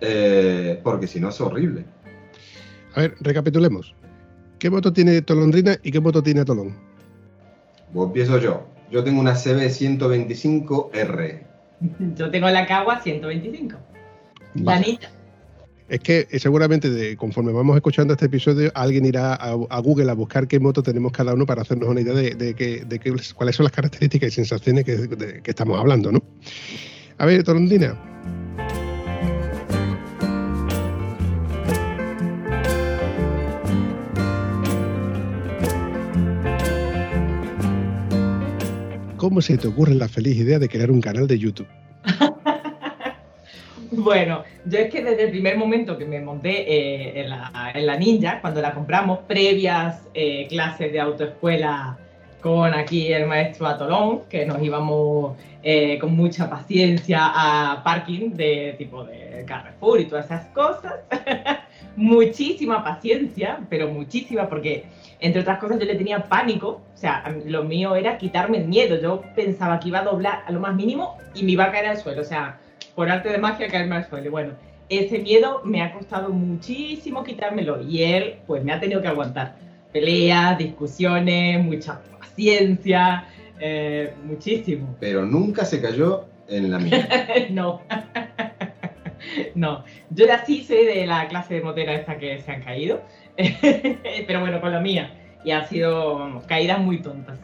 eh, 0.00 0.78
porque 0.84 1.06
si 1.06 1.20
no 1.20 1.30
es 1.30 1.40
horrible. 1.40 1.84
A 2.94 3.00
ver, 3.00 3.14
recapitulemos. 3.20 3.94
¿Qué 4.58 4.70
moto 4.70 4.92
tiene 4.92 5.22
Tolondrina 5.22 5.76
y 5.82 5.90
qué 5.90 6.00
moto 6.00 6.22
tiene 6.22 6.44
Tolón? 6.44 6.76
Pues 7.92 8.06
empiezo 8.06 8.38
yo. 8.38 8.73
Yo 8.90 9.02
tengo 9.04 9.20
una 9.20 9.34
CB 9.34 9.68
125R. 9.68 11.42
Yo 12.16 12.30
tengo 12.30 12.48
la 12.48 12.66
Cagua 12.66 13.00
125. 13.00 13.76
La. 14.54 14.82
Es 15.86 16.00
que 16.00 16.26
eh, 16.30 16.38
seguramente 16.38 16.88
de, 16.88 17.16
conforme 17.16 17.52
vamos 17.52 17.76
escuchando 17.76 18.14
este 18.14 18.26
episodio, 18.26 18.70
alguien 18.74 19.04
irá 19.04 19.34
a, 19.34 19.50
a, 19.50 19.78
Google 19.80 20.10
a 20.10 20.14
buscar 20.14 20.48
qué 20.48 20.58
moto 20.58 20.82
tenemos 20.82 21.12
cada 21.12 21.34
uno 21.34 21.44
para 21.44 21.62
hacernos 21.62 21.88
una 21.88 22.00
idea 22.00 22.14
de, 22.14 22.34
de, 22.34 22.54
que, 22.54 22.84
de 22.84 22.98
que, 22.98 23.14
cuáles 23.34 23.56
son 23.56 23.64
las 23.64 23.72
características 23.72 24.28
y 24.28 24.30
sensaciones 24.32 24.84
que, 24.84 25.42
que 25.42 25.50
estamos 25.50 25.78
hablando, 25.78 26.10
¿no? 26.10 26.22
A 27.18 27.26
ver, 27.26 27.44
Torondina, 27.44 28.13
¿Cómo 39.24 39.40
se 39.40 39.56
te 39.56 39.68
ocurre 39.68 39.94
la 39.94 40.06
feliz 40.06 40.36
idea 40.36 40.58
de 40.58 40.68
crear 40.68 40.90
un 40.90 41.00
canal 41.00 41.26
de 41.26 41.38
YouTube? 41.38 41.66
bueno, 43.90 44.44
yo 44.66 44.78
es 44.78 44.90
que 44.92 45.02
desde 45.02 45.22
el 45.22 45.30
primer 45.30 45.56
momento 45.56 45.96
que 45.96 46.04
me 46.04 46.20
monté 46.20 46.50
eh, 46.70 47.22
en, 47.22 47.30
la, 47.30 47.72
en, 47.74 47.86
la, 47.86 47.96
Ninja, 47.96 48.42
cuando 48.42 48.60
la 48.60 48.74
compramos, 48.74 49.20
previas 49.20 50.02
eh, 50.12 50.46
clases 50.50 50.92
de 50.92 51.00
autoescuela 51.00 51.96
con 52.42 52.74
aquí 52.74 53.14
el 53.14 53.26
maestro 53.26 53.66
Atolón, 53.66 54.24
que 54.28 54.44
nos 54.44 54.62
íbamos 54.62 55.38
eh, 55.62 55.98
con 55.98 56.14
mucha 56.14 56.50
paciencia 56.50 57.20
a 57.22 57.82
parking 57.82 58.32
de 58.32 58.74
tipo 58.76 59.04
de 59.04 59.42
Carrefour 59.46 60.00
y 60.00 60.04
todas 60.04 60.26
esas 60.26 60.44
cosas. 60.48 60.96
muchísima 61.96 62.82
paciencia, 62.82 63.60
pero 63.68 63.88
muchísima, 63.88 64.48
porque 64.48 64.84
entre 65.20 65.42
otras 65.42 65.58
cosas 65.58 65.78
yo 65.78 65.86
le 65.86 65.94
tenía 65.94 66.24
pánico, 66.24 66.82
o 66.92 66.96
sea, 66.96 67.24
lo 67.46 67.64
mío 67.64 67.96
era 67.96 68.18
quitarme 68.18 68.58
el 68.58 68.68
miedo, 68.68 69.00
yo 69.00 69.22
pensaba 69.34 69.80
que 69.80 69.88
iba 69.88 70.00
a 70.00 70.04
doblar 70.04 70.42
a 70.46 70.52
lo 70.52 70.60
más 70.60 70.74
mínimo 70.74 71.18
y 71.34 71.44
me 71.44 71.52
iba 71.52 71.64
a 71.64 71.72
caer 71.72 71.86
al 71.86 71.96
suelo, 71.98 72.22
o 72.22 72.24
sea, 72.24 72.58
por 72.94 73.10
arte 73.10 73.30
de 73.30 73.38
magia 73.38 73.68
caerme 73.68 73.96
al 73.96 74.08
suelo. 74.08 74.30
Bueno, 74.30 74.52
ese 74.88 75.18
miedo 75.18 75.62
me 75.64 75.82
ha 75.82 75.92
costado 75.92 76.30
muchísimo 76.30 77.24
quitármelo 77.24 77.82
y 77.82 78.02
él 78.02 78.36
pues 78.46 78.62
me 78.64 78.72
ha 78.72 78.80
tenido 78.80 79.00
que 79.00 79.08
aguantar 79.08 79.56
peleas, 79.92 80.58
discusiones, 80.58 81.64
mucha 81.64 82.00
paciencia, 82.20 83.26
eh, 83.60 84.12
muchísimo. 84.24 84.96
Pero 85.00 85.24
nunca 85.24 85.64
se 85.64 85.80
cayó 85.80 86.24
en 86.48 86.70
la 86.70 86.78
mía. 86.78 87.08
no. 87.50 87.80
no, 89.54 89.84
yo 90.10 90.26
ya 90.26 90.44
sí 90.44 90.64
sé 90.64 90.84
de 90.84 91.06
la 91.06 91.28
clase 91.28 91.54
de 91.54 91.60
motera 91.62 91.94
esta 91.94 92.18
que 92.18 92.40
se 92.40 92.50
han 92.50 92.62
caído, 92.62 93.02
pero 94.26 94.40
bueno, 94.40 94.60
con 94.60 94.72
la 94.72 94.80
mía. 94.80 95.20
Y 95.44 95.50
ha 95.50 95.66
sido 95.66 96.42
caídas 96.46 96.80
muy 96.80 97.02
tontas. 97.02 97.38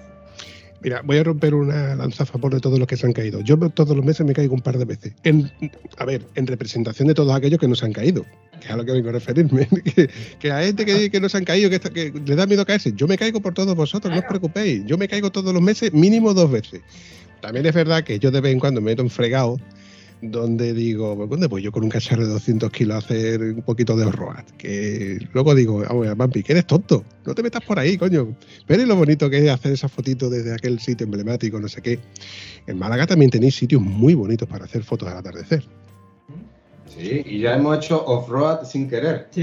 Mira, 0.83 1.03
voy 1.05 1.19
a 1.19 1.25
romper 1.25 1.55
una 1.55 1.95
lanza 1.95 2.23
a 2.23 2.27
favor 2.27 2.55
de 2.55 2.61
todos 2.61 2.79
los 2.79 2.89
que 2.89 2.97
se 2.97 3.07
han 3.07 3.13
caído. 3.13 3.43
Yo 3.43 3.59
todos 3.69 3.95
los 3.95 4.05
meses 4.05 4.27
me 4.27 4.33
caigo 4.33 4.55
un 4.55 4.63
par 4.63 4.79
de 4.79 4.87
veces. 4.87 5.13
En, 5.25 5.51
a 5.99 6.07
ver, 6.07 6.27
en 6.37 6.47
representación 6.47 7.09
de 7.09 7.15
todos 7.15 7.35
aquellos 7.35 7.61
que 7.61 7.69
no 7.69 7.75
se 7.75 7.85
han 7.85 7.93
caído, 7.93 8.25
que 8.59 8.67
es 8.67 8.71
a 8.71 8.77
lo 8.79 8.87
que 8.87 8.93
vengo 8.93 9.11
a 9.11 9.13
referirme. 9.13 9.69
que, 10.41 10.51
a 10.51 10.63
gente 10.63 10.87
que, 10.87 11.11
que 11.11 11.21
no 11.21 11.29
se 11.29 11.37
han 11.37 11.45
caído, 11.45 11.69
que, 11.69 11.79
que, 11.81 12.13
le 12.25 12.35
da 12.35 12.47
miedo 12.47 12.65
caerse. 12.65 12.95
Yo 12.97 13.07
me 13.07 13.19
caigo 13.19 13.43
por 13.43 13.53
todos 13.53 13.77
vosotros, 13.77 14.11
no 14.11 14.21
os 14.21 14.25
preocupéis. 14.25 14.87
Yo 14.87 14.97
me 14.97 15.07
caigo 15.07 15.31
todos 15.31 15.53
los 15.53 15.63
meses, 15.63 15.93
mínimo 15.93 16.33
dos 16.33 16.51
veces. 16.51 16.81
También 17.43 17.67
es 17.67 17.75
verdad 17.75 18.03
que 18.03 18.19
yo 18.19 18.31
de 18.31 18.41
vez 18.41 18.53
en 18.53 18.61
cuando 18.61 18.81
me 18.81 18.93
meto 18.93 19.03
en 19.03 19.11
fregado 19.11 19.59
donde 20.23 20.75
digo, 20.75 21.27
¿dónde 21.29 21.47
voy 21.47 21.63
yo 21.63 21.73
con 21.73 21.83
un 21.83 21.91
cacharro 21.91 22.27
de 22.27 22.33
200 22.33 22.71
kilos 22.71 22.95
a 22.95 22.99
hacer 22.99 23.41
un 23.41 23.63
poquito 23.63 23.97
de 23.97 24.05
horror? 24.05 24.45
Que 24.59 25.19
luego 25.33 25.55
digo, 25.55 25.83
ah, 25.89 26.15
Bambi, 26.15 26.43
que 26.43 26.53
eres 26.53 26.67
tonto, 26.67 27.05
no 27.25 27.35
te 27.35 27.43
metas 27.43 27.65
por 27.65 27.79
ahí, 27.79 27.97
coño. 27.97 28.37
Pero 28.67 28.85
lo 28.85 28.97
bonito 28.97 29.31
que 29.31 29.39
es 29.39 29.51
hacer 29.51 29.73
esa 29.73 29.89
fotito 29.89 30.29
desde 30.29 30.55
aquel 30.55 30.79
sitio 30.79 31.05
emblemático, 31.05 31.59
no 31.59 31.69
sé 31.69 31.81
qué. 31.81 31.99
En 32.67 32.79
Málaga 32.79 33.07
también 33.07 33.31
tenéis 33.31 33.55
sitios 33.55 33.81
muy 33.81 34.15
bonitos 34.15 34.49
para 34.49 34.65
hacer 34.65 34.83
fotos 34.83 35.09
al 35.09 35.19
atardecer. 35.19 35.65
Sí, 36.87 37.23
y 37.25 37.41
ya 37.41 37.55
hemos 37.55 37.79
hecho 37.79 38.05
off-road 38.05 38.65
sin 38.65 38.89
querer. 38.89 39.29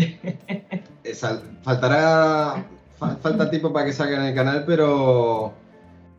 Sí. 1.07 1.15
Faltará, 1.63 2.67
falta 2.99 3.49
tiempo 3.49 3.71
para 3.71 3.85
que 3.85 3.93
salga 3.93 4.17
en 4.17 4.23
el 4.23 4.35
canal, 4.35 4.65
pero 4.67 5.53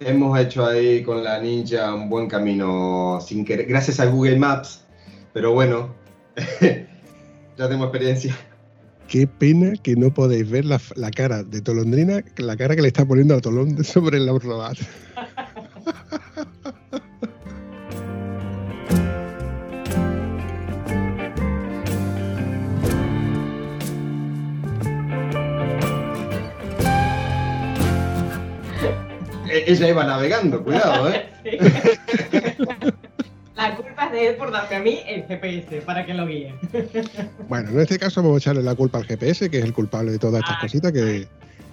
hemos 0.01 0.39
hecho 0.39 0.67
ahí 0.67 1.03
con 1.03 1.25
la 1.25 1.41
ninja 1.41 1.95
un 1.95 2.09
buen 2.09 2.29
camino 2.29 3.19
sin 3.21 3.45
querer, 3.45 3.67
gracias 3.67 4.01
a 4.01 4.07
Google 4.07 4.39
Maps, 4.39 4.85
pero 5.33 5.53
bueno, 5.53 5.95
ya 7.59 7.69
tengo 7.69 7.85
experiencia. 7.85 8.37
Qué 9.09 9.27
pena 9.27 9.73
que 9.83 9.97
no 9.97 10.13
podéis 10.13 10.49
ver 10.51 10.67
la, 10.67 10.79
cara 11.11 11.43
de 11.43 11.63
Tolondrina, 11.63 12.23
la 12.37 12.57
cara 12.57 12.77
que 12.77 12.83
le 12.83 12.89
está 12.89 13.07
poniendo 13.07 13.35
a 13.35 13.41
Tolón 13.41 13.83
sobre 13.83 14.19
el 14.19 14.29
Outrobat. 14.29 14.77
ella 29.69 29.89
iba 29.89 30.05
navegando, 30.05 30.65
cuidado, 30.65 31.11
¿eh? 31.11 31.29
La 33.55 33.75
culpa 33.75 34.07
es 34.07 34.13
de 34.13 34.27
él 34.29 34.37
por 34.37 34.53
darme 34.53 34.77
a 34.77 34.81
mí 34.81 35.01
el 35.05 35.25
GPS 35.25 35.83
para 35.83 36.07
que 36.07 36.15
lo 36.15 36.27
guíe. 36.27 36.55
Bueno, 37.49 37.71
en 37.71 37.81
este 37.81 37.99
caso 37.99 38.23
vamos 38.23 38.37
a 38.37 38.39
echarle 38.39 38.63
la 38.63 38.77
culpa 38.77 38.99
al 38.99 39.05
GPS, 39.05 39.51
que 39.51 39.59
es 39.59 39.65
el 39.65 39.73
culpable 39.73 40.13
de 40.13 40.19
todas 40.19 40.41
estas 40.43 40.57
ah, 40.59 40.61
cositas 40.61 40.93
que 40.93 41.27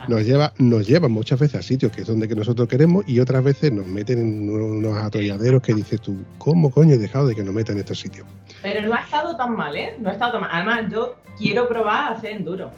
nos 0.07 0.25
lleva, 0.25 0.51
nos 0.57 0.87
llevan 0.87 1.11
muchas 1.11 1.39
veces 1.39 1.59
a 1.59 1.61
sitios 1.61 1.91
que 1.91 2.01
es 2.01 2.07
donde 2.07 2.27
que 2.27 2.35
nosotros 2.35 2.67
queremos 2.67 3.07
y 3.07 3.19
otras 3.19 3.43
veces 3.43 3.71
nos 3.71 3.85
meten 3.85 4.19
en 4.19 4.49
unos 4.49 4.97
atolladeros 4.97 5.61
que 5.61 5.75
dices 5.75 6.01
tú, 6.01 6.17
¿cómo 6.39 6.71
coño 6.71 6.95
he 6.95 6.97
dejado 6.97 7.27
de 7.27 7.35
que 7.35 7.43
nos 7.43 7.53
metan 7.53 7.75
en 7.75 7.81
estos 7.81 7.99
sitios? 7.99 8.25
Pero 8.63 8.81
no 8.81 8.95
ha 8.95 9.01
estado 9.01 9.37
tan 9.37 9.55
mal, 9.55 9.75
¿eh? 9.75 9.95
No 9.99 10.09
ha 10.09 10.13
estado 10.13 10.33
tan 10.33 10.41
mal. 10.41 10.49
Además, 10.53 10.91
yo 10.91 11.15
quiero 11.37 11.67
probar 11.67 12.13
a 12.13 12.17
hacer 12.17 12.31
enduro. 12.31 12.71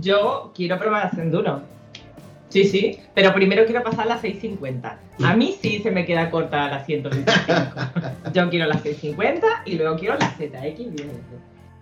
Yo 0.00 0.52
quiero 0.54 0.78
probar 0.78 1.04
a 1.04 1.06
hacer 1.06 1.20
enduro. 1.20 1.62
Sí, 2.48 2.64
sí, 2.64 2.98
pero 3.14 3.34
primero 3.34 3.64
quiero 3.66 3.82
pasar 3.82 4.06
la 4.06 4.20
650. 4.20 4.98
A 5.24 5.36
mí 5.36 5.56
sí 5.60 5.78
se 5.82 5.90
me 5.90 6.04
queda 6.04 6.30
corta 6.30 6.68
la 6.68 6.84
125. 6.84 8.32
Yo 8.32 8.50
quiero 8.50 8.66
la 8.66 8.78
650 8.78 9.46
y 9.66 9.74
luego 9.74 9.96
quiero 9.96 10.16
la 10.18 10.30
ZX. 10.30 10.80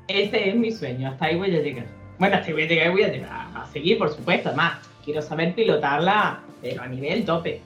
Ese 0.08 0.48
es 0.50 0.56
mi 0.56 0.72
sueño, 0.72 1.08
hasta 1.08 1.26
ahí 1.26 1.36
voy 1.36 1.54
a 1.54 1.60
llegar. 1.60 1.86
Bueno, 2.18 2.36
hasta 2.36 2.48
ahí 2.48 2.52
voy 2.52 2.62
a 2.62 2.68
llegar 2.68 2.86
y 2.88 2.90
voy 2.90 3.02
a, 3.02 3.08
llegar 3.08 3.30
a 3.30 3.66
seguir, 3.72 3.98
por 3.98 4.10
supuesto. 4.10 4.48
Además, 4.48 4.78
quiero 5.04 5.22
saber 5.22 5.54
pilotarla 5.54 6.40
pero 6.62 6.82
a 6.82 6.88
nivel 6.88 7.24
tope. 7.24 7.60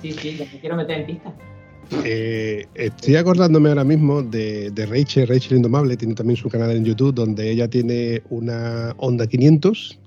Sí, 0.00 0.12
sí, 0.12 0.36
ya 0.36 0.44
me 0.44 0.60
quiero 0.60 0.76
meter 0.76 1.00
en 1.00 1.06
pista. 1.06 1.32
Eh, 2.04 2.66
estoy 2.74 3.16
acordándome 3.16 3.70
ahora 3.70 3.82
mismo 3.82 4.22
de, 4.22 4.70
de, 4.70 4.86
Rachel, 4.86 5.26
Rachel 5.26 5.56
Indomable, 5.56 5.96
tiene 5.96 6.14
también 6.14 6.36
su 6.36 6.48
canal 6.48 6.70
en 6.70 6.84
YouTube 6.84 7.14
donde 7.14 7.50
ella 7.50 7.66
tiene 7.66 8.22
una 8.28 8.94
Honda 8.98 9.26
500 9.26 9.98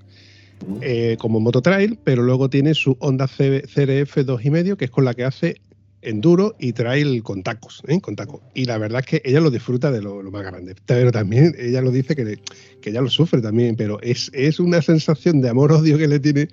eh, 0.80 1.16
como 1.18 1.40
mototrail, 1.40 1.98
pero 2.02 2.22
luego 2.22 2.48
tiene 2.48 2.74
su 2.74 2.96
Honda 3.00 3.26
CRF 3.26 4.16
2,5, 4.18 4.76
que 4.76 4.84
es 4.86 4.90
con 4.90 5.04
la 5.04 5.14
que 5.14 5.24
hace 5.24 5.60
enduro 6.02 6.56
y 6.58 6.72
trail 6.72 7.22
con 7.22 7.42
tacos, 7.42 7.82
¿eh? 7.86 8.00
con 8.00 8.16
tacos. 8.16 8.40
Y 8.54 8.64
la 8.64 8.76
verdad 8.76 9.00
es 9.00 9.06
que 9.06 9.22
ella 9.24 9.40
lo 9.40 9.50
disfruta 9.50 9.90
de 9.90 10.02
lo, 10.02 10.22
más 10.30 10.42
grande. 10.42 10.74
Pero 10.86 11.12
también 11.12 11.54
ella 11.58 11.80
lo 11.80 11.90
dice 11.90 12.14
que, 12.14 12.38
que 12.80 12.90
ella 12.90 13.00
lo 13.00 13.08
sufre 13.08 13.40
también, 13.40 13.76
pero 13.76 14.00
es, 14.02 14.30
es 14.34 14.60
una 14.60 14.82
sensación 14.82 15.40
de 15.40 15.48
amor-odio 15.48 15.96
que 15.96 16.08
le 16.08 16.18
tiene, 16.18 16.48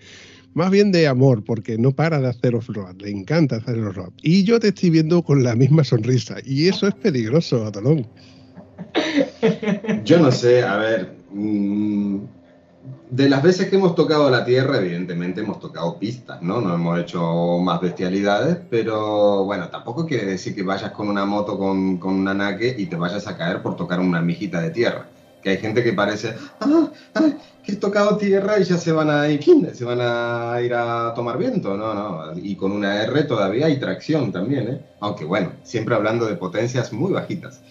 más 0.53 0.71
bien 0.71 0.91
de 0.91 1.07
amor, 1.07 1.43
porque 1.43 1.77
no 1.77 1.91
para 1.91 2.21
de 2.21 2.27
hacer 2.27 2.55
off-road, 2.55 3.01
le 3.01 3.09
encanta 3.09 3.57
hacer 3.57 3.75
el 3.75 3.87
off-road. 3.87 4.13
Y 4.21 4.43
yo 4.43 4.59
te 4.59 4.69
estoy 4.69 4.91
viendo 4.91 5.23
con 5.23 5.43
la 5.43 5.55
misma 5.55 5.83
sonrisa, 5.83 6.37
y 6.45 6.67
eso 6.67 6.87
es 6.87 6.93
peligroso, 6.95 7.65
Atolón. 7.65 8.07
Yo 10.05 10.19
no 10.19 10.31
sé, 10.31 10.63
a 10.63 10.77
ver, 10.77 11.11
mmm, 11.33 12.19
de 13.09 13.27
las 13.27 13.41
veces 13.41 13.69
que 13.69 13.75
hemos 13.75 13.95
tocado 13.95 14.29
la 14.29 14.45
Tierra, 14.45 14.77
evidentemente 14.77 15.41
hemos 15.41 15.59
tocado 15.59 15.97
pistas, 15.97 16.41
¿no? 16.43 16.61
No 16.61 16.75
hemos 16.75 16.99
hecho 16.99 17.57
más 17.59 17.81
bestialidades, 17.81 18.57
pero 18.69 19.45
bueno, 19.45 19.69
tampoco 19.69 20.05
quiere 20.05 20.25
decir 20.25 20.53
que 20.53 20.61
vayas 20.61 20.91
con 20.91 21.09
una 21.09 21.25
moto 21.25 21.57
con, 21.57 21.97
con 21.97 22.13
un 22.13 22.27
anaque 22.27 22.75
y 22.77 22.85
te 22.85 22.95
vayas 22.95 23.25
a 23.27 23.35
caer 23.35 23.63
por 23.63 23.75
tocar 23.75 23.99
una 23.99 24.21
mijita 24.21 24.61
de 24.61 24.69
tierra. 24.69 25.07
Que 25.41 25.51
hay 25.51 25.57
gente 25.57 25.83
que 25.83 25.93
parece, 25.93 26.35
ah, 26.59 26.89
que 27.63 27.71
he 27.71 27.75
tocado 27.77 28.17
tierra 28.17 28.59
y 28.59 28.63
ya 28.63 28.77
se 28.77 28.91
van 28.91 29.09
a 29.09 29.27
ir, 29.29 29.41
se 29.73 29.85
van 29.85 29.99
a 30.01 30.61
ir 30.61 30.73
a 30.75 31.13
tomar 31.15 31.37
viento. 31.37 31.75
No, 31.77 31.93
no. 31.93 32.33
Y 32.37 32.55
con 32.55 32.71
una 32.71 33.01
R 33.03 33.23
todavía 33.23 33.67
hay 33.67 33.79
tracción 33.79 34.31
también, 34.31 34.67
¿eh? 34.67 34.81
Aunque 34.99 35.25
bueno, 35.25 35.53
siempre 35.63 35.95
hablando 35.95 36.25
de 36.27 36.35
potencias 36.35 36.93
muy 36.93 37.11
bajitas. 37.11 37.61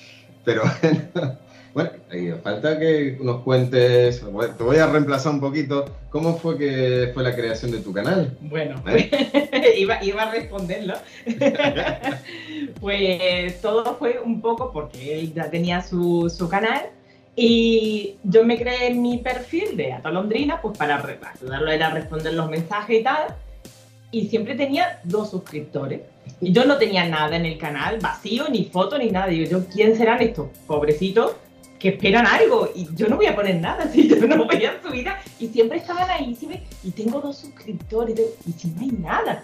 Pero. 0.45 0.63
Bueno, 1.79 2.39
falta 2.43 2.77
que 2.77 3.17
nos 3.21 3.43
cuentes, 3.43 4.21
te 4.57 4.65
voy 4.65 4.79
a 4.79 4.89
reemplazar 4.89 5.33
un 5.33 5.39
poquito, 5.39 5.85
¿cómo 6.11 6.37
fue 6.37 6.59
que 6.59 7.13
fue 7.15 7.23
la 7.23 7.37
creación 7.37 7.71
de 7.71 7.79
tu 7.79 7.93
canal? 7.93 8.37
Bueno, 8.41 8.83
¿Eh? 8.89 9.75
iba, 9.79 9.95
a 9.95 10.31
responderlo. 10.33 10.95
pues 12.81 13.61
todo 13.61 13.95
fue 13.95 14.19
un 14.19 14.41
poco 14.41 14.73
porque 14.73 15.21
él 15.21 15.33
ya 15.33 15.49
tenía 15.51 15.81
su, 15.81 16.49
canal 16.51 16.87
y 17.37 18.17
yo 18.25 18.43
me 18.45 18.59
creé 18.59 18.93
mi 18.93 19.19
perfil 19.19 19.77
de 19.77 19.93
Atolondrina 19.93 20.61
pues 20.61 20.77
para 20.77 20.97
ayudarlo 20.97 21.71
a, 21.71 21.87
a 21.87 21.91
responder 21.91 22.35
los 22.35 22.51
mensajes 22.51 22.99
y 22.99 23.05
tal. 23.05 23.37
Y 24.11 24.27
siempre 24.27 24.57
tenía 24.57 24.99
dos 25.05 25.31
suscriptores. 25.31 26.01
Y 26.41 26.51
yo 26.51 26.65
no 26.65 26.77
tenía 26.77 27.09
nada 27.09 27.37
en 27.37 27.47
el 27.47 27.57
canal, 27.57 27.99
vacío, 28.01 28.49
ni 28.49 28.65
foto, 28.65 28.99
ni 28.99 29.11
nada. 29.11 29.29
Digo, 29.29 29.49
yo, 29.49 29.65
¿quién 29.67 29.97
serán 29.97 30.21
estos 30.23 30.49
pobrecitos 30.67 31.37
que 31.79 31.91
esperan 31.91 32.27
algo 32.27 32.71
y 32.75 32.89
yo 32.95 33.09
no 33.09 33.17
voy 33.17 33.27
a 33.27 33.37
poner 33.37 33.57
nada, 33.57 33.89
si 33.93 34.09
yo 34.09 34.17
no 34.27 34.45
voy 34.45 34.65
a 34.65 34.83
subir 34.83 35.09
y 35.39 35.49
siempre 35.49 35.79
estaban 35.79 36.11
ahí, 36.11 36.37
y 36.83 36.91
tengo 36.91 37.21
dos 37.21 37.39
suscriptores 37.39 38.21
y 38.47 38.53
si 38.53 38.69
no 38.69 38.81
hay 38.83 38.91
nada. 38.91 39.43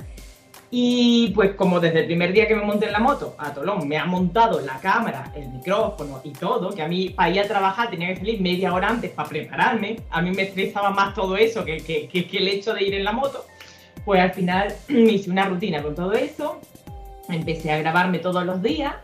Y 0.76 1.30
pues 1.36 1.54
como 1.54 1.78
desde 1.78 2.00
el 2.00 2.06
primer 2.06 2.32
día 2.32 2.48
que 2.48 2.56
me 2.56 2.64
monté 2.64 2.86
en 2.86 2.92
la 2.92 2.98
moto, 2.98 3.36
a 3.38 3.54
Tolón 3.54 3.86
me 3.86 3.96
ha 3.96 4.06
montado 4.06 4.60
la 4.60 4.80
cámara, 4.80 5.32
el 5.36 5.48
micrófono 5.48 6.20
y 6.24 6.32
todo, 6.32 6.74
que 6.74 6.82
a 6.82 6.88
mí 6.88 7.10
para 7.10 7.30
ir 7.30 7.40
a 7.40 7.46
trabajar 7.46 7.90
tenía 7.90 8.08
que 8.08 8.16
salir 8.16 8.40
media 8.40 8.74
hora 8.74 8.88
antes 8.88 9.12
para 9.12 9.28
prepararme, 9.28 10.00
a 10.10 10.20
mí 10.20 10.32
me 10.32 10.42
estresaba 10.42 10.90
más 10.90 11.14
todo 11.14 11.36
eso 11.36 11.64
que, 11.64 11.76
que, 11.76 12.08
que 12.08 12.36
el 12.38 12.48
hecho 12.48 12.74
de 12.74 12.82
ir 12.82 12.94
en 12.94 13.04
la 13.04 13.12
moto, 13.12 13.46
pues 14.04 14.20
al 14.20 14.32
final 14.32 14.74
me 14.88 15.12
hice 15.12 15.30
una 15.30 15.44
rutina 15.44 15.80
con 15.80 15.94
todo 15.94 16.12
eso, 16.12 16.60
empecé 17.28 17.70
a 17.70 17.78
grabarme 17.78 18.18
todos 18.18 18.44
los 18.44 18.60
días 18.60 18.94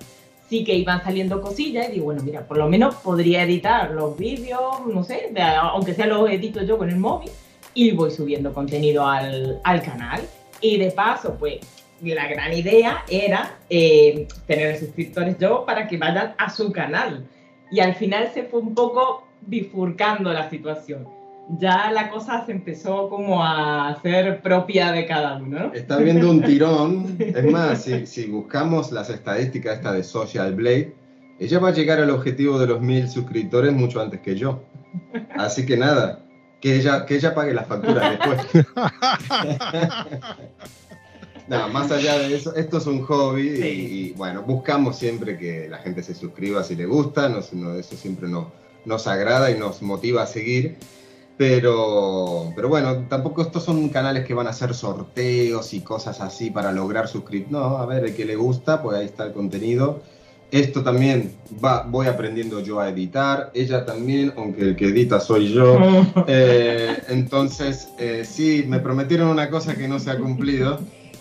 sí 0.50 0.64
que 0.64 0.74
iban 0.74 1.02
saliendo 1.02 1.40
cosillas 1.40 1.88
y 1.88 1.92
digo, 1.92 2.06
bueno, 2.06 2.22
mira, 2.24 2.44
por 2.44 2.58
lo 2.58 2.68
menos 2.68 2.96
podría 2.96 3.44
editar 3.44 3.92
los 3.92 4.18
vídeos, 4.18 4.84
no 4.84 5.04
sé, 5.04 5.32
aunque 5.62 5.94
sea 5.94 6.06
los 6.06 6.28
edito 6.28 6.60
yo 6.64 6.76
con 6.76 6.90
el 6.90 6.96
móvil 6.96 7.30
y 7.72 7.92
voy 7.92 8.10
subiendo 8.10 8.52
contenido 8.52 9.06
al, 9.06 9.60
al, 9.62 9.80
canal. 9.80 10.20
Y 10.60 10.76
de 10.76 10.90
paso, 10.90 11.36
pues 11.38 11.60
la 12.02 12.26
gran 12.26 12.52
idea 12.52 13.04
era 13.08 13.58
eh, 13.70 14.26
tener 14.48 14.76
suscriptores 14.76 15.38
yo 15.38 15.64
para 15.64 15.86
que 15.86 15.96
vayan 15.96 16.34
a 16.36 16.50
su 16.50 16.72
canal. 16.72 17.28
Y 17.70 17.78
al 17.78 17.94
final 17.94 18.28
se 18.34 18.42
fue 18.42 18.58
un 18.58 18.74
poco 18.74 19.28
bifurcando 19.42 20.32
la 20.32 20.50
situación. 20.50 21.06
Ya 21.58 21.90
la 21.90 22.10
cosa 22.10 22.46
se 22.46 22.52
empezó 22.52 23.08
como 23.08 23.42
a 23.42 23.88
hacer 23.88 24.40
propia 24.40 24.92
de 24.92 25.06
cada 25.06 25.36
uno. 25.38 25.72
Está 25.74 25.96
viendo 25.96 26.30
un 26.30 26.42
tirón. 26.42 27.16
Es 27.18 27.50
más, 27.50 27.82
si, 27.82 28.06
si 28.06 28.26
buscamos 28.26 28.92
las 28.92 29.10
estadísticas 29.10 29.76
esta 29.76 29.92
de 29.92 30.04
Social 30.04 30.54
Blade, 30.54 30.94
ella 31.40 31.58
va 31.58 31.68
a 31.68 31.72
llegar 31.72 31.98
al 31.98 32.10
objetivo 32.10 32.58
de 32.58 32.66
los 32.66 32.80
mil 32.80 33.08
suscriptores 33.08 33.72
mucho 33.72 34.00
antes 34.00 34.20
que 34.20 34.36
yo. 34.36 34.62
Así 35.36 35.64
que 35.66 35.76
nada, 35.76 36.20
que 36.60 36.76
ella, 36.76 37.06
que 37.06 37.16
ella 37.16 37.34
pague 37.34 37.54
las 37.54 37.66
facturas 37.66 38.18
después. 38.18 38.66
no, 41.48 41.68
más 41.70 41.90
allá 41.90 42.18
de 42.18 42.36
eso, 42.36 42.54
esto 42.54 42.78
es 42.78 42.86
un 42.86 43.02
hobby 43.04 43.48
y, 43.48 44.12
bueno, 44.12 44.42
buscamos 44.42 44.98
siempre 44.98 45.38
que 45.38 45.68
la 45.68 45.78
gente 45.78 46.02
se 46.02 46.14
suscriba 46.14 46.62
si 46.62 46.76
le 46.76 46.86
gusta, 46.86 47.28
nos, 47.28 47.52
eso 47.52 47.96
siempre 47.96 48.28
nos, 48.28 48.48
nos 48.84 49.06
agrada 49.06 49.50
y 49.50 49.58
nos 49.58 49.80
motiva 49.82 50.22
a 50.22 50.26
seguir. 50.26 50.76
Pero, 51.40 52.52
pero 52.54 52.68
bueno, 52.68 53.06
tampoco 53.08 53.40
estos 53.40 53.64
son 53.64 53.88
canales 53.88 54.26
que 54.26 54.34
van 54.34 54.46
a 54.46 54.50
hacer 54.50 54.74
sorteos 54.74 55.72
y 55.72 55.80
cosas 55.80 56.20
así 56.20 56.50
para 56.50 56.70
lograr 56.70 57.08
suscriptores. 57.08 57.50
No, 57.50 57.78
a 57.78 57.86
ver, 57.86 58.04
el 58.04 58.14
que 58.14 58.26
le 58.26 58.36
gusta, 58.36 58.82
pues 58.82 58.98
ahí 58.98 59.06
está 59.06 59.24
el 59.24 59.32
contenido 59.32 60.02
esto 60.50 60.82
también 60.82 61.36
va, 61.64 61.84
voy 61.88 62.06
aprendiendo 62.06 62.60
yo 62.60 62.80
a 62.80 62.88
editar, 62.88 63.50
ella 63.54 63.84
también, 63.84 64.32
aunque 64.36 64.62
el 64.62 64.76
que 64.76 64.86
edita 64.86 65.20
soy 65.20 65.52
yo. 65.52 65.78
Eh, 66.26 66.98
entonces, 67.08 67.88
eh, 67.98 68.24
sí, 68.28 68.64
me 68.66 68.78
prometieron 68.80 69.28
una 69.28 69.48
cosa 69.48 69.74
que 69.76 69.88
no 69.88 69.98
se 69.98 70.10
ha 70.10 70.18
cumplido. 70.18 70.78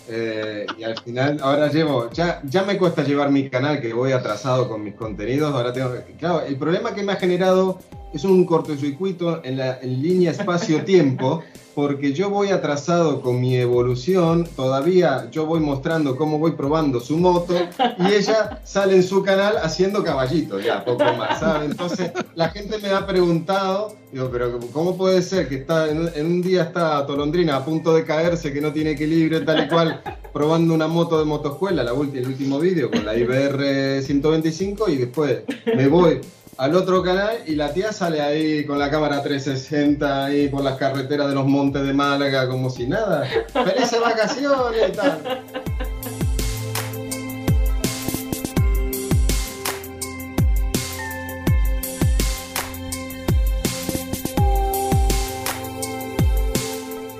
Eh, 0.08 0.66
y 0.76 0.82
al 0.82 0.98
final, 0.98 1.38
ahora 1.42 1.68
llevo, 1.68 2.10
ya, 2.10 2.40
ya 2.44 2.64
me 2.64 2.76
cuesta 2.76 3.02
llevar 3.02 3.30
mi 3.30 3.48
canal, 3.48 3.80
que 3.80 3.92
voy 3.92 4.12
atrasado 4.12 4.68
con 4.68 4.82
mis 4.82 4.94
contenidos. 4.94 5.54
Ahora 5.54 5.72
tengo 5.72 5.92
claro, 6.18 6.42
el 6.42 6.56
problema 6.56 6.94
que 6.94 7.02
me 7.02 7.12
ha 7.12 7.16
generado 7.16 7.78
es 8.12 8.24
un 8.24 8.44
cortocircuito 8.44 9.44
en 9.44 9.56
la 9.58 9.78
en 9.80 10.02
línea 10.02 10.32
espacio-tiempo 10.32 11.42
porque 11.74 12.12
yo 12.12 12.30
voy 12.30 12.48
atrasado 12.48 13.22
con 13.22 13.40
mi 13.40 13.56
evolución, 13.56 14.46
todavía 14.56 15.28
yo 15.30 15.46
voy 15.46 15.60
mostrando 15.60 16.16
cómo 16.16 16.38
voy 16.38 16.52
probando 16.52 17.00
su 17.00 17.16
moto 17.16 17.54
y 17.98 18.12
ella 18.12 18.60
sale 18.64 18.96
en 18.96 19.02
su 19.02 19.22
canal 19.22 19.56
haciendo 19.62 20.02
caballito, 20.02 20.58
ya 20.58 20.84
poco 20.84 21.04
más. 21.04 21.42
Entonces 21.64 22.10
la 22.34 22.48
gente 22.50 22.78
me 22.78 22.90
ha 22.90 23.06
preguntado, 23.06 23.94
digo, 24.12 24.28
pero 24.30 24.58
¿cómo 24.72 24.96
puede 24.96 25.22
ser 25.22 25.48
que 25.48 25.56
está 25.56 25.88
en, 25.88 26.26
un 26.26 26.42
día 26.42 26.64
está 26.64 27.06
Tolondrina 27.06 27.56
a 27.56 27.64
punto 27.64 27.94
de 27.94 28.04
caerse, 28.04 28.52
que 28.52 28.60
no 28.60 28.72
tiene 28.72 28.90
equilibrio, 28.90 29.44
tal 29.44 29.64
y 29.64 29.68
cual, 29.68 30.02
probando 30.32 30.74
una 30.74 30.88
moto 30.88 31.18
de 31.18 31.24
motoscuela, 31.24 31.82
la 31.82 31.92
última, 31.92 32.20
el 32.20 32.28
último 32.28 32.58
vídeo 32.58 32.90
con 32.90 33.06
la 33.06 33.16
IBR 33.16 34.02
125 34.02 34.90
y 34.90 34.96
después 34.96 35.42
me 35.74 35.88
voy 35.88 36.20
al 36.60 36.74
otro 36.74 37.02
canal 37.02 37.38
y 37.46 37.54
la 37.54 37.72
tía 37.72 37.90
sale 37.90 38.20
ahí 38.20 38.66
con 38.66 38.78
la 38.78 38.90
cámara 38.90 39.22
360 39.22 40.26
ahí 40.26 40.46
por 40.50 40.62
las 40.62 40.76
carreteras 40.76 41.30
de 41.30 41.34
los 41.34 41.46
montes 41.46 41.82
de 41.82 41.94
Málaga 41.94 42.46
como 42.48 42.68
si 42.68 42.86
nada. 42.86 43.24
Felices 43.50 43.98
vacaciones 43.98 44.90
y 44.90 44.92
tal. 44.92 45.42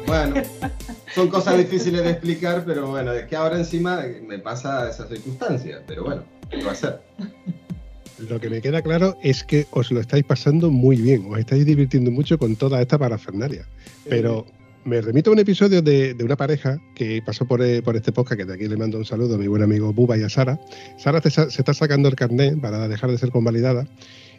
Bueno, 0.06 0.34
son 1.14 1.28
cosas 1.30 1.56
difíciles 1.56 2.04
de 2.04 2.10
explicar, 2.10 2.64
pero 2.66 2.88
bueno, 2.88 3.14
es 3.14 3.24
que 3.24 3.36
ahora 3.36 3.56
encima 3.56 4.04
me 4.22 4.38
pasa 4.38 4.90
esa 4.90 5.08
circunstancia, 5.08 5.82
pero 5.86 6.04
bueno, 6.04 6.24
¿qué 6.50 6.62
va 6.62 6.72
a 6.72 6.74
ser? 6.74 7.00
Lo 8.28 8.40
que 8.40 8.50
me 8.50 8.60
queda 8.60 8.82
claro 8.82 9.16
es 9.22 9.44
que 9.44 9.66
os 9.70 9.90
lo 9.90 10.00
estáis 10.00 10.24
pasando 10.24 10.70
muy 10.70 10.96
bien, 10.96 11.26
os 11.30 11.38
estáis 11.38 11.64
divirtiendo 11.64 12.10
mucho 12.10 12.38
con 12.38 12.56
toda 12.56 12.80
esta 12.80 12.98
parafernalia. 12.98 13.66
Pero 14.08 14.46
me 14.84 15.00
remito 15.00 15.30
a 15.30 15.32
un 15.32 15.38
episodio 15.38 15.80
de, 15.82 16.16
una 16.22 16.36
pareja 16.36 16.78
que 16.94 17.22
pasó 17.24 17.46
por, 17.46 17.62
eh, 17.62 17.82
este 17.94 18.12
podcast, 18.12 18.38
que 18.38 18.44
de 18.46 18.54
aquí 18.54 18.68
le 18.68 18.76
mando 18.76 18.98
un 18.98 19.04
saludo 19.04 19.36
a 19.36 19.38
mi 19.38 19.46
buen 19.46 19.62
amigo 19.62 19.92
Buba 19.92 20.18
y 20.18 20.22
a 20.22 20.28
Sara. 20.28 20.60
Sara 20.98 21.20
se 21.22 21.42
está 21.42 21.72
sacando 21.72 22.08
el 22.08 22.14
carnet 22.14 22.60
para 22.60 22.88
dejar 22.88 23.10
de 23.10 23.18
ser 23.18 23.30
convalidada 23.30 23.86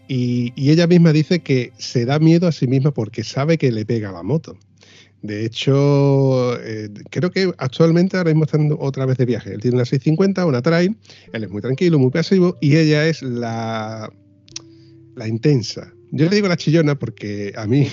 y 0.07 0.51
ella 0.57 0.87
misma 0.87 1.13
dice 1.13 1.39
que 1.39 1.71
se 1.77 2.05
da 2.05 2.19
miedo 2.19 2.47
a 2.47 2.51
sí 2.51 2.67
misma 2.67 2.91
porque 2.91 3.23
sabe 3.23 3.57
que 3.57 3.71
le 3.71 3.85
pega 3.85 4.11
la 4.11 4.23
moto. 4.23 4.57
De 5.21 5.45
hecho, 5.45 6.59
eh, 6.61 6.89
creo 7.11 7.29
que 7.29 7.51
actualmente 7.57 8.17
ahora 8.17 8.31
mismo 8.31 8.45
están 8.45 8.75
otra 8.79 9.05
vez 9.05 9.17
de 9.17 9.25
viaje. 9.25 9.53
Él 9.53 9.61
tiene 9.61 9.75
una 9.75 9.85
650, 9.85 10.45
una 10.45 10.61
trail, 10.61 10.97
él 11.31 11.43
es 11.43 11.49
muy 11.49 11.61
tranquilo, 11.61 11.99
muy 11.99 12.09
pasivo 12.09 12.57
y 12.59 12.75
ella 12.75 13.07
es 13.07 13.21
la, 13.21 14.11
la 15.15 15.27
intensa. 15.27 15.93
Yo 16.11 16.27
le 16.27 16.35
digo 16.35 16.47
la 16.47 16.57
chillona 16.57 16.97
porque 16.97 17.53
a 17.55 17.67
mí 17.67 17.87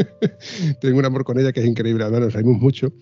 tengo 0.80 0.98
un 0.98 1.04
amor 1.04 1.24
con 1.24 1.38
ella 1.38 1.52
que 1.52 1.60
es 1.60 1.66
increíble, 1.66 2.04
además 2.04 2.22
nos 2.22 2.32
reímos 2.32 2.60
mucho. 2.60 2.92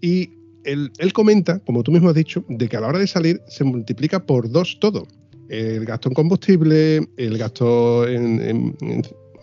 Y 0.00 0.30
él, 0.64 1.12
comenta, 1.12 1.58
como 1.60 1.82
tú 1.82 1.92
mismo 1.92 2.08
has 2.08 2.14
dicho, 2.14 2.44
de 2.48 2.68
que 2.68 2.76
a 2.76 2.80
la 2.80 2.88
hora 2.88 2.98
de 2.98 3.06
salir 3.06 3.40
se 3.48 3.64
multiplica 3.64 4.24
por 4.24 4.50
dos 4.50 4.78
todo. 4.80 5.06
El 5.48 5.84
gasto 5.84 6.08
en 6.08 6.14
combustible, 6.14 7.06
el 7.16 7.36
gasto 7.36 8.08
en 8.08 8.72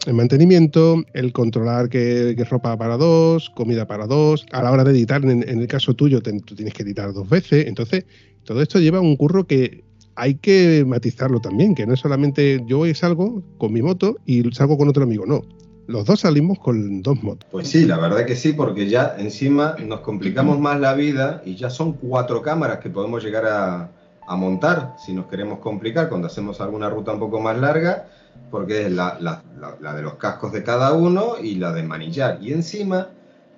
el 0.06 0.14
mantenimiento, 0.14 1.04
el 1.14 1.34
controlar 1.34 1.90
que, 1.90 2.36
ropa 2.50 2.78
para 2.78 2.98
dos, 2.98 3.50
comida 3.50 3.86
para 3.88 4.08
dos. 4.08 4.46
A 4.52 4.64
la 4.64 4.72
hora 4.72 4.84
de 4.84 4.92
editar, 4.92 5.24
en, 5.24 5.44
el 5.48 5.68
caso 5.68 5.94
tuyo, 5.94 6.22
tú 6.22 6.56
tienes 6.56 6.74
que 6.74 6.84
editar 6.84 7.14
dos 7.14 7.28
veces. 7.30 7.68
Entonces, 7.68 8.06
todo 8.44 8.62
esto 8.62 8.80
lleva 8.80 9.00
un 9.00 9.16
curro 9.16 9.46
que 9.46 9.84
hay 10.16 10.36
que 10.36 10.84
matizarlo 10.86 11.40
también, 11.40 11.76
que 11.76 11.86
no 11.86 11.94
es 11.94 12.00
solamente 12.00 12.62
yo 12.66 12.84
salgo 12.94 13.44
con 13.58 13.72
mi 13.72 13.82
moto 13.82 14.18
y 14.26 14.44
salgo 14.52 14.78
con 14.78 14.90
otro 14.90 15.04
amigo, 15.04 15.26
no. 15.26 15.42
Los 15.88 16.06
dos 16.06 16.20
salimos 16.20 16.60
con 16.60 17.02
dos 17.02 17.24
motos. 17.24 17.50
Pues 17.52 17.68
sí, 17.68 17.86
la 17.86 17.98
verdad 17.98 18.26
que 18.26 18.36
sí, 18.36 18.54
porque 18.54 18.88
ya 18.88 19.16
encima 19.18 19.76
nos 19.84 20.02
complicamos 20.02 20.60
más 20.60 20.80
la 20.80 20.94
vida 20.94 21.42
y 21.46 21.56
ya 21.56 21.70
son 21.70 21.94
cuatro 21.94 22.42
cámaras 22.44 22.80
que 22.80 22.90
podemos 22.90 23.24
llegar 23.24 23.46
a 23.48 24.36
montar 24.36 24.96
si 25.04 25.12
nos 25.14 25.26
queremos 25.26 25.58
complicar 25.58 26.08
cuando 26.08 26.28
hacemos 26.28 26.62
alguna 26.62 26.88
ruta 26.88 27.12
un 27.12 27.20
poco 27.20 27.40
más 27.40 27.58
larga 27.58 28.06
porque 28.50 28.88
es 28.88 28.92
la, 28.92 29.18
de 29.96 30.02
los 30.02 30.16
cascos 30.16 30.52
de 30.52 30.64
cada 30.64 30.94
uno 30.94 31.36
y 31.42 31.56
la 31.56 31.72
de 31.72 31.84
manillar. 31.84 32.40
Y 32.42 32.54
encima 32.54 33.10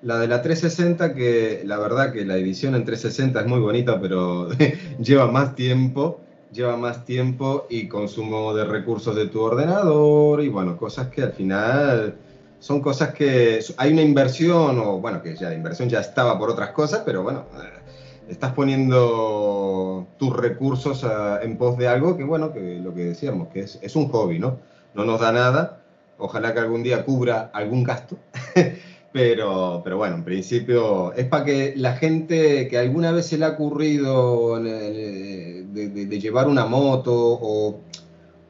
la 0.02 0.18
de 0.20 0.28
la 0.28 0.42
360, 0.42 1.14
que 1.14 1.62
la 1.66 1.78
verdad 1.78 2.12
que 2.12 2.26
la 2.26 2.36
edición 2.36 2.76
en 2.76 2.86
360 2.86 3.42
es 3.42 3.48
muy 3.48 3.60
bonita, 3.60 4.00
pero 4.02 4.50
lleva 5.00 5.32
más 5.32 5.56
tiempo, 5.56 6.20
lleva 6.52 6.76
más 6.78 7.06
tiempo 7.06 7.68
y 7.70 7.88
consumo 7.88 8.54
de 8.54 8.66
recursos 8.66 9.16
de 9.16 9.28
tu 9.28 9.42
ordenador 9.42 10.44
y 10.44 10.50
bueno, 10.50 10.76
cosas 10.78 11.08
que 11.08 11.22
al 11.22 11.34
final 11.34 12.16
son 12.60 12.82
cosas 12.82 13.14
que 13.14 13.60
hay 13.78 13.94
una 13.94 14.02
inversión 14.02 14.80
o 14.80 15.00
bueno, 15.00 15.22
que 15.22 15.36
ya 15.36 15.50
la 15.50 15.56
inversión 15.56 15.90
ya 15.90 16.00
estaba 16.02 16.38
por 16.38 16.50
otras 16.50 16.72
cosas, 16.72 17.02
pero 17.06 17.24
bueno, 17.24 17.46
eh, 17.56 17.82
estás 18.28 18.54
poniendo 18.54 20.08
tus 20.18 20.36
recursos 20.36 21.04
eh, 21.04 21.08
en 21.44 21.58
pos 21.58 21.78
de 21.78 21.88
algo 21.88 22.18
que 22.18 22.24
bueno, 22.24 22.52
que 22.54 22.80
lo 22.80 22.94
que 22.94 23.06
decíamos, 23.06 23.50
que 23.50 23.62
es, 23.62 23.80
es 23.82 23.96
un 23.96 24.10
hobby, 24.10 24.40
¿no? 24.40 24.71
No 24.94 25.06
nos 25.06 25.20
da 25.20 25.32
nada. 25.32 25.84
Ojalá 26.18 26.54
que 26.54 26.60
algún 26.60 26.84
día 26.84 27.04
cubra 27.04 27.50
algún 27.54 27.84
gasto. 27.84 28.18
pero, 29.12 29.82
pero 29.84 29.98
bueno, 29.98 30.16
en 30.16 30.24
principio 30.24 31.14
es 31.14 31.26
para 31.26 31.46
que 31.46 31.74
la 31.76 31.96
gente 31.96 32.68
que 32.68 32.78
alguna 32.78 33.12
vez 33.12 33.28
se 33.28 33.38
le 33.38 33.46
ha 33.46 33.50
ocurrido 33.50 34.62
de, 34.62 36.20
llevar 36.22 36.48
una 36.48 36.66
moto 36.66 37.14
o, 37.14 37.82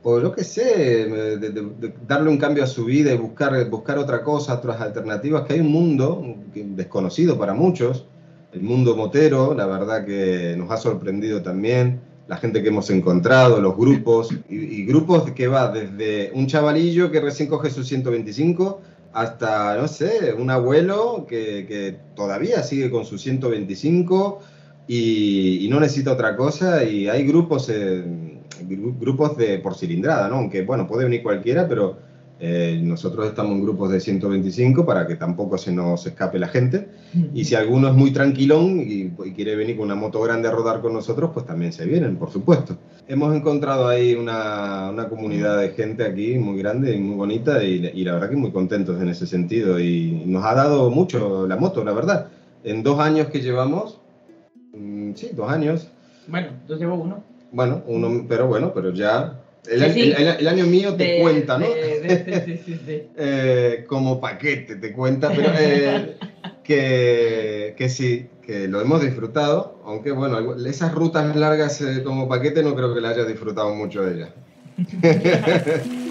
o 0.04 0.20
lo 0.20 0.32
que 0.32 0.44
sé, 0.44 1.08
de, 1.08 1.94
darle 2.08 2.30
un 2.30 2.38
cambio 2.38 2.64
a 2.64 2.68
su 2.68 2.86
vida 2.86 3.14
y 3.14 3.18
buscar, 3.18 3.70
buscar 3.70 3.98
otra 3.98 4.24
cosa, 4.24 4.56
otras 4.56 4.82
alternativas, 4.82 5.46
que 5.46 5.54
hay 5.54 5.60
un 5.62 5.72
mundo 5.72 6.24
desconocido 6.54 7.38
para 7.39 7.54
muchos, 7.54 8.06
el 8.52 8.62
mundo 8.62 8.96
motero, 8.96 9.54
la 9.54 9.66
verdad 9.66 10.06
que 10.06 10.56
nos 10.58 10.70
ha 10.72 10.78
sorprendido 10.78 11.42
también 11.42 12.02
la 12.32 12.38
gente 12.38 12.64
que 12.64 12.70
hemos 12.70 12.90
encontrado, 12.90 13.60
los 13.60 13.76
grupos, 13.76 14.34
y, 14.50 14.86
grupos 14.86 15.30
que 15.32 15.50
va 15.50 15.68
desde 15.68 16.32
un 16.34 16.48
chavalillo 16.48 17.12
que 17.12 17.20
recién 17.20 17.50
coge 17.50 17.70
su 17.70 17.84
125 17.84 18.80
hasta, 19.12 19.76
no 19.76 19.90
sé, 19.90 20.34
un 20.40 20.50
abuelo 20.50 21.26
que, 21.28 21.98
todavía 22.16 22.64
sigue 22.64 22.90
con 22.90 23.04
su 23.04 23.18
125 23.18 24.40
y, 24.88 25.68
no 25.70 25.82
necesita 25.82 26.14
otra 26.14 26.38
cosa, 26.38 26.86
y 26.86 27.10
hay 27.10 27.28
grupos, 27.28 27.70
grupos 28.62 29.36
de, 29.36 29.60
por 29.60 29.76
cilindrada, 29.76 30.30
¿no? 30.30 30.36
Aunque, 30.36 30.62
bueno, 30.62 30.88
puede 30.88 31.04
venir 31.04 31.24
cualquiera, 31.24 31.68
pero 31.68 31.98
eh, 32.44 32.82
nosotros 32.82 33.28
estamos 33.28 33.52
en 33.52 33.62
grupos 33.62 33.92
de 33.92 34.00
125 34.00 34.84
para 34.84 35.06
que 35.06 35.16
tampoco 35.16 35.60
se 35.60 35.72
nos 35.72 36.08
escape 36.08 36.39
la 36.39 36.48
gente. 36.48 36.88
Y 37.36 37.46
si 37.46 37.54
alguno 37.54 37.89
es 37.89 37.94
muy 37.94 38.12
tranquilón 38.12 38.80
y, 38.80 39.10
quiere 39.36 39.56
venir 39.56 39.78
con 39.78 39.86
una 39.86 39.94
moto 39.94 40.20
grande 40.22 40.48
a 40.48 40.52
rodar 40.52 40.82
con 40.82 40.92
nosotros, 40.92 41.30
pues 41.36 41.46
también 41.46 41.72
se 41.72 41.86
vienen, 41.86 42.16
por 42.16 42.32
supuesto. 42.32 42.78
Hemos 43.08 43.36
encontrado 43.36 43.88
ahí 43.88 44.16
una, 44.16 44.89
una 44.89 45.08
comunidad 45.08 45.60
de 45.60 45.70
gente 45.70 46.04
aquí 46.04 46.39
muy 46.39 46.58
grande 46.58 46.96
y 46.96 47.00
muy 47.00 47.16
bonita 47.16 47.64
y, 47.64 47.92
y, 47.94 48.04
la 48.04 48.14
verdad 48.14 48.32
que 48.32 48.38
muy 48.38 48.52
contentos 48.52 49.00
en 49.00 49.10
ese 49.10 49.28
sentido. 49.28 49.80
Y 49.80 50.24
nos 50.26 50.44
ha 50.44 50.56
dado 50.56 50.89
mucho 50.89 51.46
la 51.46 51.58
moto, 51.58 51.84
la 51.84 51.94
verdad. 51.94 52.30
En 52.64 52.82
dos 52.82 53.00
años 53.00 53.28
que 53.28 53.42
llevamos, 53.42 54.00
sí, 55.14 55.30
dos 55.34 55.48
años. 55.48 55.89
Bueno, 56.28 56.48
yo 56.68 56.76
llevo 56.76 56.96
uno. 56.96 57.24
Bueno, 57.52 57.84
uno, 57.86 58.26
pero 58.28 58.48
bueno, 58.48 58.72
pero 58.74 58.89
ya. 58.92 59.38
El, 59.70 59.80
Sí, 59.80 59.84
año- 59.86 59.93
sí. 59.93 60.01
el- 60.18 60.28
el 60.39 60.47
año 60.47 60.66
mío 60.66 60.95
te 60.95 61.03
De- 61.03 61.20
cuenta, 61.22 61.57
¿no? 61.59 61.68
de- 61.70 61.99
de- 62.01 62.45
sí, 62.45 62.62
sí, 62.66 62.80
sí. 62.86 63.01
Eh, 63.18 63.86
como 63.88 64.20
paquete 64.20 64.76
te 64.78 64.91
cuenta, 64.91 65.32
pero 65.36 65.51
eh, 65.59 66.16
que, 66.64 67.76
que 67.78 67.89
sí, 67.89 68.28
que 68.45 68.68
lo 68.68 68.82
hemos 68.82 69.01
disfrutado, 69.03 69.80
aunque 69.86 70.12
bueno, 70.12 70.55
esas 70.66 70.93
rutas 70.93 71.36
largas 71.36 71.80
eh, 71.82 72.01
como 72.03 72.28
paquete 72.28 72.64
no 72.64 72.74
creo 72.76 72.93
que 72.95 73.01
la 73.01 73.09
hayas 73.09 73.28
disfrutado 73.28 73.74
mucho 73.76 74.01
de 74.03 74.16
ellas. 74.16 74.30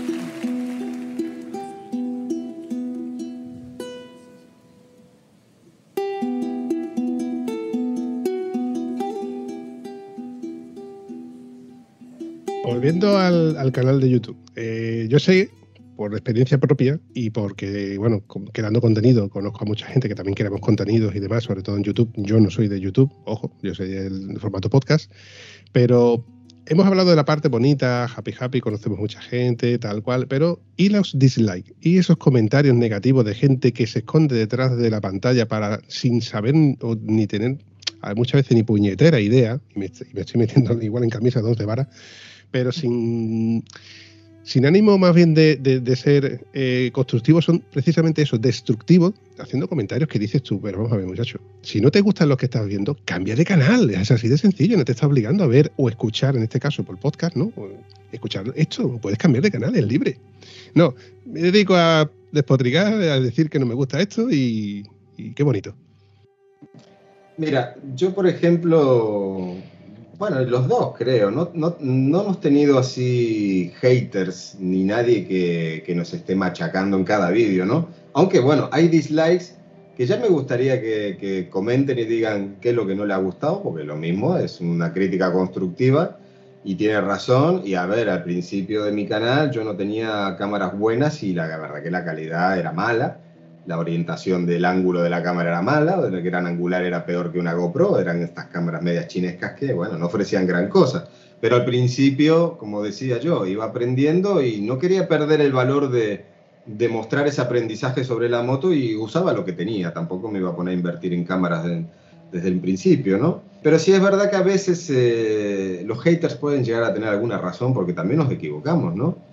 al, 13.51 13.57
al 13.59 13.73
canal 13.73 14.01
de 14.01 14.11
YouTube, 14.11 14.37
eh, 14.57 15.07
yo 15.09 15.19
sé 15.19 15.51
por 15.97 16.13
experiencia 16.15 16.59
propia 16.59 16.99
y 17.13 17.29
porque, 17.29 17.99
bueno, 17.99 18.23
creando 18.53 18.81
contenido, 18.81 19.29
conozco 19.29 19.65
a 19.65 19.67
mucha 19.67 19.87
gente 19.87 20.09
que 20.09 20.15
también 20.15 20.35
queremos 20.35 20.61
contenidos 20.61 21.15
y 21.15 21.21
demás, 21.21 21.45
sobre 21.45 21.63
todo 21.63 21.77
en 21.77 21.85
YouTube. 21.85 22.11
Yo 22.17 22.41
no 22.41 22.51
soy 22.51 22.69
de 22.69 22.81
YouTube, 22.81 23.13
ojo, 23.27 23.53
yo 23.63 23.75
soy 23.75 23.89
del 23.89 24.39
formato 24.41 24.71
podcast, 24.71 25.13
pero 25.73 26.25
hemos 26.65 26.87
hablado 26.87 27.11
de 27.11 27.17
la 27.17 27.27
parte 27.27 27.49
bonita, 27.49 28.05
happy 28.05 28.33
happy, 28.41 28.61
conocemos 28.61 28.99
mucha 28.99 29.21
gente, 29.21 29.79
tal 29.79 30.03
cual, 30.03 30.27
pero 30.27 30.63
¿y 30.79 30.89
los 30.89 31.19
dislikes? 31.19 31.75
¿Y 31.83 31.99
esos 31.99 32.17
comentarios 32.17 32.75
negativos 32.77 33.27
de 33.27 33.35
gente 33.35 33.75
que 33.75 33.87
se 33.87 33.99
esconde 33.99 34.37
detrás 34.37 34.79
de 34.79 34.89
la 34.89 35.03
pantalla 35.03 35.47
para 35.47 35.83
sin 35.89 36.23
saber 36.23 36.55
ni 36.55 37.27
tener 37.27 37.59
muchas 38.17 38.41
veces 38.41 38.57
ni 38.57 38.63
puñetera 38.63 39.21
idea, 39.21 39.61
y 39.75 39.79
me, 39.79 39.87
estoy 39.87 40.09
metiendo 40.35 40.81
igual 40.83 41.05
en 41.05 41.11
camisa 41.11 41.43
de 41.43 41.49
once 41.49 41.65
varas, 41.65 41.89
pero 42.51 42.73
sin, 42.73 43.65
sin 44.43 44.67
ánimo 44.67 44.99
más 44.99 45.15
bien 45.15 45.35
de, 45.35 45.57
de- 45.57 45.97
ser 45.97 46.47
eh, 46.53 46.91
constructivos, 46.93 47.45
son 47.45 47.61
precisamente 47.73 48.23
eso, 48.23 48.39
destructivos, 48.39 49.13
haciendo 49.39 49.69
comentarios 49.69 50.09
que 50.09 50.19
dices 50.19 50.43
tú, 50.43 50.61
pero 50.61 50.79
vamos 50.79 50.93
a 50.93 50.97
ver 50.97 51.07
muchacho, 51.07 51.39
si 51.63 51.81
no 51.81 51.91
te 51.91 52.01
gustan 52.01 52.29
los 52.29 52.39
que 52.39 52.47
estás 52.47 52.67
viendo, 52.67 52.97
cambia 53.05 53.37
de 53.37 53.45
canal, 53.45 53.91
es 53.91 54.11
así 54.11 54.29
de 54.29 54.39
sencillo, 54.39 54.77
no 54.77 54.85
te 54.85 54.93
está 54.93 55.07
obligando 55.07 55.45
a 55.45 55.47
ver 55.47 55.73
o 55.77 55.89
escuchar, 55.89 56.37
en 56.37 56.43
este 56.43 56.59
caso 56.61 56.83
por 56.85 56.99
podcast, 56.99 57.37
¿no? 57.37 57.53
Escuchar 58.13 58.53
esto, 58.57 58.99
puedes 59.01 59.19
cambiar 59.19 59.43
de 59.45 59.51
canal, 59.51 59.75
es 59.77 59.87
libre. 59.87 60.19
No, 60.75 60.95
me 61.27 61.41
dedico 61.43 61.75
a 61.77 62.11
despotricar, 62.33 62.93
a 62.95 63.21
decir 63.21 63.51
que 63.51 63.59
no 63.59 63.67
me 63.67 63.75
gusta 63.75 64.01
esto 64.01 64.31
y 64.31 64.85
qué 65.35 65.43
bonito. 65.43 65.75
Mira, 67.37 67.75
yo 67.95 68.15
por 68.15 68.27
ejemplo, 68.27 69.55
bueno, 70.21 70.39
los 70.43 70.69
dos 70.69 70.95
creo, 70.99 71.31
no, 71.31 71.51
no, 71.55 71.77
no 71.81 72.21
hemos 72.21 72.41
tenido 72.43 72.79
así 72.79 73.73
haters 73.81 74.55
ni 74.61 74.85
nadie 74.85 75.27
que, 75.27 75.83
que 75.87 75.95
nos 75.95 76.13
esté 76.13 76.37
machacando 76.37 76.99
en 76.99 77.05
cada 77.05 77.31
vídeo, 77.31 77.65
¿no? 77.65 77.89
Aunque 78.13 78.39
bueno, 78.39 78.69
hay 78.71 78.89
dislikes 78.89 79.55
que 79.97 80.05
ya 80.05 80.19
me 80.19 80.29
gustaría 80.29 80.79
que, 80.79 81.17
que 81.19 81.49
comenten 81.49 81.99
y 81.99 82.05
digan 82.05 82.59
qué 82.61 82.69
es 82.69 82.75
lo 82.75 82.87
que 82.87 82.95
no 82.95 83.07
le 83.07 83.15
ha 83.15 83.17
gustado, 83.17 83.63
porque 83.63 83.83
lo 83.83 83.97
mismo 83.97 84.37
es 84.37 84.61
una 84.61 84.93
crítica 84.93 85.33
constructiva 85.33 86.19
y 86.65 86.75
tiene 86.75 87.01
razón. 87.01 87.63
Y 87.65 87.73
a 87.73 87.87
ver, 87.87 88.11
al 88.11 88.23
principio 88.23 88.85
de 88.85 88.93
mi 88.93 89.07
canal 89.07 89.51
yo 89.51 89.65
no 89.65 89.75
tenía 89.75 90.37
cámaras 90.39 90.79
buenas 90.79 91.23
y 91.23 91.33
la 91.33 91.47
verdad 91.47 91.83
que 91.83 91.91
la 91.91 92.05
calidad 92.05 92.59
era 92.59 92.73
mala 92.73 93.21
la 93.65 93.79
orientación 93.79 94.47
del 94.47 94.65
ángulo 94.65 95.03
de 95.03 95.11
la 95.11 95.23
cámara 95.23 95.51
era 95.51 95.63
mala, 95.63 96.01
de 96.01 96.11
la 96.11 96.21
gran 96.21 96.47
angular 96.47 96.83
era 96.85 97.05
peor 97.05 97.31
que 97.33 97.39
una 97.39 97.53
GoPro, 97.55 97.99
eran 98.01 98.23
estas 98.23 98.47
cámaras 98.47 98.83
medias 98.83 99.09
chinescas 99.09 99.53
que, 99.59 99.73
bueno, 99.73 99.99
no 99.99 100.07
ofrecían 100.07 100.47
gran 100.47 100.69
cosa. 100.69 101.09
Pero 101.41 101.57
al 101.57 101.65
principio, 101.65 102.57
como 102.59 102.83
decía 102.83 103.19
yo, 103.19 103.47
iba 103.47 103.65
aprendiendo 103.65 104.43
y 104.43 104.61
no 104.61 104.79
quería 104.79 105.09
perder 105.09 105.41
el 105.41 105.53
valor 105.53 105.91
de, 105.91 106.27
de 106.65 106.89
mostrar 106.89 107.27
ese 107.27 107.41
aprendizaje 107.41 108.05
sobre 108.05 108.29
la 108.29 108.43
moto 108.43 108.73
y 108.75 108.97
usaba 108.97 109.33
lo 109.33 109.45
que 109.45 109.53
tenía, 109.53 109.93
tampoco 109.93 110.31
me 110.31 110.39
iba 110.39 110.51
a 110.51 110.57
poner 110.57 110.73
a 110.73 110.77
invertir 110.77 111.13
en 111.15 111.25
cámaras 111.25 111.65
de- 111.65 111.87
desde 112.31 112.49
el 112.49 112.61
principio, 112.61 113.19
¿no? 113.19 113.43
Pero 113.63 113.79
sí 113.79 113.93
es 113.93 114.01
verdad 114.01 114.31
que 114.31 114.37
a 114.37 114.43
veces 114.43 114.89
eh, 114.91 115.83
los 115.85 116.01
haters 116.03 116.35
pueden 116.37 116.65
llegar 116.65 116.85
a 116.85 116.95
tener 116.95 117.09
alguna 117.09 117.39
razón 117.39 117.75
porque 117.75 117.93
también 117.93 118.19
nos 118.21 118.31
equivocamos, 118.31 118.95
¿no? 118.95 119.25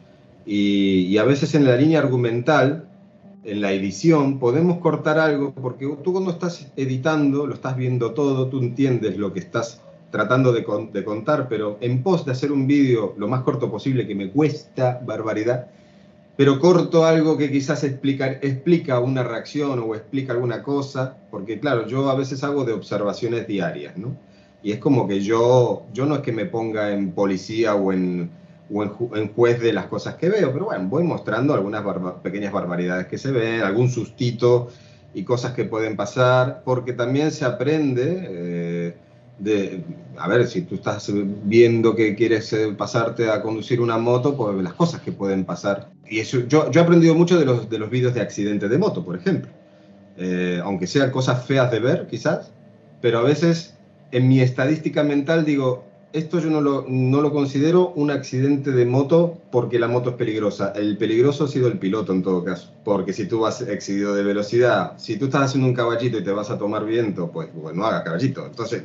Y, 0.46 1.02
y 1.08 1.18
a 1.18 1.24
veces 1.26 1.54
en 1.56 1.66
la 1.66 1.76
línea 1.76 2.00
argumental 2.00 2.87
en 3.48 3.62
la 3.62 3.72
edición 3.72 4.40
podemos 4.40 4.80
cortar 4.80 5.20
algo, 5.20 5.54
porque 5.54 5.88
tú 6.04 6.14
cuando 6.14 6.32
estás 6.32 6.72
editando, 6.76 7.48
lo 7.48 7.54
estás 7.56 7.76
viendo 7.78 8.14
todo, 8.14 8.50
tú 8.50 8.60
entiendes 8.60 9.18
lo 9.18 9.34
que 9.34 9.40
estás 9.40 9.82
tratando 10.12 10.52
de, 10.54 10.64
con- 10.64 10.92
de 10.92 11.04
contar, 11.04 11.48
pero 11.50 11.78
en 11.82 12.04
pos 12.04 12.26
de 12.26 12.32
hacer 12.34 12.52
un 12.52 12.68
vídeo 12.68 13.14
lo 13.18 13.28
más 13.28 13.44
corto 13.44 13.70
posible, 13.72 14.08
que 14.08 14.16
me 14.16 14.32
cuesta 14.32 15.00
barbaridad, 15.06 15.68
pero 16.36 16.60
corto 16.60 17.06
algo 17.06 17.38
que 17.38 17.52
quizás 17.52 17.84
explica, 17.84 18.28
explica 18.34 19.00
una 19.00 19.24
reacción 19.24 19.80
o 19.80 19.96
explica 19.96 20.34
alguna 20.34 20.64
cosa, 20.64 21.18
porque 21.32 21.60
claro, 21.60 21.88
yo 21.88 22.10
a 22.10 22.16
veces 22.16 22.44
hago 22.44 22.64
de 22.66 22.74
observaciones 22.74 23.48
diarias, 23.48 23.98
¿no? 23.98 24.20
Y 24.62 24.72
es 24.72 24.80
como 24.80 25.08
que 25.08 25.22
yo, 25.22 25.88
yo 25.94 26.06
no 26.06 26.16
es 26.16 26.22
que 26.22 26.32
me 26.34 26.46
ponga 26.46 26.94
en 26.94 27.14
policía 27.14 27.76
o 27.76 27.92
en, 27.94 28.30
o 28.70 28.84
en, 28.84 28.90
ju- 28.92 29.18
en 29.18 29.34
juez 29.34 29.60
de 29.62 29.74
las 29.74 29.88
cosas 29.88 30.16
que 30.16 30.30
veo, 30.30 30.52
pero 30.54 30.66
bueno, 30.66 30.88
voy 30.90 31.04
mostrando 31.04 31.54
algunas 31.54 31.84
barba- 31.84 32.22
pequeñas 32.22 32.52
barbaridades 32.54 33.08
que 33.08 33.18
se 33.18 33.32
ven, 33.32 33.62
algún 33.62 33.90
sustito 33.90 34.70
y 35.14 35.24
cosas 35.24 35.54
que 35.54 35.66
pueden 35.66 35.96
pasar, 35.96 36.62
porque 36.66 36.94
también 36.94 37.32
se 37.32 37.46
aprende 37.46 38.28
eh, 38.30 39.02
de, 39.38 39.84
a 40.18 40.28
ver, 40.28 40.48
si 40.48 40.64
tú 40.64 40.76
estás 40.76 41.10
viendo 41.14 41.96
que 41.96 42.16
quieres 42.16 42.52
eh, 42.54 42.74
pasarte 42.78 43.30
a 43.30 43.42
conducir 43.42 43.80
una 43.82 43.98
moto, 43.98 44.36
pues 44.36 44.56
las 44.64 44.74
cosas 44.74 45.02
que 45.02 45.12
pueden 45.12 45.46
pasar. 45.46 45.94
Y 46.06 46.20
eso, 46.20 46.40
yo, 46.48 46.70
yo 46.72 46.82
he 46.82 46.84
aprendido 46.84 47.16
mucho 47.16 47.38
de 47.40 47.46
los, 47.46 47.70
de 47.70 47.80
los 47.80 47.90
vídeos 47.90 48.14
de 48.14 48.22
accidentes 48.22 48.70
de 48.70 48.78
moto, 48.78 49.04
por 49.06 49.16
ejemplo. 49.16 49.52
Eh, 50.16 50.60
aunque 50.64 50.88
sean 50.88 51.12
cosas 51.12 51.46
feas 51.46 51.72
de 51.72 51.80
ver, 51.80 52.08
quizás, 52.08 52.54
pero 53.00 53.20
a 53.20 53.24
veces 53.24 53.80
en 54.12 54.28
mi 54.28 54.40
estadística 54.42 55.04
mental 55.04 55.46
digo, 55.46 55.87
esto 56.14 56.40
yo 56.40 56.50
no 56.50 56.62
lo, 56.62 56.86
no 56.88 57.22
lo 57.22 57.32
considero 57.32 57.90
un 57.90 58.12
accidente 58.12 58.72
de 58.72 58.86
moto 58.86 59.38
porque 59.52 59.78
la 59.78 59.88
moto 59.88 60.12
es 60.12 60.16
peligrosa. 60.16 60.72
El 60.76 60.98
peligroso 60.98 61.46
ha 61.46 61.48
sido 61.48 61.68
el 61.68 61.78
piloto 61.78 62.14
en 62.14 62.24
todo 62.24 62.44
caso. 62.44 62.72
Porque 62.84 63.14
si 63.14 63.28
tú 63.28 63.42
vas 63.42 63.62
excedido 63.62 64.16
de 64.16 64.24
velocidad, 64.24 64.94
si 64.98 65.18
tú 65.18 65.26
estás 65.26 65.44
haciendo 65.44 65.68
un 65.68 65.76
caballito 65.76 66.18
y 66.18 66.24
te 66.24 66.32
vas 66.32 66.50
a 66.50 66.58
tomar 66.58 66.86
viento, 66.86 67.30
pues, 67.32 67.50
pues 67.54 67.76
no 67.76 67.86
hagas 67.86 68.04
caballito. 68.04 68.46
Entonces, 68.46 68.84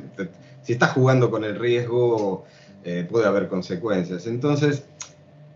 si 0.61 0.73
estás 0.73 0.91
jugando 0.91 1.31
con 1.31 1.43
el 1.43 1.57
riesgo, 1.57 2.43
eh, 2.83 3.07
puede 3.09 3.25
haber 3.25 3.47
consecuencias. 3.47 4.27
Entonces, 4.27 4.83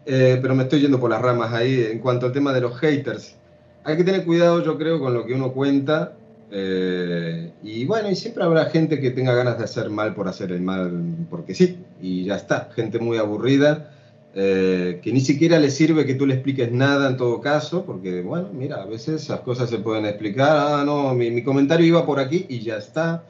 eh, 0.05 0.39
pero 0.41 0.55
me 0.55 0.63
estoy 0.63 0.80
yendo 0.82 0.99
por 0.99 1.09
las 1.09 1.22
ramas 1.22 1.53
ahí. 1.53 1.88
En 1.91 1.99
cuanto 1.99 2.28
al 2.28 2.32
tema 2.32 2.53
de 2.53 2.61
los 2.61 2.78
haters, 2.80 3.36
hay 3.84 3.97
que 3.97 4.03
tener 4.03 4.26
cuidado, 4.26 4.63
yo 4.63 4.78
creo, 4.78 4.99
con 4.99 5.13
lo 5.13 5.26
que 5.26 5.34
uno 5.34 5.51
cuenta. 5.51 6.16
Eh, 6.50 7.52
y 7.64 7.86
bueno, 7.86 8.10
y 8.10 8.16
siempre 8.16 8.43
habrá 8.43 8.66
gente 8.66 9.00
que 9.00 9.12
tenga 9.12 9.34
ganas 9.34 9.58
de 9.58 9.66
hacer 9.66 9.89
mal 9.89 10.16
por 10.16 10.28
hacer 10.28 10.52
el 10.52 10.62
mal, 10.62 11.28
porque 11.30 11.54
sí, 11.54 11.78
y 12.02 12.26
ya 12.26 12.36
está. 12.36 12.70
Gente 12.74 13.00
muy 13.00 13.18
aburrida, 13.18 13.91
eh, 14.34 15.00
que 15.02 15.12
ni 15.12 15.20
siquiera 15.20 15.60
le 15.60 15.70
sirve 15.70 16.06
que 16.06 16.16
tú 16.16 16.26
le 16.26 16.36
expliques 16.36 16.72
nada 16.72 17.10
en 17.10 17.18
todo 17.18 17.41
caso, 17.41 17.86
porque 17.86 18.22
bueno, 18.22 18.50
mira, 18.54 18.82
a 18.82 18.86
veces 18.86 19.28
las 19.30 19.41
cosas 19.41 19.70
se 19.70 19.80
pueden 19.80 20.06
explicar. 20.06 20.56
Ah, 20.58 20.84
no, 20.86 21.14
mi, 21.14 21.32
mi 21.32 21.43
comentario 21.43 21.86
iba 21.86 22.06
por 22.06 22.20
aquí 22.20 22.45
y 22.48 22.60
ya 22.60 22.78
está. 22.78 23.24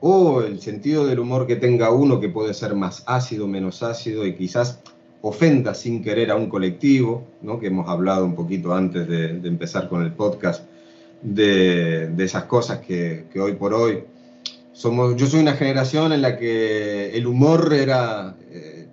O 0.00 0.42
el 0.42 0.60
sentido 0.60 1.06
del 1.06 1.18
humor 1.18 1.46
que 1.46 1.56
tenga 1.56 1.90
uno, 1.90 2.20
que 2.20 2.28
puede 2.28 2.54
ser 2.54 2.74
más 2.74 3.02
ácido, 3.06 3.48
menos 3.48 3.82
ácido, 3.82 4.26
y 4.26 4.34
quizás 4.36 4.80
ofenda 5.22 5.74
sin 5.74 6.02
querer 6.02 6.30
a 6.30 6.36
un 6.36 6.48
colectivo, 6.48 7.26
¿no? 7.42 7.58
que 7.58 7.66
hemos 7.66 7.88
hablado 7.88 8.24
un 8.24 8.36
poquito 8.36 8.72
antes 8.74 9.08
de, 9.08 9.40
de 9.40 9.48
empezar 9.48 9.88
con 9.88 10.02
el 10.02 10.12
podcast, 10.12 10.64
de, 11.22 12.08
de 12.08 12.24
esas 12.24 12.44
cosas 12.44 12.78
que, 12.80 13.26
que 13.32 13.40
hoy 13.40 13.54
por 13.54 13.74
hoy 13.74 14.04
somos, 14.72 15.16
yo 15.16 15.26
soy 15.26 15.40
una 15.40 15.54
generación 15.54 16.12
en 16.12 16.22
la 16.22 16.36
que 16.36 17.10
el 17.16 17.26
humor 17.26 17.72
era, 17.74 18.36
eh, 18.50 18.88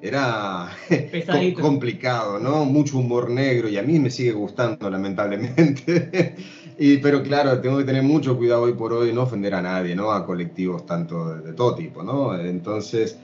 era 0.00 0.70
Pesadito. 0.88 1.62
complicado, 1.62 2.38
¿no? 2.38 2.64
Mucho 2.64 2.98
humor 2.98 3.30
negro 3.30 3.68
y 3.68 3.78
a 3.78 3.82
mí 3.82 3.98
me 3.98 4.10
sigue 4.10 4.32
gustando, 4.32 4.90
lamentablemente. 4.90 6.36
y, 6.78 6.98
pero 6.98 7.22
claro, 7.22 7.60
tengo 7.60 7.78
que 7.78 7.84
tener 7.84 8.02
mucho 8.02 8.36
cuidado 8.36 8.62
hoy 8.62 8.74
por 8.74 8.92
hoy, 8.92 9.12
no 9.12 9.22
ofender 9.22 9.54
a 9.54 9.62
nadie, 9.62 9.94
¿no? 9.94 10.12
A 10.12 10.26
colectivos 10.26 10.84
tanto 10.86 11.34
de, 11.36 11.42
de 11.42 11.52
todo 11.54 11.74
tipo, 11.74 12.02
¿no? 12.02 12.38
Entonces, 12.38 13.18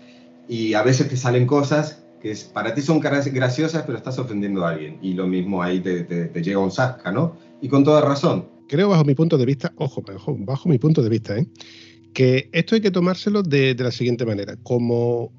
y 0.46 0.74
a 0.74 0.82
veces 0.82 1.08
te 1.08 1.16
salen 1.16 1.46
cosas 1.46 2.04
que 2.20 2.30
es- 2.32 2.44
para 2.44 2.74
ti 2.74 2.82
son 2.82 3.00
gra- 3.02 3.30
graciosas, 3.32 3.82
pero 3.86 3.98
estás 3.98 4.18
ofendiendo 4.18 4.64
a 4.64 4.70
alguien. 4.70 4.98
Y 5.02 5.14
lo 5.14 5.26
mismo 5.26 5.62
ahí 5.62 5.80
te, 5.80 6.04
te- 6.04 6.26
te 6.26 6.42
llega 6.42 6.58
un 6.58 6.70
zasca, 6.72 7.12
¿no? 7.12 7.36
Y 7.60 7.68
con 7.68 7.84
toda 7.84 8.00
razón. 8.00 8.48
creo 8.68 8.88
bajo 8.88 9.04
mi 9.04 9.14
punto 9.14 9.38
de 9.38 9.46
vista, 9.46 9.72
ojo, 9.76 10.02
bajo, 10.02 10.36
bajo 10.38 10.68
mi 10.68 10.78
punto 10.78 11.02
de 11.02 11.08
vista, 11.08 11.38
¿eh? 11.38 11.46
que 12.12 12.48
esto 12.52 12.74
hay 12.74 12.80
que 12.80 12.90
tomárselo 12.90 13.42
de, 13.42 13.74
la 13.78 13.90
siguiente 13.90 14.24
manera, 14.24 14.56
como 14.62 15.30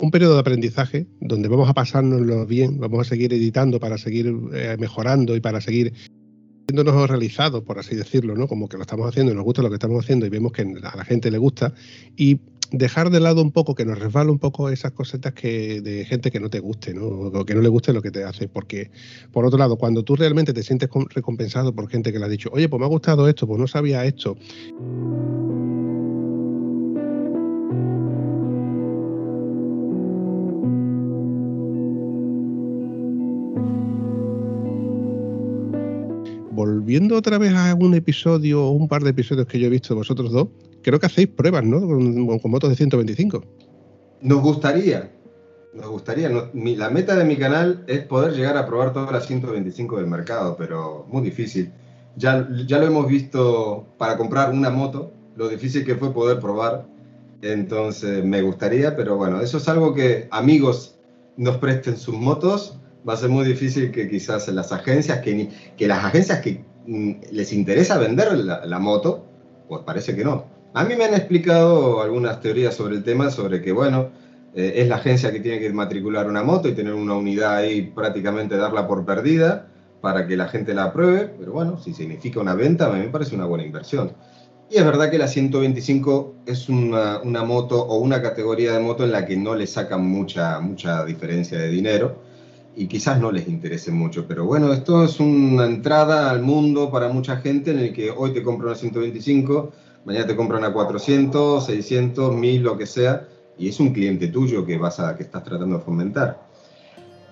un 0.00 0.10
periodo 0.10 0.34
de 0.34 0.40
aprendizaje 0.40 1.06
donde 1.20 1.48
vamos 1.48 1.68
a 1.68 1.74
pasárnoslo 1.74 2.44
bien, 2.46 2.78
vamos 2.78 3.06
a 3.06 3.10
seguir 3.10 3.32
editando 3.32 3.78
para 3.78 3.98
seguir 3.98 4.34
eh, 4.52 4.76
mejorando 4.78 5.36
y 5.36 5.40
para 5.40 5.60
seguir 5.60 5.92
viéndonos 6.66 7.08
realizados, 7.08 7.62
por 7.62 7.78
así 7.78 7.94
decirlo, 7.94 8.34
¿no? 8.34 8.48
Como 8.48 8.68
que 8.68 8.76
lo 8.76 8.82
estamos 8.82 9.06
haciendo 9.06 9.32
y 9.32 9.34
nos 9.36 9.44
gusta 9.44 9.62
lo 9.62 9.68
que 9.68 9.74
estamos 9.74 10.02
haciendo 10.02 10.26
y 10.26 10.30
vemos 10.30 10.52
que 10.52 10.62
a 10.62 10.96
la 10.96 11.04
gente 11.04 11.30
le 11.30 11.38
gusta. 11.38 11.72
Y 12.16 12.40
dejar 12.76 13.10
de 13.10 13.20
lado 13.20 13.42
un 13.42 13.52
poco, 13.52 13.74
que 13.74 13.84
nos 13.84 13.98
resbala 13.98 14.30
un 14.30 14.38
poco 14.38 14.68
esas 14.68 14.92
cositas 14.92 15.32
que 15.32 15.80
de 15.80 16.04
gente 16.04 16.30
que 16.30 16.40
no 16.40 16.50
te 16.50 16.60
guste, 16.60 16.94
¿no? 16.94 17.06
O 17.06 17.44
que 17.44 17.54
no 17.54 17.60
le 17.60 17.68
guste 17.68 17.92
lo 17.92 18.02
que 18.02 18.10
te 18.10 18.24
hace. 18.24 18.48
Porque, 18.48 18.90
por 19.32 19.44
otro 19.44 19.58
lado, 19.58 19.76
cuando 19.76 20.02
tú 20.02 20.16
realmente 20.16 20.52
te 20.52 20.62
sientes 20.62 20.88
recompensado 21.10 21.74
por 21.74 21.88
gente 21.88 22.12
que 22.12 22.18
le 22.18 22.24
ha 22.24 22.28
dicho, 22.28 22.50
oye, 22.52 22.68
pues 22.68 22.80
me 22.80 22.86
ha 22.86 22.88
gustado 22.88 23.28
esto, 23.28 23.46
pues 23.46 23.58
no 23.58 23.66
sabía 23.66 24.04
esto. 24.04 24.36
Volviendo 36.94 37.16
otra 37.16 37.38
vez 37.38 37.52
a 37.52 37.74
un 37.74 37.92
episodio 37.94 38.66
o 38.66 38.70
un 38.70 38.86
par 38.86 39.02
de 39.02 39.10
episodios 39.10 39.48
que 39.48 39.58
yo 39.58 39.66
he 39.66 39.70
visto 39.70 39.96
vosotros 39.96 40.30
dos, 40.30 40.46
creo 40.80 41.00
que 41.00 41.06
hacéis 41.06 41.26
pruebas, 41.26 41.64
¿no? 41.64 41.80
Con, 41.80 42.40
motos 42.44 42.70
de 42.70 42.76
125. 42.76 43.42
Nos 44.20 44.40
gustaría, 44.40 45.10
nos 45.74 45.88
gustaría. 45.88 46.30
la 46.30 46.90
meta 46.90 47.16
de 47.16 47.24
mi 47.24 47.36
canal 47.36 47.82
es 47.88 48.04
poder 48.04 48.34
llegar 48.34 48.56
a 48.56 48.64
probar 48.64 48.92
todas 48.92 49.10
las 49.10 49.26
125 49.26 49.96
del 49.96 50.06
mercado, 50.06 50.54
pero 50.56 51.04
muy 51.10 51.22
difícil. 51.22 51.72
Ya, 52.14 52.48
ya 52.64 52.78
lo 52.78 52.86
hemos 52.86 53.08
visto 53.08 53.88
para 53.98 54.16
comprar 54.16 54.52
una 54.52 54.70
moto, 54.70 55.12
lo 55.34 55.48
difícil 55.48 55.84
que 55.84 55.96
fue 55.96 56.14
poder 56.14 56.38
probar. 56.38 56.86
Entonces 57.42 58.24
me 58.24 58.40
gustaría, 58.42 58.94
pero 58.94 59.16
bueno, 59.16 59.40
eso 59.40 59.56
es 59.56 59.68
algo 59.68 59.94
que 59.94 60.28
amigos 60.30 60.94
nos 61.36 61.56
presten 61.56 61.96
sus 61.96 62.14
motos. 62.14 62.78
Va 63.06 63.14
a 63.14 63.16
ser 63.16 63.30
muy 63.30 63.44
difícil 63.44 63.90
que 63.90 64.08
quizás 64.08 64.46
las 64.46 64.70
agencias, 64.70 65.18
que, 65.18 65.50
que 65.76 65.88
las 65.88 66.04
agencias 66.04 66.38
que 66.38 66.62
les 66.86 67.52
interesa 67.52 67.98
vender 67.98 68.34
la 68.36 68.78
moto, 68.78 69.24
pues 69.68 69.82
parece 69.84 70.14
que 70.14 70.24
no. 70.24 70.44
A 70.74 70.84
mí 70.84 70.96
me 70.96 71.04
han 71.04 71.14
explicado 71.14 72.02
algunas 72.02 72.40
teorías 72.40 72.74
sobre 72.74 72.96
el 72.96 73.04
tema, 73.04 73.30
sobre 73.30 73.62
que, 73.62 73.70
bueno, 73.70 74.10
eh, 74.54 74.72
es 74.76 74.88
la 74.88 74.96
agencia 74.96 75.30
que 75.30 75.38
tiene 75.38 75.60
que 75.60 75.72
matricular 75.72 76.28
una 76.28 76.42
moto 76.42 76.68
y 76.68 76.72
tener 76.72 76.94
una 76.94 77.14
unidad 77.14 77.56
ahí 77.56 77.82
prácticamente 77.82 78.56
darla 78.56 78.86
por 78.86 79.04
perdida 79.04 79.68
para 80.00 80.26
que 80.26 80.36
la 80.36 80.48
gente 80.48 80.74
la 80.74 80.84
apruebe, 80.84 81.32
pero 81.38 81.52
bueno, 81.52 81.78
si 81.78 81.94
significa 81.94 82.40
una 82.40 82.54
venta, 82.54 82.86
a 82.86 82.92
mí 82.92 82.98
me 83.00 83.08
parece 83.08 83.34
una 83.36 83.46
buena 83.46 83.64
inversión. 83.64 84.12
Y 84.68 84.76
es 84.76 84.84
verdad 84.84 85.10
que 85.10 85.18
la 85.18 85.28
125 85.28 86.34
es 86.46 86.68
una, 86.68 87.20
una, 87.22 87.44
moto 87.44 87.80
o 87.80 87.98
una 87.98 88.20
categoría 88.20 88.72
de 88.72 88.80
moto 88.80 89.04
en 89.04 89.12
la 89.12 89.24
que 89.24 89.36
no 89.36 89.54
le 89.54 89.66
sacan 89.66 90.04
mucha, 90.04 90.58
mucha 90.60 91.04
diferencia 91.04 91.58
de 91.58 91.68
dinero 91.68 92.16
y 92.76 92.86
quizás 92.86 93.20
no 93.20 93.30
les 93.30 93.48
interese 93.48 93.90
mucho, 93.92 94.26
pero 94.26 94.44
bueno, 94.44 94.72
esto 94.72 95.04
es 95.04 95.20
una 95.20 95.64
entrada 95.64 96.30
al 96.30 96.42
mundo 96.42 96.90
para 96.90 97.08
mucha 97.08 97.36
gente 97.36 97.70
en 97.70 97.78
el 97.78 97.92
que 97.92 98.10
hoy 98.10 98.32
te 98.32 98.42
compro 98.42 98.68
una 98.68 98.76
125 98.76 99.72
mañana 100.04 100.26
te 100.26 100.36
compran 100.36 100.64
a 100.64 100.72
400, 100.72 101.64
600, 101.64 102.34
1000, 102.34 102.62
lo 102.62 102.78
que 102.78 102.86
sea, 102.86 103.26
y 103.58 103.68
es 103.68 103.80
un 103.80 103.92
cliente 103.92 104.28
tuyo 104.28 104.64
que, 104.64 104.76
vas 104.76 105.00
a, 105.00 105.16
que 105.16 105.22
estás 105.22 105.42
tratando 105.44 105.78
de 105.78 105.84
fomentar. 105.84 106.46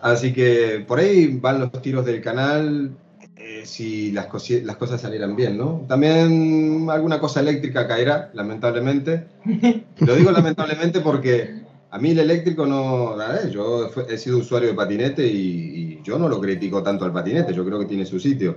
Así 0.01 0.33
que 0.33 0.85
por 0.87 0.99
ahí 0.99 1.39
van 1.39 1.61
los 1.61 1.71
tiros 1.81 2.05
del 2.05 2.21
canal 2.21 2.91
eh, 3.37 3.63
si 3.65 4.11
las, 4.11 4.29
las 4.63 4.77
cosas 4.77 5.01
salieran 5.01 5.37
bien, 5.37 5.57
¿no? 5.57 5.85
También 5.89 6.89
alguna 6.91 7.21
cosa 7.21 7.41
eléctrica 7.41 7.87
caerá, 7.87 8.31
lamentablemente. 8.35 9.27
Lo 9.99 10.17
digo 10.17 10.31
lamentablemente 10.33 11.01
porque 11.01 11.63
a 11.93 11.99
mí 11.99 12.11
el 12.11 12.21
eléctrico 12.21 12.65
no... 12.65 13.15
yo 13.51 13.91
he 14.09 14.17
sido 14.17 14.39
usuario 14.39 14.71
de 14.71 14.75
patinete 14.75 15.27
y, 15.27 15.99
y 15.99 16.01
yo 16.03 16.19
no 16.19 16.27
lo 16.27 16.41
critico 16.41 16.83
tanto 16.83 17.05
al 17.05 17.13
patinete, 17.13 17.53
yo 17.53 17.67
creo 17.67 17.79
que 17.79 17.85
tiene 17.85 18.07
su 18.07 18.19
sitio. 18.19 18.57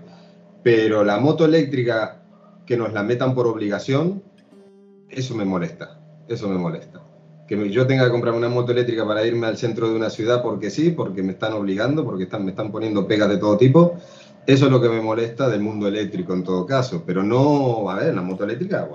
Pero 0.63 1.03
la 1.03 1.19
moto 1.19 1.43
eléctrica 1.43 2.23
que 2.65 2.77
nos 2.77 2.93
la 2.93 3.03
metan 3.03 3.35
por 3.35 3.45
obligación, 3.45 4.23
eso 5.09 5.35
me 5.35 5.43
molesta, 5.43 5.99
eso 6.29 6.47
me 6.47 6.57
molesta. 6.57 7.01
Que 7.45 7.69
yo 7.69 7.85
tenga 7.85 8.05
que 8.05 8.11
comprar 8.11 8.33
una 8.33 8.47
moto 8.47 8.71
eléctrica 8.71 9.05
para 9.05 9.25
irme 9.25 9.47
al 9.47 9.57
centro 9.57 9.89
de 9.89 9.95
una 9.97 10.09
ciudad 10.09 10.41
porque 10.41 10.69
sí, 10.69 10.91
porque 10.91 11.21
me 11.21 11.33
están 11.33 11.51
obligando, 11.51 12.05
porque 12.05 12.23
están, 12.23 12.45
me 12.45 12.51
están 12.51 12.71
poniendo 12.71 13.05
pegas 13.05 13.27
de 13.27 13.37
todo 13.37 13.57
tipo, 13.57 13.95
eso 14.47 14.65
es 14.65 14.71
lo 14.71 14.81
que 14.81 14.87
me 14.87 15.01
molesta 15.01 15.49
del 15.49 15.59
mundo 15.59 15.89
eléctrico 15.89 16.33
en 16.33 16.43
todo 16.45 16.65
caso. 16.65 17.03
Pero 17.05 17.21
no, 17.21 17.89
a 17.89 17.95
ver, 17.95 18.15
la 18.15 18.21
moto 18.21 18.45
eléctrica 18.45 18.87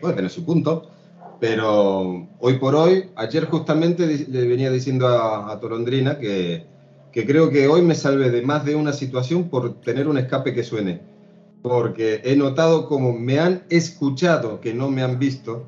puede 0.00 0.14
tener 0.14 0.30
su 0.30 0.46
punto, 0.46 0.88
pero 1.42 2.28
hoy 2.38 2.54
por 2.58 2.76
hoy, 2.76 3.06
ayer 3.16 3.46
justamente 3.46 4.06
le 4.06 4.46
venía 4.46 4.70
diciendo 4.70 5.08
a, 5.08 5.58
Torondrina 5.58 6.16
que, 6.20 6.64
que 7.10 7.26
creo 7.26 7.50
que 7.50 7.66
hoy 7.66 7.82
me 7.82 7.96
salve 7.96 8.30
de 8.30 8.42
más 8.42 8.64
de 8.64 8.76
una 8.76 8.92
situación 8.92 9.50
por 9.50 9.80
tener 9.80 10.06
un 10.06 10.18
escape 10.18 10.54
que 10.54 10.62
suene. 10.62 11.00
Porque 11.60 12.20
he 12.22 12.36
notado 12.36 12.86
como 12.86 13.12
me 13.12 13.40
han 13.40 13.64
escuchado, 13.70 14.60
que 14.60 14.72
no 14.72 14.88
me 14.88 15.02
han 15.02 15.18
visto, 15.18 15.66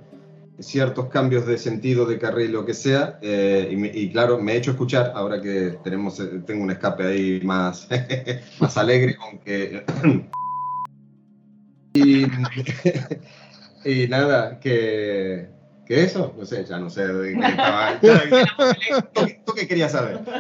ciertos 0.61 1.07
cambios 1.07 1.45
de 1.45 1.59
sentido 1.59 2.07
de 2.07 2.21
carril, 2.21 2.53
lo 2.53 2.65
que 2.65 2.75
sea, 2.75 3.19
eh, 3.21 3.69
y, 3.95 4.11
claro, 4.11 4.41
me 4.41 4.53
he 4.53 4.59
hecho 4.59 4.71
escuchar, 4.71 5.11
ahora 5.17 5.43
que 5.43 5.77
tenemos, 5.83 6.21
eh, 6.21 6.41
tengo 6.47 6.63
un 6.63 6.71
escape 6.71 7.05
ahí 7.05 7.41
más, 7.43 7.89
más 8.61 8.79
alegre, 8.79 9.17
aunque... 9.21 9.85
y, 11.95 12.27
y 13.85 14.07
nada, 14.07 14.61
que, 14.61 15.53
¿Qué 15.87 16.05
eso? 16.05 16.35
No 16.39 16.47
sé, 16.47 16.65
ya 16.65 16.79
no 16.79 16.89
sé 16.89 17.07
de 17.07 17.35
qué 17.35 17.47
estaba. 17.47 18.01
¿Tú, 19.45 19.53
qué 19.55 19.69
querías 19.69 19.93
saber? 19.93 20.21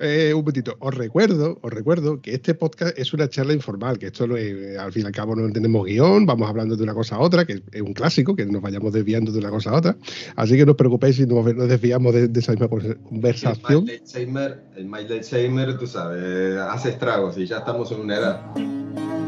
Eh, 0.00 0.32
un 0.34 0.44
poquito. 0.44 0.76
Os 0.80 0.94
recuerdo, 0.94 1.58
os 1.62 1.72
recuerdo 1.72 2.20
que 2.20 2.34
este 2.34 2.54
podcast 2.54 2.96
es 2.98 3.12
una 3.12 3.28
charla 3.28 3.52
informal, 3.52 3.98
que 3.98 4.06
esto 4.06 4.24
eh, 4.36 4.78
al 4.78 4.92
fin 4.92 5.02
y 5.02 5.06
al 5.06 5.12
cabo 5.12 5.34
no 5.34 5.50
tenemos 5.52 5.84
guion, 5.84 6.26
vamos 6.26 6.48
hablando 6.48 6.76
de 6.76 6.82
una 6.82 6.94
cosa 6.94 7.16
a 7.16 7.20
otra, 7.20 7.44
que 7.44 7.62
es 7.72 7.82
un 7.82 7.92
clásico, 7.92 8.36
que 8.36 8.46
nos 8.46 8.62
vayamos 8.62 8.92
desviando 8.92 9.32
de 9.32 9.38
una 9.38 9.50
cosa 9.50 9.70
a 9.70 9.76
otra. 9.76 9.96
Así 10.36 10.56
que 10.56 10.64
no 10.64 10.72
os 10.72 10.78
preocupéis 10.78 11.16
si 11.16 11.26
nos, 11.26 11.44
desviamos 11.44 12.14
de, 12.14 12.30
esa 12.38 12.52
misma 12.52 12.68
conversación. 12.68 13.86
El 13.88 14.86
Mild 14.86 15.12
Alzheimer, 15.12 15.78
tú 15.78 15.86
sabes, 15.86 16.56
hace 16.58 16.90
estragos 16.90 17.36
y 17.38 17.46
ya 17.46 17.58
estamos 17.58 17.90
en 17.92 18.00
una 18.00 18.16
edad. 18.16 19.23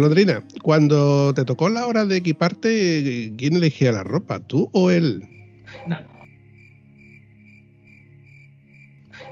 Londrina, 0.00 0.42
cuando 0.62 1.32
te 1.34 1.44
tocó 1.44 1.68
la 1.68 1.86
hora 1.86 2.04
de 2.04 2.16
equiparte, 2.16 3.32
¿quién 3.36 3.56
elegía 3.56 3.92
la 3.92 4.02
ropa? 4.02 4.40
¿Tú 4.40 4.68
o 4.72 4.90
él? 4.90 5.22
No. 5.86 5.98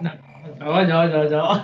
No, 0.01 0.87
no, 0.87 1.09
no, 1.09 1.31
no. 1.31 1.63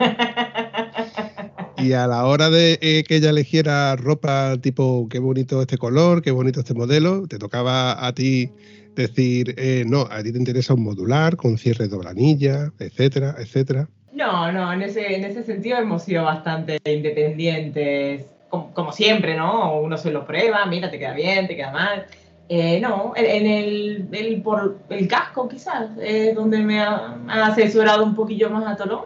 Y 1.78 1.92
a 1.92 2.08
la 2.08 2.26
hora 2.26 2.50
de 2.50 2.78
eh, 2.82 3.04
que 3.06 3.16
ella 3.16 3.30
eligiera 3.30 3.94
ropa 3.94 4.56
tipo, 4.60 5.08
qué 5.08 5.20
bonito 5.20 5.60
este 5.62 5.78
color, 5.78 6.22
qué 6.22 6.32
bonito 6.32 6.60
este 6.60 6.74
modelo, 6.74 7.28
te 7.28 7.38
tocaba 7.38 8.04
a 8.04 8.12
ti 8.12 8.50
decir, 8.96 9.54
eh, 9.56 9.84
no, 9.86 10.08
a 10.10 10.20
ti 10.24 10.32
te 10.32 10.38
interesa 10.38 10.74
un 10.74 10.82
modular 10.82 11.36
con 11.36 11.56
cierre 11.56 11.84
de 11.84 11.90
doblanilla, 11.90 12.72
etcétera, 12.80 13.36
etcétera. 13.38 13.88
No, 14.12 14.50
no, 14.50 14.72
en 14.72 14.82
ese, 14.82 15.14
en 15.14 15.24
ese 15.24 15.44
sentido 15.44 15.78
hemos 15.78 16.02
sido 16.02 16.24
bastante 16.24 16.78
independientes 16.84 18.26
como, 18.48 18.92
siempre, 18.92 19.36
¿no? 19.36 19.78
Uno 19.80 19.96
se 19.96 20.10
lo 20.10 20.26
prueba, 20.26 20.64
mira, 20.66 20.90
te 20.90 20.98
queda 20.98 21.12
bien, 21.12 21.46
te 21.46 21.56
queda 21.56 21.70
mal. 21.70 22.06
Eh, 22.48 22.80
no, 22.80 23.12
en 23.14 23.46
el, 23.46 24.08
el, 24.10 24.42
por 24.42 24.78
el 24.88 25.06
casco 25.06 25.48
quizás, 25.48 25.90
es 26.00 26.34
donde 26.34 26.58
me 26.58 26.80
ha, 26.80 27.18
asesorado 27.28 28.04
un 28.04 28.14
poquillo 28.14 28.48
más 28.48 28.66
a 28.66 28.76
Tolón. 28.76 29.04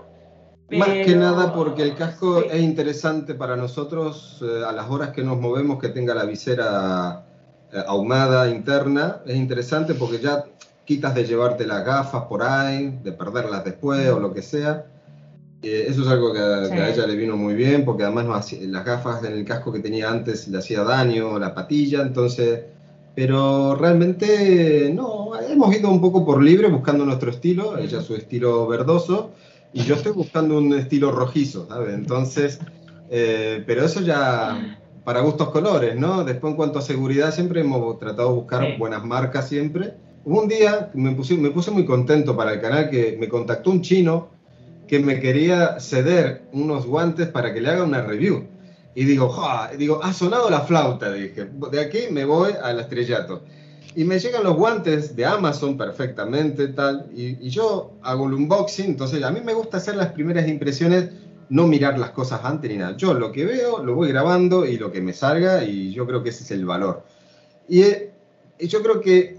Más 0.70 0.88
que 0.88 1.16
nada 1.16 1.53
porque 1.53 1.82
el 1.82 1.95
casco 1.97 2.45
es 2.45 2.62
interesante 2.62 3.34
para 3.34 3.57
nosotros 3.57 4.43
eh, 4.43 4.62
a 4.66 4.72
las 4.72 4.88
horas 4.88 5.11
que 5.11 5.22
nos 5.22 5.38
movemos, 5.38 5.78
que 5.78 5.88
tenga 5.88 6.14
la 6.14 6.24
visera 6.24 7.24
eh, 7.72 7.82
ahumada 7.86 8.49
interna. 8.49 9.20
Es 9.26 9.36
interesante 9.36 9.95
porque 9.95 10.20
ya 10.20 10.45
quitas 10.84 11.14
de 11.14 11.24
llevarte 11.24 11.66
las 11.66 11.84
gafas 11.84 12.24
por 12.24 12.43
ahí, 12.43 12.99
de 13.03 13.12
perderlas 13.12 13.64
después 13.64 14.09
o 14.09 14.20
lo 14.20 14.32
que 14.32 14.40
sea. 14.40 14.86
Eso 15.62 16.02
es 16.02 16.08
algo 16.08 16.32
que 16.32 16.40
a, 16.40 16.90
ella 16.90 17.06
le 17.06 17.14
vino 17.14 17.36
muy 17.36 17.54
bien, 17.54 17.84
porque 17.84 18.02
además 18.02 18.52
las 18.52 18.84
gafas 18.84 19.22
en 19.24 19.32
el 19.34 19.44
casco 19.44 19.72
que 19.72 19.78
tenía 19.78 20.10
antes 20.10 20.48
le 20.48 20.58
hacía 20.58 20.82
daño, 20.82 21.38
la 21.38 21.54
patilla, 21.54 22.02
entonces... 22.02 22.60
Pero 23.14 23.74
realmente 23.74 24.90
no, 24.94 25.38
hemos 25.38 25.76
ido 25.76 25.90
un 25.90 26.00
poco 26.00 26.24
por 26.24 26.42
libre 26.42 26.68
buscando 26.68 27.04
nuestro 27.04 27.30
estilo, 27.30 27.76
ella 27.76 28.00
su 28.00 28.14
estilo 28.14 28.66
verdoso, 28.66 29.32
y 29.74 29.82
yo 29.82 29.96
estoy 29.96 30.12
buscando 30.12 30.56
un 30.56 30.72
estilo 30.72 31.10
rojizo, 31.12 31.66
¿sabes? 31.68 31.92
Entonces, 31.92 32.58
eh, 33.10 33.62
pero 33.66 33.84
eso 33.84 34.00
ya 34.00 34.78
para 35.04 35.20
gustos 35.20 35.50
colores, 35.50 35.96
¿no? 35.96 36.24
Después 36.24 36.52
en 36.52 36.56
cuanto 36.56 36.78
a 36.78 36.82
seguridad 36.82 37.34
siempre 37.34 37.60
hemos 37.60 37.98
tratado 37.98 38.28
de 38.30 38.34
buscar 38.34 38.78
buenas 38.78 39.04
marcas 39.04 39.48
siempre. 39.48 39.94
Hubo 40.24 40.42
un 40.42 40.48
día 40.48 40.90
me 40.94 41.12
puse, 41.12 41.36
me 41.36 41.50
puse 41.50 41.70
muy 41.70 41.84
contento 41.84 42.36
para 42.36 42.54
el 42.54 42.60
canal 42.60 42.88
que 42.88 43.16
me 43.18 43.28
contactó 43.28 43.70
un 43.70 43.82
chino 43.82 44.30
que 44.93 44.99
me 44.99 45.20
quería 45.20 45.80
ceder 45.80 46.43
unos 46.53 46.84
guantes 46.84 47.26
para 47.28 47.55
que 47.55 47.62
le 47.62 47.70
haga 47.70 47.82
una 47.82 48.03
review. 48.03 48.45
Y 48.95 49.07
digo, 49.07 49.34
digo, 49.78 50.05
ha 50.05 50.12
sonado 50.12 50.51
la 50.51 50.61
flauta, 50.61 51.11
dije, 51.11 51.49
de 51.70 51.80
aquí 51.80 52.01
me 52.11 52.26
voy 52.26 52.53
al 52.62 52.78
estrellato. 52.78 53.43
Y 53.97 54.05
me 54.05 54.18
llegan 54.18 54.45
los 54.45 54.55
guantes 54.55 55.16
de 55.16 55.24
Amazon 55.24 55.78
perfectamente, 55.78 56.68
tal, 56.68 57.07
y, 57.14 57.49
yo 57.49 57.93
hago 58.03 58.26
el 58.26 58.34
unboxing, 58.34 58.84
entonces 58.84 59.22
a 59.22 59.30
mí 59.30 59.40
me 59.40 59.55
gusta 59.55 59.78
hacer 59.78 59.97
las 59.97 60.09
primeras 60.09 60.47
impresiones, 60.47 61.09
no 61.49 61.66
mirar 61.66 61.99
las 61.99 62.11
cosas 62.11 62.43
antes 62.45 62.70
ni 62.70 62.76
nada. 62.76 62.95
Yo 62.95 63.14
lo 63.14 63.32
que 63.32 63.47
veo, 63.47 63.82
lo 63.82 63.95
voy 63.95 64.09
grabando 64.09 64.66
y 64.66 64.76
lo 64.76 64.93
que 64.93 65.01
me 65.01 65.14
salga, 65.14 65.64
y 65.64 65.95
yo 65.95 66.07
creo 66.07 66.22
que 66.22 66.28
ese 66.28 66.45
es 66.45 66.51
el 66.51 66.66
valor. 66.66 67.03
Y, 67.66 67.80
eh, 67.80 68.12
y 68.59 68.68
yo 68.68 68.82
creo 68.82 69.01
que 69.01 69.38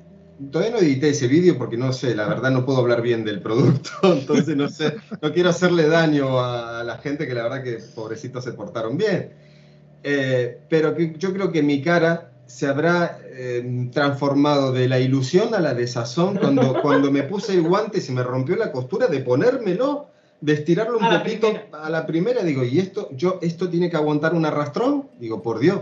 todavía 0.51 0.75
no 0.75 0.81
edité 0.81 1.09
ese 1.09 1.27
vídeo 1.27 1.57
porque 1.57 1.77
no 1.77 1.93
sé, 1.93 2.15
la 2.15 2.27
verdad 2.27 2.51
no 2.51 2.65
puedo 2.65 2.79
hablar 2.79 3.01
bien 3.01 3.23
del 3.23 3.41
producto, 3.41 3.89
entonces 4.03 4.55
no 4.55 4.69
sé, 4.69 4.95
no 5.21 5.31
quiero 5.33 5.49
hacerle 5.49 5.87
daño 5.87 6.39
a 6.39 6.83
la 6.83 6.97
gente 6.97 7.27
que 7.27 7.33
la 7.33 7.43
verdad 7.43 7.63
que 7.63 7.77
pobrecitos 7.95 8.43
se 8.43 8.53
portaron 8.53 8.97
bien. 8.97 9.31
Eh, 10.03 10.59
pero 10.69 10.95
que 10.95 11.15
yo 11.17 11.33
creo 11.33 11.51
que 11.51 11.63
mi 11.63 11.81
cara 11.81 12.31
se 12.45 12.67
habrá 12.67 13.19
eh, 13.23 13.89
transformado 13.91 14.73
de 14.73 14.89
la 14.89 14.99
ilusión 14.99 15.55
a 15.55 15.59
la 15.59 15.73
desazón 15.73 16.37
cuando, 16.37 16.75
cuando 16.81 17.09
me 17.09 17.23
puse 17.23 17.53
el 17.53 17.61
guante 17.61 17.99
y 17.99 18.01
se 18.01 18.11
me 18.11 18.21
rompió 18.21 18.55
la 18.55 18.71
costura 18.71 19.07
de 19.07 19.19
ponérmelo, 19.21 20.07
de 20.41 20.53
estirarlo 20.53 20.97
un 20.97 21.05
A 21.05 21.13
la 21.13 21.23
poquito 21.23 21.47
primera. 21.47 21.83
a 21.83 21.89
la 21.89 22.05
primera. 22.05 22.43
Digo, 22.43 22.63
¿y 22.65 22.79
esto, 22.79 23.09
yo, 23.13 23.39
esto 23.41 23.69
tiene 23.69 23.89
que 23.89 23.95
aguantar 23.95 24.33
un 24.33 24.45
arrastrón? 24.45 25.07
Digo, 25.19 25.41
por 25.41 25.59
Dios, 25.59 25.79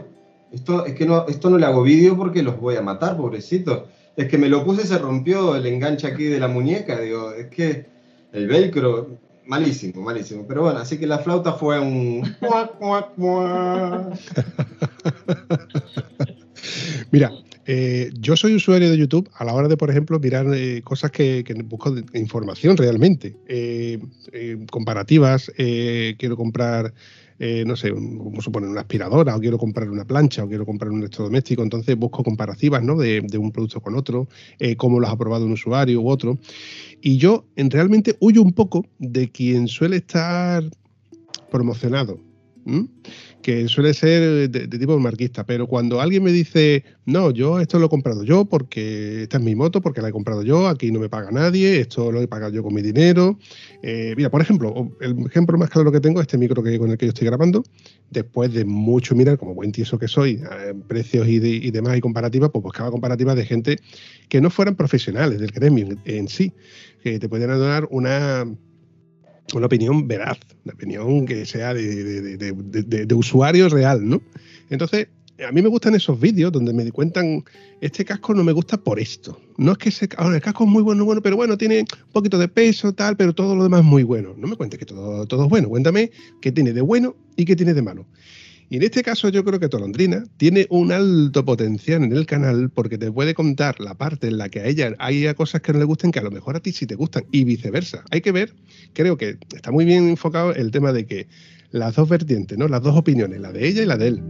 esto, 0.52 0.86
es 0.86 0.94
que 0.94 1.06
no, 1.06 1.26
esto 1.28 1.50
no 1.50 1.58
le 1.58 1.66
hago 1.66 1.82
vídeo 1.82 2.16
porque 2.16 2.44
los 2.44 2.60
voy 2.60 2.76
a 2.76 2.82
matar, 2.82 3.18
pobrecitos. 3.18 3.90
Es 4.18 4.28
que 4.28 4.38
me 4.38 4.50
lo 4.50 4.66
puse 4.66 4.84
y 4.84 4.88
se 4.88 4.98
rompió 4.98 5.56
el 5.56 5.66
enganche 5.66 6.08
aquí 6.08 6.26
de 6.26 6.40
la 6.40 6.48
muñeca. 6.48 7.00
Digo, 7.00 7.32
es 7.34 7.48
que 7.48 7.86
el 8.34 8.48
velcro, 8.48 9.18
malísimo, 9.46 10.02
malísimo. 10.02 10.46
Pero 10.48 10.64
bueno, 10.64 10.80
así 10.80 10.98
que 10.98 11.08
la 11.08 11.20
flauta 11.20 11.54
fue 11.54 11.80
un... 11.80 12.24
Mira, 17.12 17.32
eh, 17.66 18.12
yo 18.20 18.36
soy 18.36 18.56
usuario 18.56 18.90
de 18.90 18.98
YouTube 18.98 19.30
a 19.36 19.46
la 19.46 19.54
hora 19.54 19.68
de, 19.68 19.78
por 19.78 19.90
ejemplo, 19.90 20.20
mirar 20.20 20.48
eh, 20.54 20.82
cosas 20.84 21.12
que, 21.12 21.44
busco 21.66 21.92
de- 21.92 22.20
información 22.20 22.78
realmente. 22.78 23.36
Eh, 23.48 24.00
comparativas, 24.70 25.52
quiero 25.56 26.36
comprar, 26.36 26.94
eh, 27.44 27.64
no 27.66 27.76
sé, 27.76 27.90
a 27.90 28.42
suponer 28.42 28.70
una 28.70 28.82
aspiradora, 28.82 29.36
o 29.36 29.40
quiero 29.40 29.58
comprar 29.58 29.90
una 29.90 30.06
plancha, 30.06 30.44
o 30.44 30.48
quiero 30.48 30.64
comprar 30.64 30.92
un 30.92 31.00
electrodoméstico. 31.00 31.64
Entonces 31.64 31.98
busco 31.98 32.24
comparativas 32.24 32.84
¿no? 32.84 32.96
de, 32.98 33.22
de 33.22 33.38
un 33.40 33.52
producto 33.52 33.82
con 33.82 33.96
otro, 33.96 34.28
eh, 34.60 34.76
cómo 34.76 35.00
lo 35.00 35.08
ha 35.08 35.18
probado 35.18 35.48
un 35.48 35.54
usuario 35.54 36.02
u 36.02 36.08
otro. 36.08 36.38
Y 37.02 37.18
yo 37.18 37.46
en, 37.56 37.72
realmente 37.72 38.16
huyo 38.20 38.44
un 38.44 38.54
poco 38.54 38.86
de 39.00 39.32
quien 39.32 39.68
suele 39.68 39.96
estar 39.96 40.64
promocionado. 41.50 42.20
Que 43.42 43.68
suele 43.68 43.94
ser 43.94 44.50
de, 44.50 44.68
tipo 44.68 44.98
marquista, 45.00 45.46
pero 45.46 45.68
cuando 45.68 46.00
alguien 46.00 46.24
me 46.24 46.32
dice, 46.32 46.84
no, 47.06 47.32
yo 47.32 47.60
esto 47.60 47.80
lo 47.80 47.88
he 47.88 47.90
comprado 47.90 48.24
yo 48.24 48.46
porque 48.46 49.24
esta 49.24 49.38
es 49.38 49.44
mi 49.44 49.56
moto, 49.56 49.82
porque 49.82 50.02
la 50.02 50.10
he 50.10 50.12
comprado 50.12 50.44
yo, 50.44 50.68
aquí 50.68 50.92
no 50.92 51.00
me 51.00 51.10
paga 51.10 51.32
nadie, 51.32 51.80
esto 51.80 52.12
lo 52.12 52.22
he 52.22 52.28
pagado 52.28 52.54
yo 52.54 52.64
con 52.64 52.74
mi 52.74 52.82
dinero. 52.82 53.40
Eh, 53.82 54.14
mira, 54.16 54.30
por 54.30 54.42
ejemplo, 54.42 54.92
el 55.02 55.26
ejemplo 55.26 55.58
más 55.58 55.70
claro 55.70 55.92
que 55.92 56.00
tengo 56.00 56.20
es 56.20 56.26
este 56.26 56.38
micro 56.38 56.62
que, 56.62 56.78
con 56.78 56.92
el 56.92 56.98
que 56.98 57.08
yo 57.08 57.10
estoy 57.10 57.28
grabando, 57.28 57.64
después 58.10 58.54
de 58.54 58.64
mucho 58.66 59.16
mirar, 59.16 59.38
como 59.38 59.56
buen 59.56 59.72
tieso 59.72 59.98
que 59.98 60.08
soy, 60.08 60.34
eh, 60.34 60.74
precios 60.88 61.28
y, 61.28 61.40
de- 61.40 61.50
y 61.50 61.72
demás 61.72 61.98
y 61.98 62.02
comparativas, 62.02 62.52
pues 62.52 62.62
buscaba 62.64 62.92
comparativas 62.92 63.36
de 63.36 63.46
gente 63.46 63.78
que 64.30 64.40
no 64.40 64.50
fueran 64.50 64.76
profesionales 64.76 65.40
del 65.40 65.52
gremio 65.52 65.88
en, 65.88 66.00
en 66.06 66.28
sí, 66.28 66.54
que 67.04 67.18
te 67.20 67.28
pueden 67.28 67.50
dar 67.50 67.88
una 67.90 68.46
una 69.54 69.66
opinión 69.66 70.08
veraz, 70.08 70.38
una 70.66 70.74
opinión 70.74 71.26
que 71.26 71.46
sea 71.46 71.74
de, 71.74 72.38
de- 72.38 72.54
de- 72.54 73.06
de- 73.06 73.16
usuario 73.16 73.68
real, 73.70 74.08
¿no? 74.08 74.22
Entonces, 74.70 75.08
a 75.48 75.52
mí 75.52 75.62
me 75.62 75.70
gustan 75.70 75.96
esos 75.96 76.20
vídeos 76.20 76.52
donde 76.52 76.72
me 76.72 76.90
cuentan, 76.92 77.44
este 77.82 78.06
casco 78.06 78.34
no 78.34 78.44
me 78.44 78.52
gusta 78.52 78.78
por 78.78 79.00
esto. 79.00 79.42
No 79.58 79.72
es 79.72 79.78
que 79.80 79.90
ese, 79.90 80.08
ahora, 80.18 80.36
el 80.36 80.42
casco 80.42 80.66
es 80.66 80.70
muy 80.70 80.84
bueno, 80.84 81.04
bueno, 81.04 81.22
pero 81.22 81.36
bueno, 81.36 81.58
tiene 81.58 81.80
un 81.80 82.12
poquito 82.12 82.38
de 82.38 82.48
peso, 82.48 82.94
tal, 82.94 83.18
pero 83.18 83.34
todo 83.34 83.56
lo 83.56 83.64
demás 83.64 83.80
es 83.82 83.86
muy 83.88 84.04
bueno. 84.04 84.36
No 84.38 84.48
me 84.48 84.56
cuentes 84.56 84.80
que 84.80 84.86
todo, 84.86 85.26
todo 85.26 85.44
es 85.46 85.50
bueno, 85.50 85.68
cuéntame 85.68 86.12
qué 86.42 86.52
tiene 86.52 86.74
de 86.74 86.82
bueno 86.82 87.16
y 87.36 87.46
qué 87.46 87.56
tiene 87.56 87.74
de 87.74 87.82
malo. 87.82 88.06
Y 88.72 88.78
en 88.78 88.84
este 88.84 89.04
caso 89.04 89.28
yo 89.28 89.44
creo 89.44 89.60
que 89.60 89.68
Tolondrina 89.68 90.24
tiene 90.38 90.66
un 90.70 90.94
alto 90.94 91.44
potencial 91.44 92.06
en 92.06 92.14
el 92.14 92.26
canal 92.26 92.70
porque 92.70 92.98
te 92.98 93.12
puede 93.12 93.34
contar 93.34 93.82
la 93.82 93.96
parte 93.96 94.28
en 94.28 94.38
la 94.38 94.48
que 94.48 94.62
a 94.62 94.66
ella 94.66 94.96
hay 94.98 95.26
cosas 95.34 95.60
que 95.60 95.74
no 95.74 95.80
le 95.80 95.84
gusten 95.84 96.14
que 96.14 96.20
a 96.20 96.24
lo 96.24 96.32
mejor 96.32 96.56
a 96.56 96.62
ti 96.62 96.72
sí 96.72 96.86
te 96.86 96.96
gustan 96.96 97.26
y 97.34 97.44
viceversa. 97.44 98.06
Hay 98.12 98.22
que 98.22 98.32
ver, 98.32 98.54
creo 98.94 99.18
que 99.18 99.38
está 99.54 99.72
muy 99.72 99.84
bien 99.84 100.08
enfocado 100.08 100.56
el 100.56 100.72
tema 100.72 100.94
de 100.94 101.06
que 101.06 101.28
las 101.72 101.96
dos 101.98 102.08
vertientes, 102.08 102.58
¿no? 102.58 102.70
Las 102.70 102.82
dos 102.82 102.96
opiniones, 102.96 103.42
la 103.42 103.52
de 103.52 103.68
ella 103.68 103.84
y 103.84 103.86
la 103.86 103.98
de 103.98 104.08
él. 104.08 104.24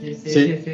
Sí, 0.00 0.14
sí, 0.14 0.54
Sí. 0.64 0.73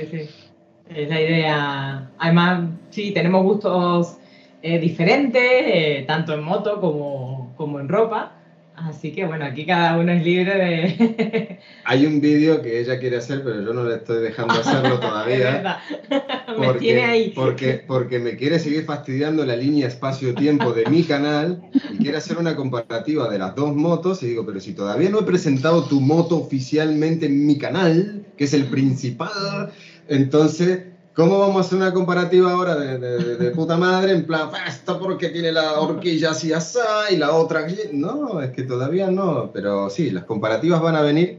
Es 0.95 1.09
la 1.09 1.21
idea. 1.21 2.11
Además, 2.19 2.69
sí, 2.91 3.13
tenemos 3.13 3.45
gustos 3.45 4.17
eh, 4.63 4.79
diferentes, 4.79 5.43
eh, 5.43 6.05
tanto 6.07 6.35
en 6.35 6.43
moto 6.43 6.81
como, 6.81 7.55
como 7.57 7.79
en 7.79 7.89
ropa. 7.89 8.37
Así 8.75 9.13
que 9.13 9.27
bueno, 9.27 9.45
aquí 9.45 9.67
cada 9.67 9.99
uno 9.99 10.11
es 10.11 10.25
libre 10.25 10.55
de. 10.55 11.59
Hay 11.85 12.07
un 12.07 12.21
vídeo 12.21 12.63
que 12.63 12.81
ella 12.81 12.99
quiere 12.99 13.19
hacer, 13.19 13.43
pero 13.45 13.63
yo 13.63 13.75
no 13.75 13.85
le 13.85 13.97
estoy 13.97 14.23
dejando 14.23 14.55
hacerlo 14.55 14.95
es 14.95 15.01
todavía. 15.01 15.39
verdad. 15.39 15.79
Me 16.59 16.75
tiene 16.75 17.05
ahí. 17.05 17.33
Porque, 17.35 17.85
porque 17.87 18.19
me 18.19 18.37
quiere 18.37 18.59
seguir 18.59 18.85
fastidiando 18.85 19.45
la 19.47 19.55
línea 19.55 19.87
espacio-tiempo 19.87 20.73
de 20.73 20.87
mi 20.87 21.05
canal 21.05 21.63
y 21.93 21.99
quiere 21.99 22.17
hacer 22.17 22.39
una 22.39 22.57
comparativa 22.57 23.29
de 23.29 23.39
las 23.39 23.55
dos 23.55 23.77
motos. 23.77 24.23
Y 24.23 24.29
digo, 24.29 24.45
pero 24.45 24.59
si 24.61 24.73
todavía 24.73 25.11
no 25.11 25.21
he 25.21 25.25
presentado 25.25 25.85
tu 25.85 26.01
moto 26.01 26.39
oficialmente 26.39 27.27
en 27.27 27.47
mi 27.47 27.57
canal, 27.59 28.25
que 28.37 28.45
es 28.45 28.55
el 28.55 28.65
principal, 28.65 29.73
entonces, 30.11 30.81
¿cómo 31.15 31.39
vamos 31.39 31.57
a 31.57 31.61
hacer 31.61 31.79
una 31.79 31.95
comparativa 31.95 32.51
ahora 32.51 32.75
de, 32.75 32.99
de- 32.99 33.37
de- 33.37 33.51
puta 33.53 33.77
madre? 33.77 34.13
En 34.13 34.27
plan, 34.27 34.51
"Ah, 34.53 34.67
esto 34.69 34.99
porque 34.99 35.29
tiene 35.29 35.53
la 35.53 35.79
horquilla 35.81 36.31
así 36.33 36.53
así 36.53 36.81
y 37.13 37.17
la 37.17 37.33
otra. 37.33 37.61
aquí"? 37.61 37.77
No, 37.93 38.41
es 38.41 38.51
que 38.51 38.65
todavía 38.65 39.09
no. 39.09 39.51
Pero 39.53 39.89
sí, 39.89 40.11
las 40.11 40.25
comparativas 40.25 40.81
van 40.83 40.97
a 40.97 41.03
venir 41.03 41.39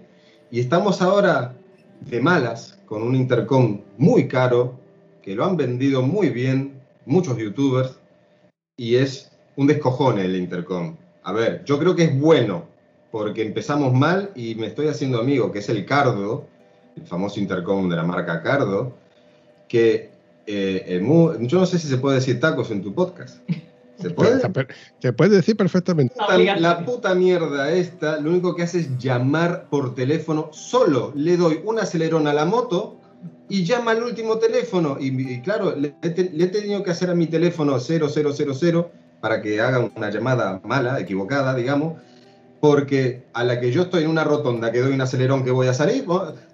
y 0.49 0.61
estamos 0.61 1.01
ahora 1.01 1.53
de 2.09 2.21
malas 2.21 2.77
con 2.85 3.03
un 3.03 3.13
intercom 3.13 3.81
muy 3.97 4.27
caro 4.29 4.73
que 5.21 5.35
lo 5.35 5.43
han 5.45 5.57
vendido 5.57 6.01
muy 6.01 6.29
bien 6.29 6.73
muchos 7.05 7.37
youtubers 7.37 7.99
y 8.77 8.95
es 8.95 9.29
un 9.57 9.67
descojone 9.67 10.23
el 10.25 10.35
intercom. 10.37 10.95
A 11.23 11.33
ver, 11.33 11.63
yo 11.65 11.77
creo 11.77 11.93
que 11.93 12.03
es 12.05 12.19
bueno 12.19 12.63
porque 13.11 13.41
empezamos 13.41 13.93
mal 13.93 14.31
y 14.33 14.55
me 14.55 14.67
estoy 14.67 14.87
haciendo 14.87 15.19
amigo, 15.19 15.51
que 15.51 15.59
es 15.59 15.67
el 15.67 15.85
Cardo, 15.85 16.45
el 16.95 17.05
famoso 17.07 17.39
intercom 17.39 17.89
de 17.89 17.95
la 17.95 18.03
marca 18.03 18.41
Cardo, 18.41 18.95
que 19.67 20.09
eh, 20.47 20.83
eh, 20.87 20.99
mu- 21.01 21.33
yo 21.47 21.59
no 21.59 21.65
sé 21.65 21.79
si 21.79 21.87
se 21.87 21.97
puede 21.97 22.15
decir 22.15 22.39
tacos 22.39 22.71
en 22.71 22.81
tu 22.81 22.93
podcast. 22.93 23.37
¿Se 23.99 24.09
puede? 24.15 24.41
Se 24.99 25.13
puede 25.13 25.35
decir 25.35 25.55
perfectamente. 25.55 26.15
puta- 26.15 26.59
la 26.59 26.85
puta 26.85 27.15
mierda 27.15 27.71
esta, 27.71 28.19
lo 28.19 28.29
único 28.31 28.55
que 28.55 28.63
hace 28.63 28.79
es 28.79 28.97
llamar 28.97 29.67
por 29.69 29.95
teléfono. 29.95 30.49
Solo 30.51 31.11
le 31.15 31.37
doy 31.37 31.61
un 31.63 31.79
acelerón 31.79 32.27
a 32.27 32.33
la 32.33 32.45
moto 32.45 32.97
y 33.47 33.63
llama 33.63 33.91
al 33.91 34.03
último 34.03 34.37
teléfono. 34.37 34.97
Y, 34.99 35.07
y 35.35 35.41
claro, 35.41 35.75
le, 35.75 35.93
le 36.01 36.43
he 36.43 36.47
tenido 36.47 36.83
que 36.83 36.91
hacer 36.91 37.09
a 37.09 37.15
mi 37.15 37.27
teléfono 37.27 37.77
0000 37.79 38.85
para 39.21 39.41
que 39.41 39.61
haga 39.61 39.87
una 39.95 40.09
llamada 40.09 40.59
mala, 40.63 40.99
equivocada, 40.99 41.53
digamos. 41.53 42.01
Porque 42.61 43.25
a 43.33 43.43
la 43.43 43.59
que 43.59 43.71
yo 43.71 43.81
estoy 43.81 44.03
en 44.03 44.09
una 44.11 44.23
rotonda 44.23 44.71
que 44.71 44.79
doy 44.81 44.93
un 44.93 45.01
acelerón 45.01 45.43
que 45.43 45.49
voy 45.49 45.65
a 45.67 45.73
salir, 45.73 46.05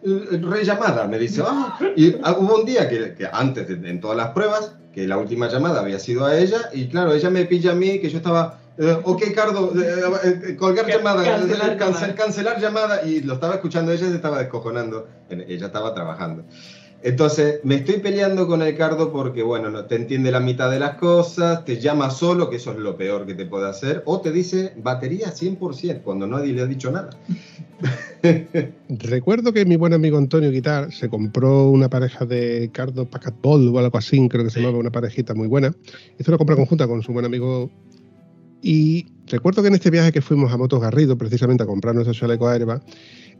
eh, 0.02 0.40
rellamada, 0.42 1.06
me 1.06 1.20
dice. 1.20 1.44
"Ah". 1.46 1.78
Y 1.98 2.16
ah, 2.24 2.38
hubo 2.40 2.56
un 2.56 2.66
día 2.66 2.88
que, 2.88 3.14
que 3.14 3.28
antes, 3.32 3.68
de, 3.68 3.90
en 3.90 4.00
todas 4.00 4.16
las 4.16 4.32
pruebas, 4.32 4.74
que 4.92 5.06
la 5.06 5.18
última 5.18 5.50
llamada 5.50 5.82
había 5.82 6.00
sido 6.00 6.26
a 6.26 6.38
ella, 6.38 6.70
y 6.74 6.88
claro, 6.88 7.14
ella 7.14 7.30
me 7.30 7.44
pilla 7.44 7.74
a 7.74 7.76
mí, 7.76 8.00
que 8.00 8.10
yo 8.10 8.18
estaba, 8.18 8.58
eh, 8.78 8.98
ok, 9.04 9.22
Cardo, 9.36 9.74
eh, 9.76 10.42
eh, 10.50 10.56
colgar 10.56 10.86
Ca- 10.86 10.94
llamada, 10.98 11.24
cancelar 11.26 11.72
eh, 11.74 11.78
cance- 11.78 12.00
llamada. 12.00 12.16
cancelar 12.16 12.62
llamada, 12.62 13.02
y 13.06 13.20
lo 13.20 13.34
estaba 13.34 13.56
escuchando 13.56 13.92
ella, 13.92 14.08
se 14.08 14.16
estaba 14.16 14.40
descojonando, 14.40 15.08
ella 15.28 15.66
estaba 15.66 15.94
trabajando. 15.94 16.46
Entonces, 17.04 17.60
me 17.64 17.76
estoy 17.76 17.98
peleando 18.00 18.48
con 18.48 18.62
el 18.62 18.76
Cardo 18.76 19.12
porque, 19.12 19.44
bueno, 19.44 19.70
no 19.70 19.86
te 19.86 19.96
entiende 19.96 20.32
la 20.32 20.40
mitad 20.40 20.70
de 20.72 20.80
las 20.80 20.96
cosas, 20.96 21.64
te 21.64 21.80
llama 21.80 22.10
solo, 22.10 22.50
que 22.50 22.56
eso 22.56 22.72
es 22.72 22.80
lo 22.80 22.98
peor 22.98 23.26
que 23.26 23.36
te 23.36 23.46
puede 23.46 23.70
hacer, 23.70 24.02
o 24.06 24.20
te 24.20 24.32
dice 24.32 24.74
batería 24.78 25.32
100%, 25.32 26.02
cuando 26.02 26.26
nadie 26.26 26.54
le 26.54 26.62
ha 26.64 26.66
dicho 26.66 26.92
nada. 26.92 27.12
Recuerdo 28.90 29.54
que 29.54 29.66
mi 29.66 29.76
buen 29.76 29.94
amigo 29.94 30.18
Antonio 30.18 30.50
Guitar 30.50 30.92
se 30.92 31.08
compró 31.08 31.70
una 31.70 31.90
pareja 31.90 32.26
de 32.26 32.72
Cardo 32.74 33.06
Pacat 33.06 33.36
Ball 33.42 33.68
o 33.68 33.78
algo 33.80 33.98
así, 33.98 34.28
creo 34.28 34.44
que 34.44 34.50
se 34.50 34.60
llamaba 34.60 34.80
una 34.80 34.92
parejita 34.92 35.36
muy 35.36 35.48
buena. 35.48 35.74
Hizo 36.20 36.32
una 36.32 36.38
compra 36.38 36.56
conjunta 36.56 36.88
con 36.88 37.04
su 37.04 37.14
buen 37.14 37.26
amigo 37.26 37.70
Y 38.62 39.06
recuerdo 39.28 39.62
que 39.62 39.68
en 39.68 39.76
este 39.76 39.92
viaje 39.92 40.12
que 40.12 40.22
fuimos 40.22 40.52
a 40.52 40.58
Motos 40.58 40.82
Garrido, 40.82 41.18
precisamente 41.18 41.64
a 41.64 41.68
comprar 41.68 41.94
nuestro 41.94 42.14
chaleco 42.14 42.50
airbag, 42.50 42.82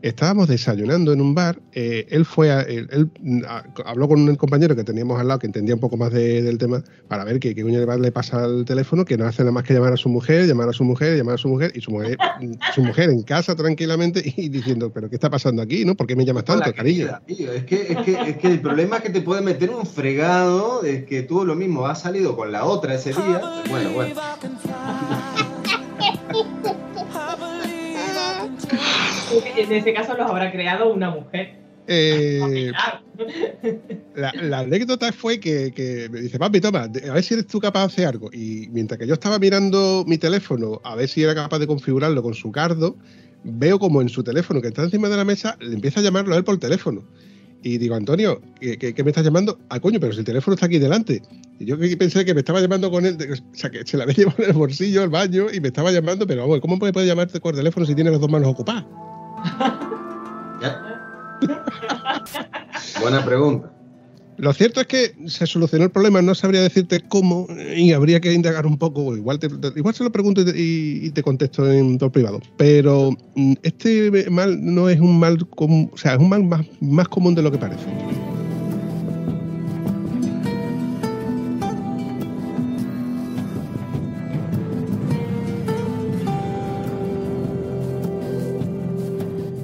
estábamos 0.02 0.48
desayunando 0.48 1.12
en 1.12 1.20
un 1.20 1.34
bar. 1.34 1.60
eh, 1.72 2.06
él 2.10 2.24
fue, 2.24 2.50
a- 2.50 2.62
él, 2.62 2.88
él, 2.90 3.10
a- 3.46 3.64
habló 3.84 4.08
con 4.08 4.20
un 4.20 4.34
compañero 4.36 4.74
que 4.74 4.84
teníamos 4.84 5.20
al 5.20 5.28
lado 5.28 5.38
que 5.40 5.46
entendía 5.46 5.74
un 5.74 5.80
poco 5.80 5.96
más 5.96 6.12
de- 6.12 6.42
del 6.42 6.58
tema 6.58 6.82
para 7.08 7.24
ver 7.24 7.38
qué 7.40 7.54
qué 7.54 7.62
coño 7.62 7.84
le 7.96 8.12
pasa 8.12 8.44
al 8.44 8.64
teléfono, 8.64 9.04
que 9.04 9.16
no 9.16 9.26
hace 9.26 9.42
nada 9.42 9.52
más 9.52 9.64
que 9.64 9.74
llamar 9.74 9.92
a 9.92 9.96
su 9.96 10.08
mujer, 10.08 10.46
llamar 10.46 10.68
a 10.68 10.72
su 10.72 10.84
mujer, 10.84 11.16
llamar 11.16 11.34
a 11.34 11.38
su 11.38 11.48
mujer 11.48 11.72
y 11.74 11.80
su 11.80 11.90
mujer, 11.90 12.18
su 12.74 12.82
mujer 12.82 13.10
en 13.10 13.22
casa 13.22 13.54
tranquilamente 13.54 14.22
y 14.36 14.48
diciendo, 14.48 14.90
pero 14.92 15.08
¿qué 15.08 15.16
está 15.16 15.30
pasando 15.30 15.62
aquí? 15.62 15.84
¿No? 15.84 15.94
¿Por 15.94 16.06
qué 16.06 16.16
me 16.16 16.24
llamas 16.24 16.44
tanto, 16.44 16.64
Hola, 16.64 16.72
cariño? 16.72 17.06
querida, 17.06 17.22
tío, 17.26 17.52
Es 17.52 17.64
que, 17.64 17.92
es, 17.92 17.98
que, 18.04 18.30
es 18.30 18.36
que 18.38 18.46
el 18.48 18.60
problema 18.60 18.96
es 18.98 19.02
que 19.04 19.10
te 19.10 19.20
puede 19.20 19.42
meter 19.42 19.70
un 19.70 19.86
fregado, 19.86 20.82
es 20.84 21.04
que 21.04 21.22
tú 21.22 21.44
lo 21.44 21.54
mismo 21.54 21.86
has 21.86 22.00
salido 22.02 22.36
con 22.36 22.50
la 22.52 22.64
otra 22.64 22.94
ese 22.94 23.10
día. 23.10 23.40
Bueno, 23.70 23.90
bueno. 23.92 24.14
En 29.56 29.72
ese 29.72 29.92
caso 29.92 30.16
los 30.16 30.28
habrá 30.30 30.50
creado 30.52 30.92
una 30.92 31.10
mujer. 31.10 31.56
Eh, 31.86 32.70
Claro. 32.70 33.00
la, 34.14 34.32
la 34.42 34.58
anécdota 34.60 35.10
fue 35.12 35.40
que, 35.40 35.72
que 35.72 36.08
me 36.10 36.20
dice, 36.20 36.38
papi, 36.38 36.60
toma, 36.60 36.82
a 36.84 37.12
ver 37.14 37.22
si 37.22 37.34
eres 37.34 37.46
tú 37.46 37.60
capaz 37.60 37.80
de 37.80 37.86
hacer 37.86 38.06
algo. 38.06 38.30
Y 38.32 38.68
mientras 38.70 38.98
que 38.98 39.06
yo 39.06 39.14
estaba 39.14 39.38
mirando 39.38 40.04
mi 40.06 40.18
teléfono 40.18 40.80
a 40.84 40.94
ver 40.94 41.08
si 41.08 41.22
era 41.22 41.34
capaz 41.34 41.58
de 41.58 41.66
configurarlo 41.66 42.22
con 42.22 42.34
su 42.34 42.52
cardo, 42.52 42.96
veo 43.44 43.78
como 43.78 44.02
en 44.02 44.08
su 44.08 44.22
teléfono 44.22 44.60
que 44.60 44.68
está 44.68 44.82
encima 44.82 45.08
de 45.08 45.16
la 45.16 45.24
mesa 45.24 45.56
le 45.60 45.74
empieza 45.74 46.00
a 46.00 46.02
llamarlo 46.02 46.34
a 46.34 46.38
él 46.38 46.44
por 46.44 46.58
teléfono. 46.58 47.02
Y 47.62 47.78
digo, 47.78 47.94
Antonio, 47.96 48.40
¿qué, 48.60 48.78
qué- 48.78 48.94
qué 48.94 49.02
me 49.02 49.10
estás 49.10 49.24
llamando? 49.24 49.58
Ah, 49.68 49.80
coño, 49.80 49.98
pero 49.98 50.12
si 50.12 50.20
el 50.20 50.24
teléfono 50.24 50.54
está 50.54 50.66
aquí 50.66 50.78
delante. 50.78 51.22
Y 51.58 51.64
yo 51.64 51.76
pensé 51.98 52.24
que 52.24 52.32
me 52.34 52.40
estaba 52.40 52.60
llamando 52.60 52.88
con 52.90 53.04
él, 53.04 53.16
o 53.18 53.56
sea, 53.56 53.68
que 53.70 53.84
se 53.84 53.96
la 53.96 54.04
había 54.04 54.14
llevado 54.18 54.42
en 54.44 54.50
el 54.50 54.56
bolsillo 54.56 55.02
al 55.02 55.08
baño 55.08 55.46
y 55.52 55.58
me 55.60 55.68
estaba 55.68 55.90
llamando, 55.90 56.26
pero 56.26 56.42
vamos, 56.42 56.60
¿cómo 56.60 56.78
puede, 56.78 57.06
llamarte 57.06 57.40
por 57.40 57.56
teléfono 57.56 57.84
si 57.86 57.94
tiene 57.96 58.10
las 58.10 58.20
dos 58.20 58.30
manos 58.30 58.48
ocupadas? 58.48 58.84
Buena 63.00 63.24
pregunta. 63.24 63.72
Lo 64.38 64.52
cierto 64.52 64.80
es 64.80 64.86
que 64.86 65.14
se 65.26 65.46
solucionó 65.48 65.84
el 65.86 65.90
problema, 65.90 66.22
no 66.22 66.32
sabría 66.32 66.62
decirte 66.62 67.00
cómo 67.08 67.48
y 67.76 67.92
habría 67.92 68.20
que 68.20 68.32
indagar 68.32 68.66
un 68.66 68.78
poco. 68.78 69.16
Igual, 69.16 69.40
te, 69.40 69.48
igual 69.74 69.94
se 69.96 70.04
lo 70.04 70.12
pregunto 70.12 70.42
y 70.42 70.44
te, 70.44 70.50
y- 70.56 71.06
y 71.06 71.10
te 71.10 71.24
contesto 71.24 71.68
en 71.70 71.98
todo 71.98 72.12
privado. 72.12 72.40
Pero 72.56 73.10
mm, 73.34 73.54
este 73.64 74.30
mal 74.30 74.56
no 74.64 74.88
es 74.88 75.00
un 75.00 75.18
mal 75.18 75.44
común, 75.48 75.90
o 75.92 75.96
sea, 75.96 76.14
es 76.14 76.20
un 76.20 76.28
mal 76.28 76.44
más, 76.44 76.64
más 76.80 77.08
común 77.08 77.34
de 77.34 77.42
lo 77.42 77.50
que 77.50 77.58
parece. 77.58 77.82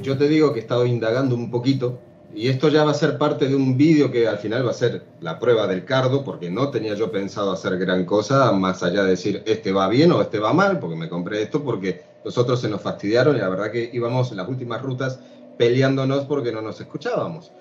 Yo 0.05 0.19
te 0.19 0.29
digo 0.29 0.53
que 0.53 0.59
he 0.61 0.63
estado 0.63 0.85
indagando 0.87 1.35
un 1.35 1.51
poquito 1.51 1.99
y 2.35 2.49
esto 2.49 2.69
ya 2.69 2.85
va 2.85 2.91
a 2.91 2.95
ser 2.95 3.17
parte 3.17 3.49
de 3.49 3.55
un 3.57 3.77
vídeo 3.77 4.11
que 4.11 4.29
al 4.29 4.39
final 4.39 4.67
va 4.67 4.71
a 4.71 4.75
ser 4.75 5.03
la 5.21 5.39
prueba 5.39 5.67
del 5.67 5.85
cardo 5.85 6.23
porque 6.25 6.51
no 6.51 6.69
tenía 6.71 6.95
yo 6.95 7.11
pensado 7.11 7.51
hacer 7.53 7.79
gran 7.79 8.05
cosa 8.05 8.53
más 8.53 8.83
allá 8.83 9.03
de 9.05 9.11
decir 9.11 9.43
este 9.47 9.73
va 9.73 9.89
bien 9.89 10.13
o 10.13 10.21
este 10.21 10.39
va 10.39 10.53
mal 10.53 10.79
porque 10.79 10.97
me 10.97 11.09
compré 11.09 11.43
esto 11.43 11.63
porque 11.65 12.03
los 12.25 12.37
otros 12.37 12.61
se 12.61 12.69
nos 12.69 12.83
fastidiaron 12.83 13.37
y 13.37 13.41
la 13.41 13.49
verdad 13.49 13.71
que 13.71 13.89
íbamos 13.93 14.31
en 14.31 14.37
las 14.39 14.49
últimas 14.49 14.83
rutas 14.83 15.21
peleándonos 15.57 16.25
porque 16.27 16.53
no 16.53 16.61
nos 16.61 16.81
escuchábamos. 16.81 17.53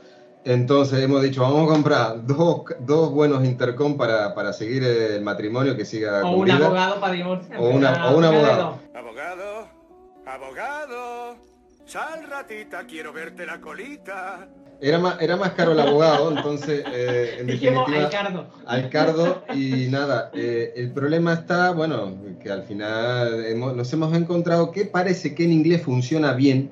Entonces 0.45 1.01
hemos 1.01 1.21
dicho, 1.21 1.41
vamos 1.41 1.69
a 1.69 1.73
comprar 1.73 2.25
dos, 2.25 2.63
dos 2.79 3.11
buenos 3.11 3.45
intercom 3.45 3.95
para, 3.95 4.35
para 4.35 4.51
seguir 4.51 4.83
el 4.83 5.21
matrimonio 5.21 5.77
que 5.77 5.85
siga 5.85 6.19
O 6.19 6.31
con 6.31 6.39
un 6.41 6.51
abogado 6.51 6.99
para 6.99 7.13
divorciar. 7.13 7.59
O 7.61 7.69
una- 7.69 8.11
o 8.11 8.17
un 8.17 8.23
abogado. 8.25 8.79
Abogado, 8.93 9.67
abogado, 10.25 11.35
sal 11.85 12.23
ratita, 12.29 12.85
quiero 12.87 13.13
verte 13.13 13.45
la 13.45 13.59
colita. 13.59 14.47
Era 14.81 14.99
más, 14.99 15.21
era 15.21 15.37
más 15.37 15.51
caro 15.51 15.71
el 15.71 15.79
abogado, 15.79 16.31
entonces 16.35 16.83
eh, 16.91 17.37
en 17.39 17.47
Dijimos 17.47 17.85
definitiva... 17.87 18.05
al 18.05 18.09
cardo. 18.11 18.47
al 18.65 18.89
cardo 18.89 19.43
y 19.53 19.87
nada, 19.89 20.31
eh, 20.33 20.73
el 20.75 20.91
problema 20.91 21.33
está, 21.33 21.71
bueno, 21.71 22.17
que 22.41 22.51
al 22.51 22.63
final 22.63 23.45
hemos- 23.45 23.75
nos 23.75 23.91
hemos 23.93 24.13
encontrado 24.15 24.71
que 24.71 24.85
parece 24.85 25.33
que 25.35 25.45
en 25.45 25.51
inglés 25.53 25.83
funciona 25.83 26.33
bien 26.33 26.69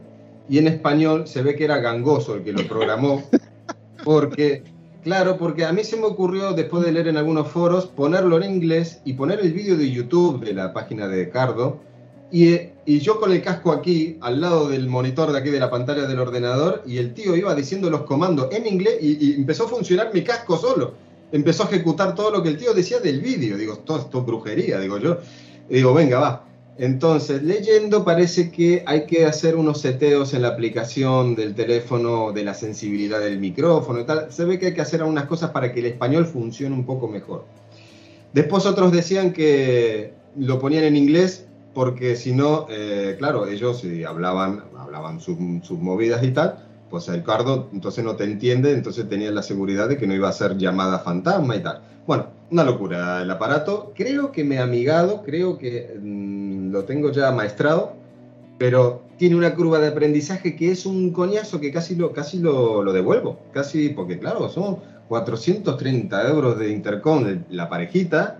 y 0.49 0.57
en 0.57 0.67
español 0.67 1.27
se 1.27 1.41
ve 1.41 1.55
que 1.55 1.63
era 1.63 1.77
gangoso 1.77 2.35
el 2.35 2.43
que 2.43 2.51
lo 2.51 2.67
programó, 2.67 3.23
porque, 4.03 4.63
claro, 5.03 5.37
porque 5.37 5.63
a 5.65 5.71
mí 5.71 5.83
se 5.83 5.95
me 5.95 6.05
ocurrió 6.05 6.51
después 6.53 6.83
de 6.83 6.91
leer 6.91 7.07
en 7.09 7.17
algunos 7.17 7.47
foros 7.47 7.85
ponerlo 7.85 8.41
en 8.41 8.51
inglés 8.55 9.01
y 9.05 9.13
poner 9.13 9.39
el 9.39 9.53
vídeo 9.53 9.77
de 9.77 9.89
YouTube 9.89 10.43
de 10.43 10.53
la 10.53 10.73
página 10.73 11.07
de 11.07 11.29
Cardo 11.29 11.79
y, 12.31 12.53
eh, 12.53 12.70
y 12.85 12.99
yo 12.99 13.19
con 13.19 13.31
el 13.31 13.41
casco 13.41 13.71
aquí, 13.71 14.17
al 14.21 14.41
lado 14.41 14.67
del 14.67 14.87
monitor 14.87 15.31
de 15.31 15.37
aquí 15.37 15.49
de 15.49 15.59
la 15.59 15.69
pantalla 15.69 16.07
del 16.07 16.19
ordenador, 16.19 16.81
y 16.85 16.97
el 16.97 17.13
tío 17.13 17.35
iba 17.35 17.53
diciendo 17.53 17.89
los 17.91 18.01
comandos 18.01 18.51
en 18.51 18.65
inglés 18.65 18.97
y, 19.01 19.35
empezó 19.35 19.65
a 19.65 19.69
funcionar 19.69 20.11
mi 20.13 20.23
casco 20.23 20.57
solo. 20.57 20.93
Empezó 21.31 21.63
a 21.63 21.67
ejecutar 21.67 22.15
todo 22.15 22.31
lo 22.31 22.41
que 22.41 22.49
el 22.49 22.57
tío 22.57 22.73
decía 22.73 22.99
del 22.99 23.21
vídeo. 23.21 23.55
Digo, 23.57 23.77
todo 23.77 23.99
esto 23.99 24.19
es 24.19 24.25
brujería, 24.25 24.79
digo 24.79 24.97
yo. 24.97 25.17
Digo, 25.69 25.93
venga, 25.93 26.19
va. 26.19 26.45
Entonces, 26.77 27.43
leyendo 27.43 28.03
parece 28.03 28.51
que 28.51 28.83
hay 28.87 29.05
que 29.05 29.25
hacer 29.25 29.55
unos 29.55 29.79
seteos 29.79 30.33
en 30.33 30.41
la 30.41 30.49
aplicación 30.49 31.35
del 31.35 31.53
teléfono, 31.53 32.31
de 32.31 32.43
la 32.43 32.55
sensibilidad 32.55 33.19
del 33.19 33.37
micrófono 33.37 33.99
y 33.99 34.05
tal. 34.05 34.31
Se 34.31 34.43
ve 34.43 34.57
que 34.57 34.67
hay 34.67 34.73
que 34.73 34.81
hacer 34.81 35.01
algunas 35.01 35.25
cosas 35.25 35.51
para 35.51 35.71
que 35.71 35.81
el 35.81 35.85
español 35.85 36.25
funcione 36.25 36.75
un 36.75 36.85
poco 36.85 37.07
mejor. 37.07 37.45
Después 38.33 38.65
otros 38.65 38.91
decían 38.91 39.31
que 39.31 40.13
lo 40.35 40.59
ponían 40.59 40.85
en 40.85 40.95
inglés 40.95 41.45
porque 41.73 42.15
si 42.15 42.33
no, 42.33 42.67
eh, 42.69 43.15
claro, 43.17 43.47
ellos 43.47 43.79
si 43.81 44.03
hablaban, 44.03 44.63
hablaban 44.77 45.19
sus, 45.19 45.37
sus 45.63 45.79
movidas 45.79 46.23
y 46.23 46.31
tal, 46.31 46.65
pues 46.89 47.07
el 47.07 47.23
cardo 47.23 47.69
entonces 47.71 48.03
no 48.03 48.15
te 48.15 48.25
entiende, 48.25 48.73
entonces 48.73 49.07
tenías 49.07 49.33
la 49.33 49.43
seguridad 49.43 49.87
de 49.87 49.97
que 49.97 50.05
no 50.05 50.13
iba 50.13 50.27
a 50.27 50.33
ser 50.33 50.57
llamada 50.57 50.99
fantasma 50.99 51.55
y 51.55 51.61
tal. 51.61 51.81
Bueno, 52.05 52.27
una 52.51 52.63
locura 52.63 53.21
el 53.21 53.31
aparato. 53.31 53.93
Creo 53.95 54.31
que 54.31 54.43
me 54.43 54.59
ha 54.59 54.63
amigado, 54.63 55.23
creo 55.23 55.57
que 55.57 55.97
mm, 56.01 56.71
lo 56.71 56.83
tengo 56.83 57.11
ya 57.11 57.31
maestrado, 57.31 57.93
pero 58.57 59.03
tiene 59.17 59.35
una 59.35 59.55
curva 59.55 59.79
de 59.79 59.87
aprendizaje 59.87 60.55
que 60.55 60.71
es 60.71 60.85
un 60.85 61.11
coñazo 61.11 61.61
que 61.61 61.71
casi 61.71 61.95
lo, 61.95 62.11
casi 62.11 62.39
lo, 62.39 62.83
lo 62.83 62.91
devuelvo. 62.91 63.39
Casi, 63.53 63.89
porque 63.89 64.19
claro, 64.19 64.49
son 64.49 64.79
430 65.07 66.27
euros 66.29 66.59
de 66.59 66.69
intercom 66.71 67.43
la 67.49 67.69
parejita, 67.69 68.39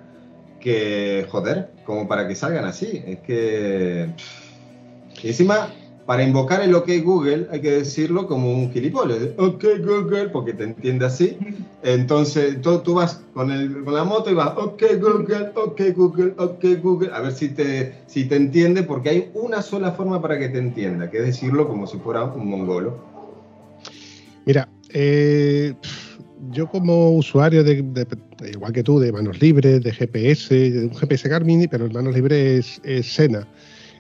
que 0.60 1.26
joder, 1.30 1.72
como 1.92 2.08
para 2.08 2.28
que 2.28 2.36
salgan 2.36 2.66
así. 2.66 3.04
Es 3.06 3.20
que. 3.20 4.10
Y 5.22 5.28
encima, 5.28 5.68
para 6.06 6.24
invocar 6.24 6.62
el 6.62 6.74
OK 6.74 6.90
Google 7.04 7.48
hay 7.52 7.60
que 7.60 7.72
decirlo 7.72 8.28
como 8.28 8.52
un 8.52 8.72
gilipollas. 8.72 9.20
OK 9.38 9.64
Google, 9.84 10.30
porque 10.30 10.54
te 10.54 10.64
entiende 10.64 11.06
así. 11.06 11.38
Entonces 11.84 12.62
tú, 12.62 12.80
tú 12.80 12.94
vas 12.94 13.22
con, 13.34 13.52
el, 13.52 13.84
con 13.84 13.94
la 13.94 14.06
moto 14.06 14.32
y 14.32 14.34
vas 14.34 14.54
OK 14.58 14.84
Google, 15.00 15.52
OK 15.56 15.82
Google, 15.96 16.34
OK 16.38 16.64
Google, 16.82 17.12
a 17.14 17.20
ver 17.20 17.34
si 17.34 17.50
te, 17.50 17.94
si 18.08 18.26
te 18.26 18.38
entiende, 18.38 18.84
porque 18.84 19.10
hay 19.10 19.32
una 19.34 19.62
sola 19.62 19.92
forma 19.92 20.22
para 20.22 20.40
que 20.40 20.48
te 20.50 20.60
entienda, 20.60 21.12
que 21.12 21.18
es 21.18 21.26
decirlo 21.26 21.68
como 21.68 21.86
si 21.88 21.98
fuera 21.98 22.24
un 22.24 22.50
mongolo. 22.50 22.98
Mira, 24.46 24.70
eh, 24.94 25.76
yo 26.50 26.68
como 26.68 27.12
usuario 27.12 27.64
de, 27.64 27.82
de- 27.82 28.06
de- 28.06 28.50
igual 28.52 28.74
que 28.74 28.84
tú, 28.84 29.00
de 29.00 29.12
manos 29.12 29.40
libres, 29.42 29.82
de 29.84 29.92
GPS, 29.92 30.54
de 30.72 30.86
un 30.86 30.94
GPS 30.96 31.30
Garmin, 31.30 31.68
pero 31.70 31.86
el 31.86 31.94
manos 31.94 32.16
libres 32.16 32.82
es, 32.84 33.06
Sena. 33.06 33.48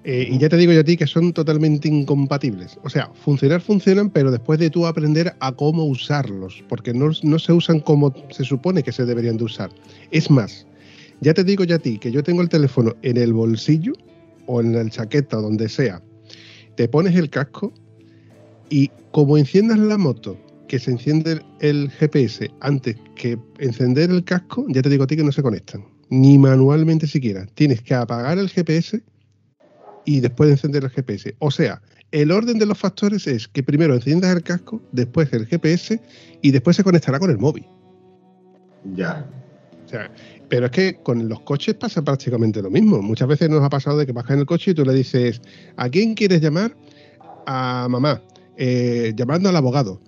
Eh, 0.04 0.28
y 0.32 0.40
ya 0.40 0.50
te 0.50 0.58
digo 0.58 0.74
yo 0.74 0.80
a 0.80 0.84
ti 0.84 0.98
que 0.98 1.06
son 1.06 1.32
totalmente 1.32 1.88
incompatibles. 1.88 2.80
O 2.84 2.90
sea, 2.90 3.12
funcionar 3.14 3.62
funcionan, 3.62 4.10
pero 4.10 4.32
después 4.32 4.58
de 4.60 4.72
tú 4.72 4.88
aprender 4.88 5.36
a 5.40 5.52
cómo 5.52 5.84
usarlos, 5.86 6.64
porque 6.68 6.92
no, 6.94 7.12
no 7.22 7.38
se 7.40 7.54
usan 7.54 7.80
como 7.82 8.12
se 8.32 8.44
supone 8.44 8.82
que 8.82 8.92
se 8.92 9.06
deberían 9.06 9.38
de 9.38 9.44
usar. 9.44 9.70
Es 10.10 10.32
más, 10.32 10.66
ya 11.20 11.36
te 11.36 11.44
digo 11.44 11.64
yo 11.66 11.76
a 11.76 11.80
ti 11.80 12.00
que 12.00 12.12
yo 12.12 12.24
tengo 12.24 12.42
el 12.42 12.50
teléfono 12.50 12.96
en 13.04 13.18
el 13.18 13.32
bolsillo 13.32 13.94
o 14.48 14.60
en 14.62 14.74
el 14.74 14.90
chaqueta 14.90 15.38
o 15.38 15.42
donde 15.44 15.70
sea, 15.70 16.02
te 16.76 16.88
pones 16.88 17.16
el 17.16 17.30
casco 17.30 17.72
y 18.72 18.90
como 19.12 19.38
enciendas 19.38 19.78
la 19.78 20.00
moto, 20.00 20.36
que 20.72 20.80
se 20.80 20.90
enciende 20.90 21.42
el, 21.60 21.92
GPS 21.92 22.50
antes 22.62 22.96
que 23.16 23.38
encender 23.60 24.10
el 24.10 24.24
casco, 24.24 24.66
ya 24.70 24.82
te 24.82 24.88
digo 24.88 25.04
a 25.04 25.08
ti 25.08 25.18
que 25.18 25.24
no 25.24 25.34
se 25.34 25.44
conectan, 25.44 25.84
ni 26.10 26.38
manualmente 26.38 27.08
siquiera. 27.08 27.46
Tienes 27.56 27.82
que 27.82 27.94
apagar 27.94 28.38
el 28.38 28.48
GPS 28.48 29.04
y 30.06 30.22
después 30.22 30.50
encender 30.50 30.86
el 30.86 30.90
GPS. 30.90 31.36
O 31.40 31.52
sea, 31.52 31.82
el 32.14 32.32
orden 32.32 32.58
de 32.58 32.66
los 32.66 32.78
factores 32.78 33.28
es 33.28 33.50
que 33.50 33.62
primero 33.64 33.94
enciendas 33.94 34.34
el 34.34 34.44
casco, 34.44 34.82
después 34.94 35.34
el 35.34 35.46
GPS 35.46 36.00
y 36.42 36.52
después 36.52 36.78
se 36.78 36.86
conectará 36.86 37.20
con 37.20 37.32
el 37.32 37.38
móvil. 37.38 37.66
Ya. 38.96 39.30
O 39.86 39.90
sea, 39.90 40.10
pero 40.48 40.68
es 40.68 40.72
que 40.72 40.96
con 41.04 41.28
los 41.28 41.42
coches 41.42 41.76
pasa 41.76 42.02
prácticamente 42.02 42.62
lo 42.62 42.70
mismo. 42.70 43.02
Muchas 43.02 43.28
veces 43.28 43.50
nos 43.50 43.62
ha 43.62 43.70
pasado 43.70 43.98
de 43.98 44.06
que 44.06 44.14
bajas 44.14 44.36
en 44.36 44.40
el 44.40 44.46
coche 44.46 44.72
y 44.72 44.74
tú 44.74 44.86
le 44.86 44.94
dices, 44.94 45.42
¿a 45.76 45.90
quién 45.90 46.14
quieres 46.14 46.40
llamar? 46.40 46.78
A 47.46 47.88
mamá, 47.90 48.22
eh, 48.56 49.12
llamando 49.18 49.50
al 49.50 49.58
abogado. 49.58 50.00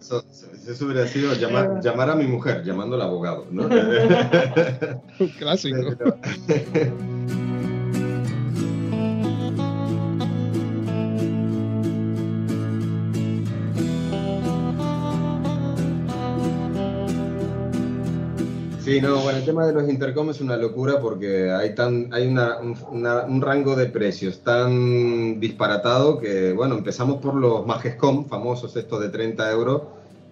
Eso, 0.00 0.24
eso 0.68 0.84
hubiera 0.84 1.06
sido 1.06 1.34
llamar, 1.34 1.80
llamar 1.82 2.10
a 2.10 2.14
mi 2.14 2.26
mujer, 2.26 2.64
llamando 2.64 2.96
al 2.96 3.02
abogado, 3.02 3.46
¿no? 3.50 3.64
Un 5.18 5.28
clásico. 5.38 5.78
Sí, 18.90 19.02
no, 19.02 19.20
bueno, 19.22 19.38
el 19.38 19.44
tema 19.44 19.66
de 19.66 19.74
los 19.74 19.86
intercom 19.90 20.30
es 20.30 20.40
una 20.40 20.56
locura 20.56 20.98
porque 20.98 21.50
hay, 21.50 21.74
tan, 21.74 22.08
hay 22.10 22.26
una, 22.26 22.58
un, 22.58 22.74
una- 22.88 23.24
un 23.26 23.42
rango 23.42 23.76
de 23.76 23.88
precios 23.88 24.42
tan 24.42 25.38
disparatado 25.38 26.16
que, 26.16 26.52
bueno, 26.54 26.74
empezamos 26.76 27.20
por 27.20 27.34
los 27.34 27.66
Magescom, 27.66 28.26
famosos 28.26 28.74
estos 28.76 29.00
de 29.02 29.10
30 29.10 29.50
euros, 29.52 29.88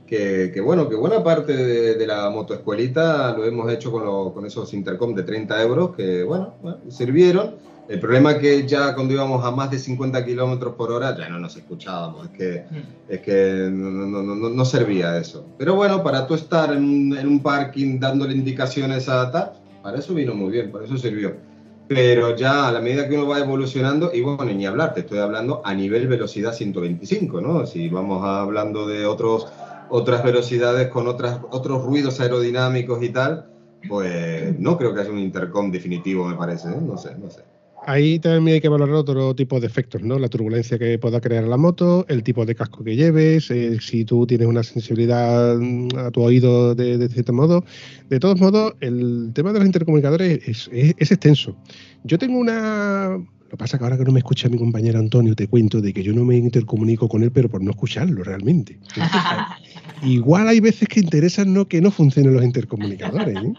que, 0.06 0.50
que, 0.54 0.60
bueno, 0.62 0.88
que 0.88 0.94
buena 0.96 1.22
parte 1.22 1.54
de, 1.54 1.94
de 1.96 2.06
la 2.06 2.30
motoescuelita 2.30 3.36
lo 3.36 3.44
hemos 3.44 3.70
hecho 3.70 3.90
con, 3.92 4.04
lo- 4.06 4.32
con 4.32 4.46
esos 4.46 4.72
intercom 4.72 5.14
de 5.14 5.24
30 5.24 5.60
euros 5.60 5.94
que, 5.94 6.22
bueno, 6.22 6.56
bueno, 6.60 6.80
sirvieron. 6.90 7.56
El 7.88 8.00
problema 8.00 8.32
es 8.32 8.38
que 8.38 8.66
ya 8.66 8.94
cuando 8.94 9.14
íbamos 9.14 9.44
a 9.44 9.50
más 9.52 9.70
de 9.70 9.78
50 9.78 10.24
kilómetros 10.24 10.74
por 10.74 10.90
hora 10.90 11.16
ya 11.16 11.28
no 11.28 11.38
nos 11.38 11.56
escuchábamos, 11.56 12.26
es 12.26 12.32
que 12.32 12.64
es 13.08 13.20
que 13.20 13.68
no, 13.70 13.90
no, 13.90 14.22
no, 14.22 14.48
no- 14.48 14.64
servía 14.64 15.16
eso. 15.16 15.46
Pero 15.56 15.76
bueno, 15.76 16.02
para 16.02 16.26
tú 16.26 16.34
estar 16.34 16.72
en, 16.72 16.82
un- 16.82 17.16
en 17.16 17.28
un 17.28 17.40
parking 17.40 18.00
dándole 18.00 18.34
indicaciones 18.34 19.08
a 19.08 19.30
tal, 19.30 19.52
para 19.82 19.98
eso 19.98 20.14
vino 20.14 20.34
muy 20.34 20.50
bien, 20.50 20.72
para 20.72 20.84
eso 20.84 20.98
sirvió. 20.98 21.36
Pero 21.86 22.34
ya 22.34 22.66
a 22.66 22.72
la 22.72 22.80
medida 22.80 23.08
que 23.08 23.14
uno 23.14 23.28
va 23.28 23.38
evolucionando, 23.38 24.10
y 24.12 24.20
bueno, 24.20 24.44
ni 24.46 24.66
hablar, 24.66 24.92
te 24.92 25.00
estoy 25.00 25.18
hablando 25.20 25.62
a 25.64 25.72
nivel 25.72 26.08
velocidad 26.08 26.52
125, 26.52 27.40
¿no? 27.40 27.64
Si 27.66 27.88
vamos 27.88 28.24
hablando 28.24 28.88
de 28.88 29.06
otros, 29.06 29.46
otras 29.88 30.24
velocidades 30.24 30.88
con 30.88 31.06
otras, 31.06 31.38
otros 31.52 31.84
ruidos 31.84 32.18
aerodinámicos 32.18 33.00
y 33.04 33.10
tal, 33.10 33.46
pues 33.88 34.58
no 34.58 34.76
creo 34.76 34.92
que 34.92 35.02
haya 35.02 35.10
un 35.12 35.20
intercom 35.20 35.70
definitivo, 35.70 36.26
me 36.26 36.34
parece, 36.34 36.68
¿eh? 36.70 36.80
No 36.80 36.98
sé, 36.98 37.14
no 37.16 37.30
sé. 37.30 37.42
Ahí 37.88 38.18
también 38.18 38.56
hay 38.56 38.60
que 38.60 38.68
valorar 38.68 38.96
otro 38.96 39.34
tipo 39.36 39.60
de 39.60 39.68
efectos, 39.68 40.02
¿no? 40.02 40.18
La 40.18 40.28
turbulencia 40.28 40.76
que 40.78 40.98
pueda 40.98 41.20
crear 41.20 41.44
la 41.44 41.56
moto, 41.56 42.04
el 42.08 42.24
tipo 42.24 42.44
de 42.44 42.56
casco 42.56 42.82
que 42.82 42.96
lleves, 42.96 43.48
eh, 43.52 43.78
si 43.80 44.04
tú 44.04 44.26
tienes 44.26 44.48
una 44.48 44.64
sensibilidad 44.64 45.56
mm, 45.56 45.88
a 45.96 46.10
tu 46.10 46.22
oído 46.22 46.74
de, 46.74 46.98
de 46.98 47.08
cierto 47.08 47.32
modo. 47.32 47.64
De 48.10 48.18
todos 48.18 48.40
modos, 48.40 48.74
el 48.80 49.30
tema 49.34 49.52
de 49.52 49.60
los 49.60 49.66
intercomunicadores 49.66 50.40
es, 50.48 50.68
es- 50.72 50.94
es 50.98 51.10
extenso. 51.12 51.56
Yo 52.02 52.18
tengo 52.18 52.38
una... 52.38 53.10
Lo 53.46 53.50
que 53.50 53.56
pasa 53.58 53.76
es 53.76 53.78
que 53.78 53.84
ahora 53.84 53.96
que 53.96 54.04
no 54.04 54.10
me 54.10 54.18
escucha 54.18 54.48
mi 54.48 54.58
compañero 54.58 54.98
Antonio, 54.98 55.36
te 55.36 55.46
cuento 55.46 55.80
de 55.80 55.92
que 55.92 56.02
yo 56.02 56.12
no 56.12 56.24
me 56.24 56.36
intercomunico 56.36 57.08
con 57.08 57.22
él, 57.22 57.30
pero 57.30 57.48
por 57.48 57.62
no 57.62 57.70
escucharlo 57.70 58.24
realmente. 58.24 58.76
Entonces, 58.88 59.20
igual 60.02 60.48
hay 60.48 60.58
veces 60.58 60.88
que 60.88 60.98
interesan 60.98 61.52
no 61.54 61.68
que 61.68 61.80
no 61.80 61.92
funcionen 61.92 62.34
los 62.34 62.42
intercomunicadores. 62.44 63.36
¿eh? 63.36 63.52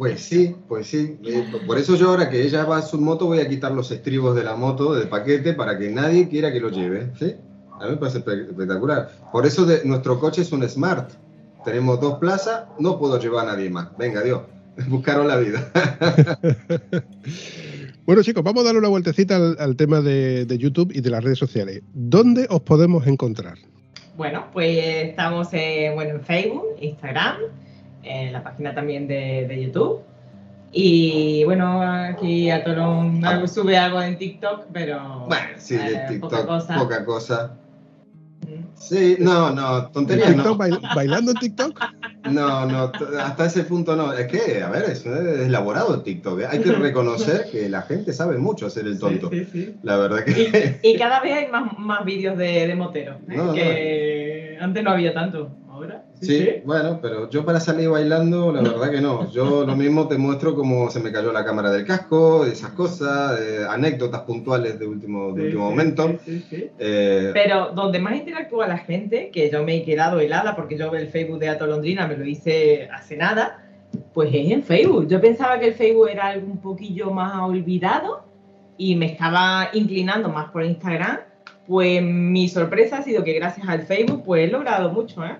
Pues 0.00 0.22
sí, 0.22 0.56
pues 0.66 0.86
sí. 0.86 1.18
Eh, 1.26 1.44
Por 1.66 1.76
eso 1.76 1.94
yo 1.94 2.08
ahora 2.08 2.30
que 2.30 2.40
ella 2.42 2.64
va 2.64 2.78
a 2.78 2.82
su 2.82 2.98
moto 2.98 3.26
voy 3.26 3.40
a 3.40 3.46
quitar 3.46 3.72
los 3.72 3.90
estribos 3.90 4.34
de 4.34 4.42
la 4.42 4.56
moto 4.56 4.94
del 4.94 5.08
paquete 5.08 5.52
para 5.52 5.78
que 5.78 5.90
nadie 5.90 6.26
quiera 6.26 6.50
que 6.50 6.58
lo 6.58 6.70
lleve. 6.70 7.10
¿sí? 7.18 7.34
A 7.78 7.84
mí 7.84 7.90
me 7.90 7.96
parece 7.98 8.24
espe- 8.24 8.48
espectacular. 8.48 9.10
Por 9.30 9.44
eso 9.44 9.66
de- 9.66 9.84
nuestro 9.84 10.18
coche 10.18 10.40
es 10.40 10.52
un 10.52 10.66
Smart. 10.66 11.10
Tenemos 11.66 12.00
dos 12.00 12.14
plazas, 12.18 12.62
no 12.78 12.98
puedo 12.98 13.20
llevar 13.20 13.46
a 13.46 13.52
nadie 13.52 13.68
más. 13.68 13.88
Venga, 13.98 14.22
Dios, 14.22 14.40
buscaron 14.88 15.28
la 15.28 15.36
vida. 15.36 15.70
Bueno, 18.06 18.22
chicos, 18.22 18.42
vamos 18.42 18.62
a 18.62 18.64
darle 18.64 18.80
una 18.80 18.88
vueltecita 18.88 19.36
al, 19.36 19.56
al 19.60 19.76
tema 19.76 20.00
de, 20.00 20.44
de 20.44 20.58
YouTube 20.58 20.90
y 20.92 21.00
de 21.00 21.10
las 21.10 21.22
redes 21.22 21.38
sociales. 21.38 21.82
¿Dónde 21.92 22.46
os 22.50 22.60
podemos 22.62 23.06
encontrar? 23.06 23.56
Bueno, 24.16 24.46
pues 24.52 24.78
estamos 25.10 25.48
en, 25.52 25.94
bueno, 25.94 26.14
en 26.16 26.20
Facebook, 26.22 26.64
Instagram, 26.80 27.36
en 28.02 28.32
la 28.32 28.42
página 28.42 28.74
también 28.74 29.06
de, 29.08 29.46
de 29.48 29.62
YouTube. 29.62 30.00
Y 30.72 31.42
bueno, 31.44 31.82
aquí 31.82 32.48
Atolón 32.50 33.24
algo- 33.24 33.48
sube 33.48 33.76
algo 33.76 34.00
en 34.02 34.16
TikTok, 34.16 34.66
pero 34.72 35.26
Bueno, 35.26 35.46
sí, 35.56 35.76
de 35.76 35.94
eh, 35.94 36.04
TikTok, 36.08 36.30
poca 36.30 36.46
cosa. 36.46 36.76
poca 36.78 37.04
cosa. 37.04 37.56
Mm. 38.46 38.62
Sí, 38.74 39.16
no, 39.18 39.50
no, 39.50 39.78
¿En 39.86 39.92
tonterías 39.92 40.28
TikTok, 40.28 40.46
no. 40.46 40.56
bail- 40.56 40.80
¿Bailando 40.94 41.32
en 41.32 41.36
TikTok? 41.38 41.80
No, 42.30 42.66
no, 42.66 42.92
hasta 43.18 43.46
ese 43.46 43.64
punto 43.64 43.96
no. 43.96 44.12
Es 44.12 44.26
que, 44.26 44.62
a 44.62 44.68
ver, 44.68 44.84
es 44.90 45.06
es 45.06 45.40
elaborado 45.46 45.94
el 45.94 46.02
TikTok. 46.02 46.40
¿eh? 46.42 46.46
Hay 46.50 46.58
que 46.60 46.70
reconocer 46.72 47.46
que 47.50 47.66
la 47.70 47.80
gente 47.80 48.12
sabe 48.12 48.36
mucho 48.36 48.66
hacer 48.66 48.84
el 48.86 48.98
tonto. 48.98 49.30
Sí, 49.30 49.44
sí, 49.46 49.50
sí. 49.50 49.74
La 49.82 49.96
verdad 49.96 50.22
que... 50.24 50.78
Y, 50.82 50.88
y 50.94 50.98
cada 50.98 51.20
vez 51.20 51.32
hay 51.32 51.48
más, 51.48 51.78
más 51.78 52.04
vídeos 52.04 52.36
de, 52.36 52.66
de 52.66 52.74
moteros, 52.74 53.16
¿eh? 53.22 53.36
No, 53.36 53.44
no. 53.46 53.52
que 53.54 54.58
antes 54.60 54.84
no 54.84 54.90
había 54.90 55.14
tanto. 55.14 55.50
Sí, 56.20 56.62
bueno, 56.66 56.98
pero 57.00 57.30
yo 57.30 57.44
para 57.46 57.60
salir 57.60 57.88
bailando, 57.88 58.52
la 58.52 58.60
verdad 58.60 58.90
que 58.90 59.00
no. 59.00 59.30
Yo 59.30 59.64
lo 59.66 59.74
mismo 59.74 60.06
te 60.06 60.18
muestro 60.18 60.54
cómo 60.54 60.90
se 60.90 61.00
me 61.00 61.10
cayó 61.10 61.32
la 61.32 61.44
cámara 61.44 61.70
del 61.70 61.86
casco, 61.86 62.44
esas 62.44 62.72
cosas, 62.72 63.40
eh, 63.40 63.64
anécdotas 63.68 64.20
puntuales 64.22 64.78
de 64.78 64.86
último, 64.86 65.32
de 65.32 65.40
Sí, 65.40 65.46
último 65.46 65.64
sí, 65.64 65.70
momento. 65.70 66.08
sí, 66.08 66.18
sí, 66.40 66.44
sí. 66.50 66.70
Eh, 66.78 67.30
Pero 67.32 67.70
donde 67.74 67.98
más 68.00 68.16
interactúa 68.16 68.66
la 68.66 68.78
gente, 68.78 69.30
que 69.32 69.50
yo 69.50 69.62
me 69.64 69.76
he 69.76 69.84
quedado 69.84 70.20
helada 70.20 70.54
porque 70.54 70.76
yo 70.76 70.94
el 70.94 71.08
Facebook 71.08 71.38
de 71.38 71.48
Atolondrina 71.48 72.06
me 72.06 72.16
lo 72.16 72.24
hice 72.26 72.88
hace 72.92 73.16
nada, 73.16 73.64
pues 74.12 74.28
es 74.34 74.50
en 74.50 74.62
Facebook. 74.62 75.08
Yo 75.08 75.20
pensaba 75.20 75.58
que 75.58 75.68
el 75.68 75.74
Facebook 75.74 76.08
era 76.10 76.26
algo 76.26 76.46
un 76.46 76.58
poquillo 76.58 77.10
más 77.10 77.40
olvidado 77.40 78.24
y 78.76 78.94
me 78.94 79.06
estaba 79.06 79.70
inclinando 79.72 80.28
más 80.28 80.50
por 80.50 80.64
Instagram. 80.64 81.20
Pues 81.66 82.02
mi 82.02 82.48
sorpresa 82.48 82.98
ha 82.98 83.02
sido 83.02 83.22
que 83.24 83.32
gracias 83.32 83.68
al 83.68 83.82
Facebook 83.82 84.22
pues 84.24 84.48
he 84.48 84.52
logrado 84.52 84.90
mucho, 84.90 85.24
¿eh? 85.24 85.36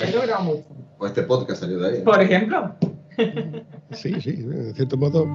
He 0.00 0.12
logrado 0.12 0.42
mucho. 0.44 0.64
pues 0.98 1.10
este 1.10 1.22
podcast 1.22 1.60
salió 1.60 1.78
de 1.78 1.88
ahí. 1.98 2.02
Por 2.02 2.20
ejemplo, 2.20 2.74
Sí, 3.92 4.14
sí, 4.20 4.32
de 4.32 4.72
cierto 4.74 4.96
modo. 4.96 5.26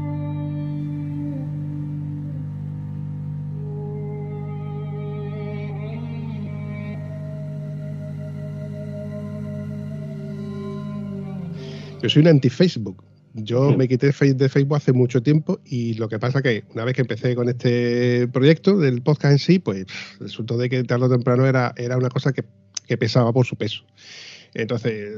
Yo 12.02 12.10
soy 12.10 12.22
un 12.22 12.28
anti-Facebook. 12.28 13.04
Yo 13.34 13.76
me 13.76 13.88
quité 13.88 14.08
de 14.08 14.50
Facebook 14.50 14.78
hace 14.78 14.94
mucho 14.94 15.22
tiempo 15.22 15.60
y 15.66 15.96
lo 15.96 16.08
que 16.08 16.20
pasa 16.20 16.42
que 16.42 16.64
una 16.74 16.86
vez 16.86 16.96
que 16.96 17.02
empecé 17.02 17.36
con 17.36 17.50
este 17.50 18.30
proyecto 18.30 18.78
del 18.78 19.02
podcast 19.02 19.32
en 19.34 19.40
sí, 19.40 19.60
pues 19.60 19.86
resultó 20.20 20.58
de 20.58 20.70
que 20.70 20.84
tarde 20.86 21.06
o 21.06 21.10
temprano 21.10 21.46
era, 21.46 21.74
era 21.76 21.98
una 21.98 22.08
cosa 22.10 22.32
que, 22.32 22.46
que 22.88 22.98
pesaba 22.98 23.34
por 23.34 23.46
su 23.46 23.58
peso. 23.58 23.84
Entonces, 24.56 25.14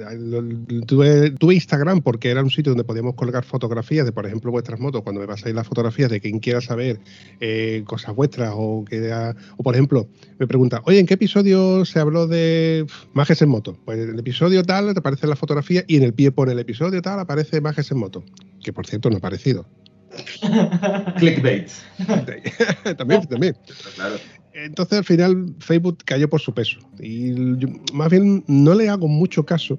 tuve, 0.88 1.30
tuve 1.32 1.54
Instagram 1.54 2.02
porque 2.02 2.30
era 2.32 2.42
un 2.42 2.50
sitio 2.50 2.72
donde 2.72 2.84
podíamos 2.84 3.14
colgar 3.14 3.46
fotografías 3.46 4.04
de, 4.06 4.12
por 4.12 4.26
ejemplo, 4.26 4.50
vuestras 4.52 4.80
motos, 4.80 5.04
cuando 5.04 5.22
me 5.22 5.28
pasáis 5.28 5.54
las 5.54 5.68
fotografías 5.68 6.10
de 6.10 6.20
quien 6.20 6.40
quiera 6.40 6.60
saber 6.60 7.00
eh, 7.40 7.84
cosas 7.86 8.16
vuestras 8.16 8.52
o 8.56 8.84
que 8.84 9.12
ha- 9.14 9.36
o 9.58 9.64
por 9.64 9.76
ejemplo, 9.76 10.08
me 10.40 10.48
pregunta, 10.48 10.82
oye, 10.86 11.00
¿en 11.00 11.06
qué 11.06 11.14
episodio 11.14 11.86
se 11.86 12.00
habló 12.00 12.26
de 12.28 12.86
Majes 13.14 13.42
en 13.44 13.50
moto? 13.50 13.78
Pues 13.86 14.00
en 14.00 14.10
el 14.10 14.20
episodio 14.20 14.64
tal 14.64 14.92
te 14.94 15.00
aparece 15.00 15.28
la 15.28 15.36
fotografía 15.36 15.84
y 15.88 15.98
en 15.98 16.04
el 16.04 16.14
pie 16.14 16.32
pone 16.32 16.54
el 16.54 16.60
episodio 16.60 17.00
tal, 17.04 17.20
aparece 17.20 17.62
Majes 17.62 17.92
en 17.92 18.00
moto, 18.00 18.24
que 18.64 18.74
por 18.74 18.88
cierto 18.88 19.10
no 19.10 19.18
ha 19.18 19.20
aparecido. 19.20 19.68
Clickbait. 21.18 21.70
también, 22.98 23.28
también. 23.28 23.56
Claro. 23.96 24.16
Entonces 24.58 24.98
al 24.98 25.06
final 25.06 25.56
Facebook 25.60 26.00
cayó 26.04 26.30
por 26.30 26.42
su 26.42 26.54
peso 26.54 26.80
y 27.00 27.34
yo, 27.60 27.68
más 27.94 28.10
bien 28.10 28.44
no 28.48 28.74
le 28.74 28.90
hago 28.90 29.08
mucho 29.08 29.46
caso 29.46 29.78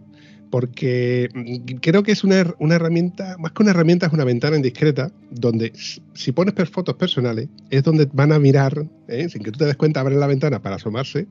porque 0.51 1.29
mm, 1.35 1.79
creo 1.81 2.05
que 2.05 2.13
es 2.13 2.23
una, 2.23 2.55
una 2.61 2.77
herramienta, 2.77 3.37
más 3.39 3.53
que 3.53 3.63
una 3.63 3.73
herramienta 3.73 4.07
es 4.07 4.13
una 4.13 4.23
ventana 4.25 4.57
indiscreta 4.57 5.11
donde 5.33 5.73
si 5.75 6.33
pones 6.33 6.55
fotos 6.71 6.95
personales 6.95 7.49
es 7.71 7.83
donde 7.83 8.09
van 8.13 8.31
a 8.31 8.39
mirar, 8.39 8.89
¿eh? 9.09 9.29
sin 9.29 9.43
que 9.43 9.51
tú 9.51 9.59
te 9.59 9.67
des 9.67 9.77
cuenta, 9.77 10.01
abren 10.01 10.21
la 10.21 10.29
ventana 10.29 10.63
para 10.63 10.77
asomarse, 10.77 11.27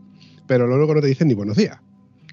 pero 0.46 0.68
luego 0.68 0.96
no 0.96 1.02
te 1.02 1.08
dicen 1.08 1.30
ni 1.30 1.34
buenos 1.34 1.56
días. 1.56 1.78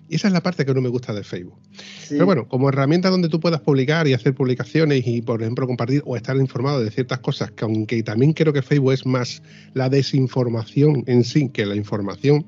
Y 0.08 0.16
esa 0.16 0.28
es 0.28 0.34
la 0.34 0.42
parte 0.42 0.66
que 0.66 0.74
no 0.74 0.80
me 0.82 0.88
gusta 0.90 1.14
de 1.14 1.24
Facebook. 1.24 1.58
Sí. 1.72 2.08
Pero 2.10 2.26
bueno, 2.26 2.46
como 2.48 2.68
herramienta 2.68 3.08
donde 3.10 3.28
tú 3.28 3.40
puedas 3.40 3.60
publicar 3.62 4.06
y 4.06 4.12
hacer 4.12 4.34
publicaciones 4.34 5.06
y, 5.06 5.22
por 5.22 5.40
ejemplo, 5.40 5.66
compartir 5.66 6.02
o 6.04 6.16
estar 6.16 6.36
informado 6.36 6.80
de 6.82 6.90
ciertas 6.90 7.20
cosas, 7.20 7.50
que 7.52 7.64
aunque 7.64 8.02
también 8.02 8.32
creo 8.34 8.52
que 8.52 8.60
Facebook 8.62 8.92
es 8.92 9.06
más 9.06 9.42
la 9.72 9.88
desinformación 9.88 11.04
en 11.06 11.24
sí 11.24 11.48
que 11.48 11.64
la 11.66 11.74
información. 11.76 12.44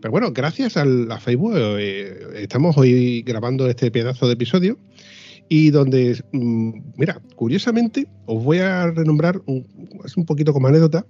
Pero 0.00 0.10
bueno, 0.12 0.32
gracias 0.32 0.76
al- 0.76 1.10
a 1.10 1.18
Facebook 1.18 1.54
eh, 1.56 2.14
estamos 2.36 2.76
hoy 2.76 3.22
grabando 3.22 3.68
este 3.68 3.90
pedazo 3.90 4.26
de 4.26 4.34
episodio 4.34 4.78
y 5.48 5.70
donde, 5.70 6.22
mm, 6.32 6.72
mira, 6.96 7.20
curiosamente, 7.36 8.06
os 8.26 8.42
voy 8.42 8.58
a 8.58 8.90
renombrar, 8.90 9.42
un, 9.46 9.66
es 10.04 10.16
un 10.16 10.24
poquito 10.24 10.52
como 10.54 10.68
anécdota, 10.68 11.06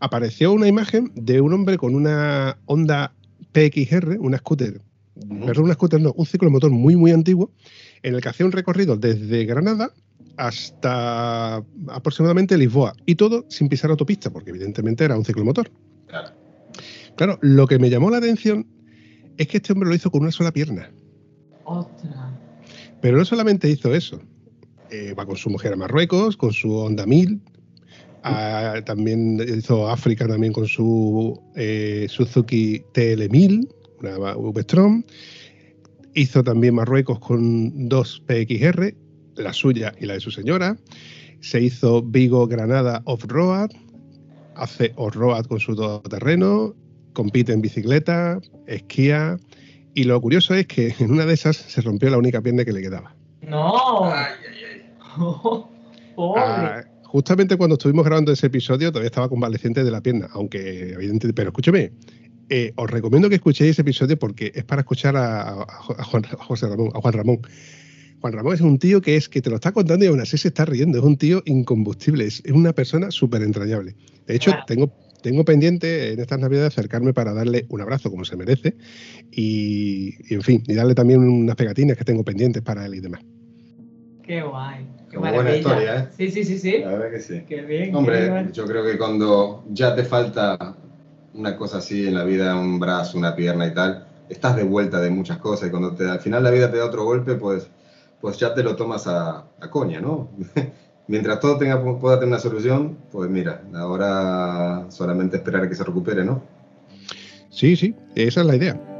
apareció 0.00 0.52
una 0.52 0.68
imagen 0.68 1.10
de 1.14 1.40
un 1.40 1.52
hombre 1.54 1.78
con 1.78 1.94
una 1.94 2.58
Honda 2.66 3.14
PXR, 3.52 4.18
una 4.20 4.38
scooter. 4.38 4.80
Perdón, 5.46 5.64
una 5.64 5.74
scooter 5.74 6.00
no, 6.00 6.12
un 6.16 6.26
ciclomotor 6.26 6.70
muy, 6.70 6.96
muy 6.96 7.12
antiguo, 7.12 7.50
en 8.02 8.14
el 8.14 8.20
que 8.20 8.28
hacía 8.28 8.46
un 8.46 8.52
recorrido 8.52 8.96
desde 8.96 9.44
Granada 9.44 9.92
hasta 10.36 11.56
aproximadamente 11.88 12.56
Lisboa, 12.56 12.94
y 13.06 13.16
todo 13.16 13.44
sin 13.48 13.68
pisar 13.68 13.90
autopista, 13.90 14.30
porque 14.30 14.50
evidentemente 14.50 15.04
era 15.04 15.16
un 15.16 15.24
ciclomotor. 15.24 15.70
Claro. 16.06 16.30
Claro, 17.16 17.38
lo 17.42 17.66
que 17.66 17.78
me 17.80 17.90
llamó 17.90 18.10
la 18.10 18.18
atención 18.18 18.66
es 19.36 19.48
que 19.48 19.56
este 19.56 19.72
hombre 19.72 19.88
lo 19.88 19.94
hizo 19.94 20.10
con 20.10 20.22
una 20.22 20.30
sola 20.30 20.52
pierna. 20.52 20.90
Ostras. 21.64 22.32
Pero 23.00 23.16
no 23.16 23.24
solamente 23.24 23.68
hizo 23.68 23.94
eso. 23.94 24.20
Eh, 24.90 25.14
va 25.14 25.26
con 25.26 25.36
su 25.36 25.50
mujer 25.50 25.72
a 25.72 25.76
Marruecos, 25.76 26.36
con 26.36 26.52
su 26.52 26.72
Honda 26.72 27.06
1000. 27.06 27.40
ah, 28.22 28.76
también 28.84 29.40
hizo 29.40 29.88
África 29.88 30.26
también 30.26 30.52
con 30.52 30.66
su 30.66 31.40
eh, 31.56 32.06
Suzuki 32.08 32.82
TL1000, 32.94 33.68
una 34.00 34.36
V-Strom. 34.36 35.04
Hizo 36.14 36.42
también 36.42 36.74
Marruecos 36.74 37.18
con 37.18 37.88
dos 37.88 38.22
PXR, 38.26 38.94
la 39.36 39.52
suya 39.52 39.92
y 40.00 40.06
la 40.06 40.14
de 40.14 40.20
su 40.20 40.30
señora. 40.30 40.76
Se 41.40 41.60
hizo 41.60 42.02
Vigo 42.02 42.46
Granada 42.46 43.02
Off-Road. 43.04 43.70
Hace 44.56 44.92
off-road 44.96 45.46
con 45.46 45.60
su 45.60 45.76
todoterreno. 45.76 46.74
Compite 47.12 47.52
en 47.52 47.60
bicicleta, 47.60 48.40
esquía. 48.66 49.38
Y 49.94 50.04
lo 50.04 50.20
curioso 50.20 50.54
es 50.54 50.66
que 50.66 50.94
en 50.98 51.12
una 51.12 51.26
de 51.26 51.34
esas 51.34 51.56
se 51.56 51.80
rompió 51.80 52.10
la 52.10 52.18
única 52.18 52.40
pierna 52.40 52.64
que 52.64 52.72
le 52.72 52.82
quedaba. 52.82 53.14
No. 53.42 54.04
Ay, 54.04 54.34
ay, 54.50 54.64
ay. 54.72 54.82
Pobre. 56.16 56.42
Ah, 56.42 56.84
justamente 57.04 57.56
cuando 57.56 57.74
estuvimos 57.74 58.04
grabando 58.04 58.32
ese 58.32 58.48
episodio 58.48 58.90
todavía 58.90 59.08
estaba 59.08 59.28
convaleciente 59.28 59.84
de 59.84 59.90
la 59.90 60.00
pierna, 60.00 60.28
aunque 60.32 60.90
evidentemente, 60.90 61.32
pero 61.32 61.50
escúcheme, 61.50 61.92
eh, 62.50 62.72
os 62.76 62.90
recomiendo 62.90 63.28
que 63.28 63.36
escuchéis 63.36 63.70
ese 63.72 63.82
episodio 63.82 64.18
porque 64.18 64.52
es 64.54 64.64
para 64.64 64.80
escuchar 64.80 65.16
a, 65.16 65.50
a- 65.50 65.62
a 65.62 66.04
Juan, 66.04 66.24
a 66.26 66.44
José 66.44 66.66
Ramón, 66.68 66.90
a 66.94 67.00
Juan 67.00 67.12
Ramón. 67.14 67.40
Juan 68.20 68.32
Ramón 68.32 68.54
es 68.54 68.60
un 68.60 68.78
tío 68.78 69.00
que 69.00 69.14
es 69.16 69.28
que 69.28 69.40
te 69.40 69.48
lo 69.50 69.56
está 69.56 69.70
contando 69.72 70.04
y 70.04 70.08
aún 70.08 70.20
así 70.20 70.36
se 70.38 70.48
está 70.48 70.64
riendo, 70.64 70.98
es 70.98 71.04
un 71.04 71.16
tío 71.16 71.42
incombustible, 71.46 72.24
es, 72.26 72.42
es 72.44 72.52
una 72.52 72.72
persona 72.72 73.10
súper 73.12 73.42
entrañable. 73.42 73.94
De 74.26 74.34
hecho, 74.34 74.50
tengo, 74.66 74.90
tengo 75.22 75.44
pendiente 75.44 76.12
en 76.12 76.20
estas 76.20 76.40
navidades 76.40 76.72
acercarme 76.76 77.12
para 77.14 77.32
darle 77.32 77.66
un 77.68 77.80
abrazo 77.80 78.10
como 78.10 78.24
se 78.24 78.36
merece 78.36 78.74
y, 79.30 80.14
y, 80.28 80.34
en 80.34 80.42
fin, 80.42 80.62
y 80.66 80.74
darle 80.74 80.94
también 80.96 81.20
unas 81.20 81.54
pegatinas 81.54 81.96
que 81.96 82.04
tengo 82.04 82.24
pendientes 82.24 82.62
para 82.62 82.84
él 82.86 82.96
y 82.96 83.00
demás. 83.00 83.20
Qué 84.24 84.42
guay. 84.42 84.86
Qué 85.10 85.16
Como 85.16 85.32
buena 85.32 85.56
historia, 85.56 85.96
¿eh? 86.00 86.08
Sí, 86.16 86.30
sí, 86.30 86.44
sí, 86.44 86.58
sí. 86.58 86.78
La 86.80 86.88
verdad 86.90 87.10
que 87.10 87.20
sí. 87.20 87.42
Qué 87.48 87.62
bien. 87.62 87.90
qué 87.92 87.96
Hombre, 87.96 88.30
bien. 88.30 88.52
yo 88.52 88.66
creo 88.66 88.84
que 88.84 88.98
cuando 88.98 89.64
ya 89.70 89.94
te 89.94 90.02
falta 90.04 90.58
una 91.38 91.56
cosa 91.56 91.78
así 91.78 92.06
en 92.06 92.14
la 92.14 92.24
vida, 92.24 92.56
un 92.56 92.80
brazo, 92.80 93.16
una 93.16 93.34
pierna 93.34 93.66
y 93.66 93.72
tal, 93.72 94.06
estás 94.28 94.56
de 94.56 94.64
vuelta 94.64 95.00
de 95.00 95.10
muchas 95.10 95.38
cosas 95.38 95.68
y 95.68 95.70
cuando 95.70 95.94
te, 95.94 96.08
al 96.08 96.20
final 96.20 96.42
la 96.42 96.50
vida 96.50 96.70
te 96.70 96.78
da 96.78 96.84
otro 96.84 97.04
golpe, 97.04 97.36
pues, 97.36 97.68
pues 98.20 98.36
ya 98.38 98.52
te 98.54 98.62
lo 98.64 98.74
tomas 98.74 99.06
a, 99.06 99.44
coña, 99.70 100.00
¿no? 100.00 100.28
Mientras 101.06 101.40
todo 101.40 101.56
tenga, 101.56 101.80
pueda 101.98 102.16
tener 102.16 102.34
una 102.34 102.38
solución, 102.38 102.98
pues 103.10 103.30
mira, 103.30 103.62
ahora 103.74 104.86
solamente 104.90 105.38
esperar 105.38 105.62
a 105.62 105.68
que 105.68 105.74
se 105.74 105.84
recupere, 105.84 106.24
¿no? 106.24 106.42
Sí, 107.48 107.76
sí, 107.76 107.94
esa 108.14 108.42
es 108.42 108.46
la 108.46 108.56
idea. 108.56 108.97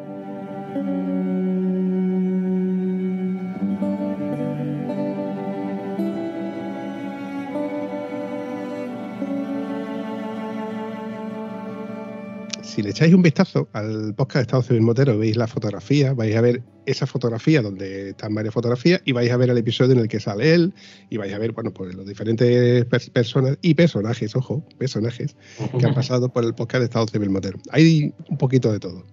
Si 12.78 12.82
le 12.84 12.90
echáis 12.90 13.12
un 13.12 13.22
vistazo 13.22 13.68
al 13.72 14.14
podcast 14.14 14.36
de 14.36 14.42
Estado 14.42 14.62
Civil 14.62 14.82
Motero, 14.82 15.18
veis 15.18 15.36
la 15.36 15.48
fotografía, 15.48 16.12
vais 16.14 16.36
a 16.36 16.40
ver 16.40 16.62
esa 16.86 17.08
fotografía 17.08 17.60
donde 17.60 18.10
están 18.10 18.32
varias 18.36 18.54
fotografías 18.54 19.02
y 19.04 19.10
vais 19.10 19.32
a 19.32 19.36
ver 19.36 19.50
el 19.50 19.58
episodio 19.58 19.94
en 19.94 19.98
el 19.98 20.06
que 20.06 20.20
sale 20.20 20.54
él 20.54 20.72
y 21.10 21.16
vais 21.16 21.34
a 21.34 21.38
ver, 21.38 21.50
bueno, 21.50 21.72
pues 21.74 21.92
los 21.96 22.06
diferentes 22.06 22.88
pers- 22.88 23.10
personas 23.10 23.58
y 23.62 23.74
personajes, 23.74 24.36
ojo, 24.36 24.62
personajes 24.78 25.34
que 25.76 25.86
han 25.86 25.94
pasado 25.96 26.32
por 26.32 26.44
el 26.44 26.54
podcast 26.54 26.78
de 26.78 26.84
Estado 26.84 27.08
Civil 27.08 27.30
Motero. 27.30 27.58
Hay 27.72 28.14
un 28.30 28.38
poquito 28.38 28.70
de 28.70 28.78
todo. 28.78 29.04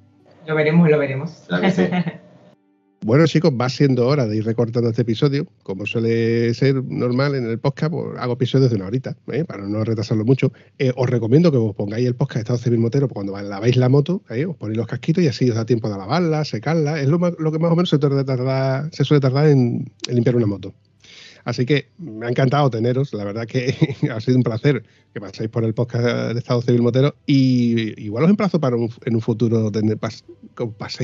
Lo 0.46 0.54
veremos, 0.54 0.88
lo 0.88 1.00
veremos. 1.00 1.32
Claro 1.48 1.64
que 1.64 1.72
sí. 1.72 1.82
Bueno, 3.06 3.28
chicos, 3.28 3.52
va 3.52 3.70
siendo 3.70 4.08
hora 4.08 4.26
de 4.26 4.38
ir 4.38 4.46
recortando 4.46 4.90
este 4.90 5.04
episodio. 5.04 5.46
Como 5.62 5.86
suele 5.86 6.52
ser 6.56 6.84
normal 6.86 7.36
en 7.36 7.46
el 7.46 7.60
podcast, 7.60 7.92
pues 7.92 8.18
hago 8.18 8.34
episodios 8.34 8.72
de 8.72 8.78
una 8.78 8.88
horita, 8.88 9.16
¿eh? 9.32 9.44
para 9.46 9.68
no 9.68 9.84
retrasarlo 9.84 10.26
mucho. 10.26 10.52
Eh, 10.80 10.92
os 10.96 11.08
recomiendo 11.08 11.52
que 11.52 11.58
os 11.58 11.76
pongáis 11.76 12.08
el 12.08 12.16
podcast 12.16 12.38
de 12.38 12.40
Estado 12.42 12.58
Civil 12.58 12.80
Motero 12.80 13.08
cuando 13.08 13.40
laváis 13.40 13.78
la 13.78 13.90
moto, 13.90 14.24
¿eh? 14.32 14.46
os 14.48 14.56
ponéis 14.58 14.78
los 14.80 14.88
casquitos 14.88 15.24
y 15.24 15.28
así 15.28 15.48
os 15.48 15.56
da 15.56 15.68
tiempo 15.68 15.88
de 15.88 16.00
lavarla, 16.00 16.44
secarla. 16.46 17.00
Es 17.00 17.08
lo, 17.08 17.20
lo 17.20 17.52
que 17.52 17.60
más 17.60 17.72
o 17.72 17.76
menos 17.76 17.90
se, 17.90 18.00
tarda- 18.00 18.26
tardar- 18.26 18.90
se 18.92 19.04
suele 19.04 19.22
tardar 19.22 19.50
en, 19.50 19.86
limpiar 20.10 20.36
una 20.36 20.48
moto. 20.48 20.74
Así 21.44 21.64
que 21.68 21.90
me 22.00 22.26
ha 22.26 22.30
encantado 22.30 22.72
teneros, 22.72 23.14
la 23.14 23.24
verdad 23.24 23.46
que 23.46 23.76
ha 24.12 24.20
sido 24.20 24.38
un 24.38 24.44
placer 24.44 24.84
que 25.14 25.22
paséis 25.22 25.50
por 25.52 25.64
el 25.64 25.76
podcast 25.76 26.34
de 26.34 26.40
Estado 26.40 26.64
Civil 26.64 26.82
Motero 26.82 27.14
y 27.28 28.04
igual 28.04 28.24
os 28.24 28.32
emplazo 28.32 28.60
para 28.60 28.76
un- 28.76 28.90
en 29.06 29.14
un 29.14 29.22
futuro 29.22 29.72
tener, 29.72 30.00
pas, 30.00 30.26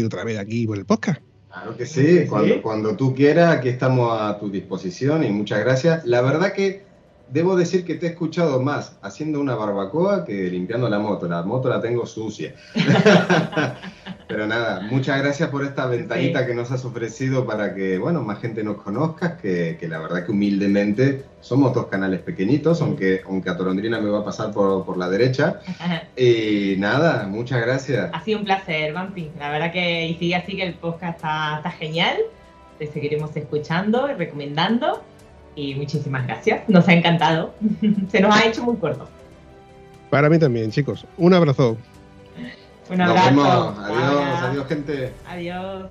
otra 0.04 0.24
vez 0.24 0.40
aquí 0.40 0.66
por 0.66 0.80
el 0.80 0.86
podcast. 0.86 1.22
Claro 1.52 1.76
que 1.76 1.86
sí, 1.86 2.20
Sí. 2.20 2.28
Cuando, 2.28 2.62
cuando 2.62 2.96
tú 2.96 3.14
quieras, 3.14 3.58
aquí 3.58 3.70
estamos 3.70 4.20
a 4.20 4.38
tu 4.40 4.50
disposición 4.50 5.24
y 5.24 5.30
muchas 5.30 5.60
gracias. 5.60 6.06
La 6.06 6.22
verdad 6.22 6.54
que 6.54 6.91
debo 7.32 7.56
decir 7.56 7.86
que 7.86 7.96
te 7.96 8.06
he 8.08 8.10
escuchado 8.10 8.62
más 8.62 8.98
haciendo 9.02 9.40
una 9.40 9.56
barbacoa 9.56 10.26
que 10.26 10.34
limpiando 10.50 10.88
la 10.90 11.00
moto. 11.00 11.28
La 11.28 11.42
moto 11.44 11.70
la 11.70 11.82
tengo 11.82 12.06
sucia. 12.06 12.54
Pero 14.28 14.48
nada, 14.48 14.82
muchas 14.90 15.22
gracias 15.22 15.50
por 15.50 15.64
esta 15.66 15.86
ventanita 15.88 16.40
Sí. 16.42 16.46
que 16.46 16.56
nos 16.56 16.72
has 16.72 16.86
ofrecido 16.86 17.46
para 17.46 17.74
que, 17.76 17.98
bueno, 17.98 18.22
más 18.22 18.40
gente 18.40 18.64
nos 18.64 18.78
conozca, 18.82 19.36
que, 19.38 19.78
que 19.80 19.88
la 19.90 20.00
verdad 20.00 20.26
que 20.26 20.32
humildemente 20.32 21.26
somos 21.42 21.74
dos 21.74 21.88
canales 21.88 22.22
pequeñitos, 22.22 22.82
aunque, 22.82 23.22
aunque 23.26 23.50
a 23.50 23.58
Tolondrina 23.58 24.00
me 24.00 24.10
va 24.10 24.20
a 24.20 24.24
pasar 24.26 24.52
por, 24.52 24.86
por 24.86 24.98
la 24.98 25.10
derecha. 25.10 25.60
Y 26.16 26.76
nada, 26.78 27.28
muchas 27.28 27.62
gracias. 27.62 28.10
Ha 28.14 28.24
sido 28.24 28.40
un 28.40 28.46
placer, 28.46 28.94
Vampi. 28.94 29.32
La 29.40 29.50
verdad 29.50 29.72
que 29.72 30.08
y 30.08 30.16
sigue 30.16 30.36
así 30.36 30.56
que 30.56 30.64
el 30.64 30.76
podcast 30.76 31.16
está, 31.18 31.58
está 31.58 31.72
genial. 31.72 32.18
Te 32.78 32.88
seguiremos 32.88 33.36
escuchando 33.36 34.10
y 34.10 34.14
recomendando. 34.14 35.02
Y 35.56 35.76
muchísimas 35.76 36.26
gracias. 36.28 36.68
Nos 36.68 36.88
ha 36.88 36.94
encantado. 36.94 37.54
Se 38.12 38.20
nos 38.20 38.36
ha 38.36 38.46
hecho 38.46 38.64
muy 38.64 38.78
corto. 38.78 39.08
Para 40.10 40.30
mí 40.30 40.40
también, 40.40 40.72
chicos. 40.72 41.06
Un 41.18 41.34
abrazo. 41.34 41.78
Un 42.90 42.98
Nos 42.98 43.10
abrazo. 43.10 43.30
vemos. 43.30 43.80
Adiós, 43.80 44.42
adiós, 44.44 44.68
gente. 44.68 45.14
Adiós. 45.28 45.90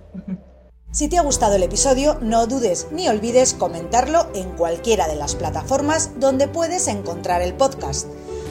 Si 0.93 1.09
te 1.09 1.19
ha 1.19 1.23
gustado 1.23 1.55
el 1.55 1.63
episodio, 1.63 2.19
no 2.21 2.47
dudes 2.47 2.89
ni 2.91 3.09
olvides 3.09 3.55
comentarlo 3.55 4.27
en 4.35 4.51
cualquiera 4.51 5.07
de 5.07 5.15
las 5.15 5.37
plataformas 5.37 6.19
donde 6.19 6.49
puedes 6.49 6.89
encontrar 6.89 7.43
el 7.43 7.55
podcast. 7.55 8.09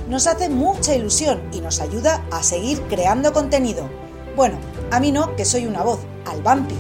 Nos 0.07 0.26
hace 0.26 0.49
mucha 0.49 0.95
ilusión 0.95 1.41
y 1.53 1.61
nos 1.61 1.81
ayuda 1.81 2.23
a 2.31 2.41
seguir 2.41 2.81
creando 2.84 3.34
contenido. 3.34 3.90
Bueno, 4.36 4.57
a 4.90 4.99
mí 4.99 5.11
no, 5.11 5.36
que 5.36 5.44
soy 5.45 5.65
una 5.68 5.84
voz, 5.84 5.99
al 6.26 6.41
Vampi. 6.41 6.76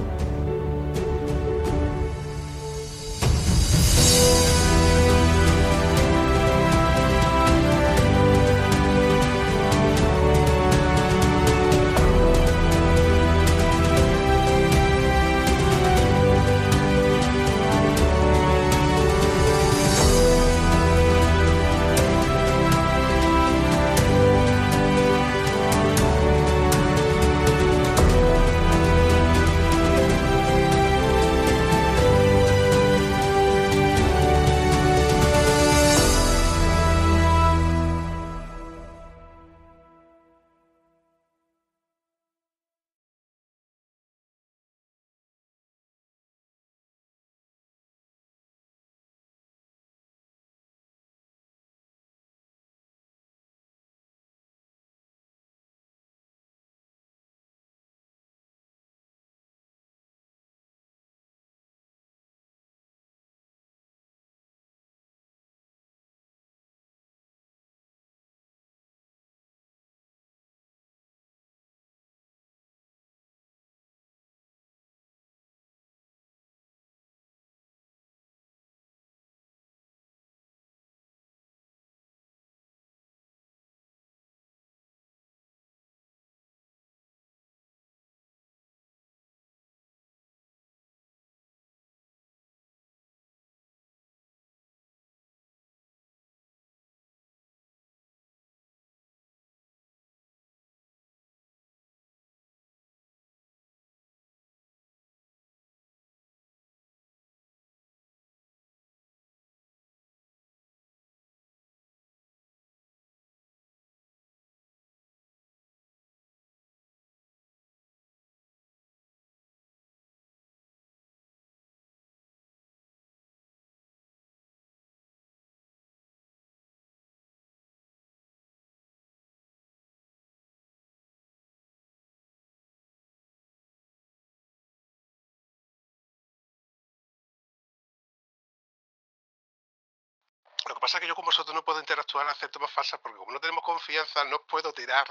Pasa 140.89 140.97
es 140.97 141.01
que 141.01 141.07
yo 141.07 141.15
con 141.15 141.25
vosotros 141.25 141.53
no 141.53 141.63
puedo 141.63 141.79
interactuar 141.79 142.25
en 142.25 142.31
hacer 142.31 142.49
tomas 142.49 142.71
falsas 142.71 142.99
porque 142.99 143.19
como 143.19 143.31
no 143.31 143.39
tenemos 143.39 143.63
confianza 143.63 144.23
no 144.23 144.37
os 144.37 144.41
puedo 144.47 144.73
tirar 144.73 145.07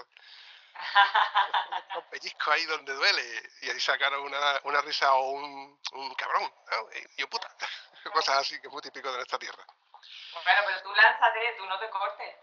un 1.95 2.03
pellizco 2.11 2.51
ahí 2.51 2.65
donde 2.67 2.93
duele 2.95 3.23
y 3.63 3.71
ahí 3.71 3.79
sacaron 3.79 4.23
una, 4.23 4.61
una 4.65 4.81
risa 4.81 5.15
o 5.15 5.31
un, 5.31 5.81
un 5.93 6.15
cabrón, 6.17 6.53
¿no? 6.71 6.91
Yo 7.17 7.31
puta. 7.31 7.49
Cosas 8.13 8.39
así 8.39 8.61
que 8.61 8.67
es 8.67 8.73
muy 8.73 8.83
típico 8.83 9.09
de 9.09 9.19
nuestra 9.19 9.39
tierra. 9.39 9.65
Bueno, 10.33 10.61
pero 10.67 10.83
tú 10.83 10.95
lánzate, 10.95 11.55
tú 11.59 11.67
no 11.67 11.79
te 11.79 11.91
cortes. 11.91 12.37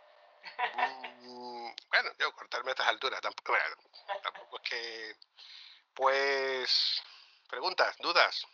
Mm, 1.24 1.76
bueno, 1.90 2.12
yo 2.20 2.32
cortarme 2.34 2.72
a 2.72 2.74
estas 2.74 2.88
alturas, 2.88 3.20
tampoco, 3.20 3.52
bueno, 3.52 3.76
tampoco 4.22 4.62
es 4.64 4.70
que... 4.70 5.16
Pues... 5.94 7.03
Preguntas, 7.49 7.98
dudas. 7.98 8.45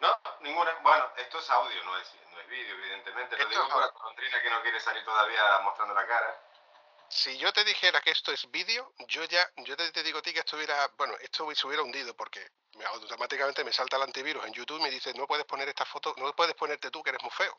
No, 0.00 0.20
ninguna. 0.40 0.72
Bueno, 0.82 1.10
esto 1.16 1.38
es 1.38 1.50
audio, 1.50 1.84
no 1.84 1.96
es, 1.98 2.12
no 2.32 2.40
es 2.40 2.48
vídeo, 2.48 2.74
evidentemente. 2.76 3.36
Lo 3.36 3.42
Esto 3.42 3.50
digo 3.50 3.62
es 3.64 3.68
por 3.70 3.80
la 3.80 3.86
audio. 3.86 3.98
colondrina 3.98 4.42
que 4.42 4.50
no 4.50 4.62
quiere 4.62 4.80
salir 4.80 5.04
todavía 5.04 5.58
mostrando 5.60 5.94
la 5.94 6.06
cara. 6.06 6.42
Si 7.10 7.38
yo 7.38 7.52
te 7.52 7.64
dijera 7.64 8.00
que 8.02 8.10
esto 8.10 8.32
es 8.32 8.50
vídeo, 8.50 8.92
yo 9.08 9.24
ya, 9.24 9.48
yo 9.56 9.76
te, 9.76 9.90
te 9.92 10.02
digo 10.02 10.18
a 10.18 10.22
ti 10.22 10.32
que 10.34 10.40
estuviera, 10.40 10.88
bueno, 10.98 11.14
esto 11.20 11.52
se 11.54 11.66
hubiera 11.66 11.82
hundido 11.82 12.14
porque 12.14 12.46
me- 12.74 12.84
automáticamente 12.84 13.64
me 13.64 13.72
salta 13.72 13.96
el 13.96 14.02
antivirus 14.02 14.44
en 14.44 14.52
YouTube 14.52 14.78
y 14.78 14.82
me 14.82 14.90
dice, 14.90 15.14
no 15.14 15.26
puedes 15.26 15.46
poner 15.46 15.66
esta 15.68 15.86
foto, 15.86 16.14
no 16.18 16.34
puedes 16.36 16.54
ponerte 16.54 16.90
tú 16.90 17.02
que 17.02 17.10
eres 17.10 17.22
muy 17.22 17.30
feo. 17.30 17.58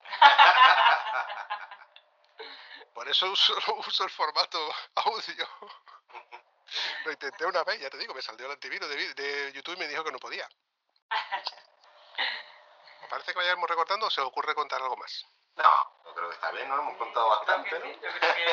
Por 2.94 3.08
eso 3.08 3.30
uso, 3.30 3.54
uso 3.86 4.04
el 4.04 4.10
formato 4.10 4.58
audio. 4.96 5.48
Lo 7.04 7.12
intenté 7.12 7.46
una 7.46 7.62
vez, 7.64 7.80
ya 7.80 7.90
te 7.90 7.98
digo, 7.98 8.14
me 8.14 8.22
salió 8.22 8.46
el 8.46 8.52
antivirus 8.52 8.88
de, 8.88 9.14
de 9.14 9.52
YouTube 9.52 9.74
y 9.76 9.78
me 9.78 9.88
dijo 9.88 10.02
que 10.04 10.12
no 10.12 10.18
podía. 10.18 10.48
Me 13.00 13.08
parece 13.10 13.32
que 13.32 13.38
vayamos 13.38 13.68
recortando 13.68 14.06
o 14.06 14.10
se 14.10 14.20
os 14.20 14.26
ocurre 14.28 14.54
contar 14.54 14.80
algo 14.82 14.96
más. 14.96 15.26
No, 15.56 16.02
yo 16.04 16.14
creo 16.14 16.28
que 16.28 16.34
está 16.34 16.50
bien, 16.50 16.68
¿no? 16.68 16.74
Hemos 16.80 16.96
contado 16.98 17.28
Creo 17.44 17.64
que 17.64 17.70
bastante, 17.70 17.76
sí, 17.82 18.00
¿no? 18.00 18.02
yo 18.02 18.18
creo 18.18 18.34
que... 18.34 18.46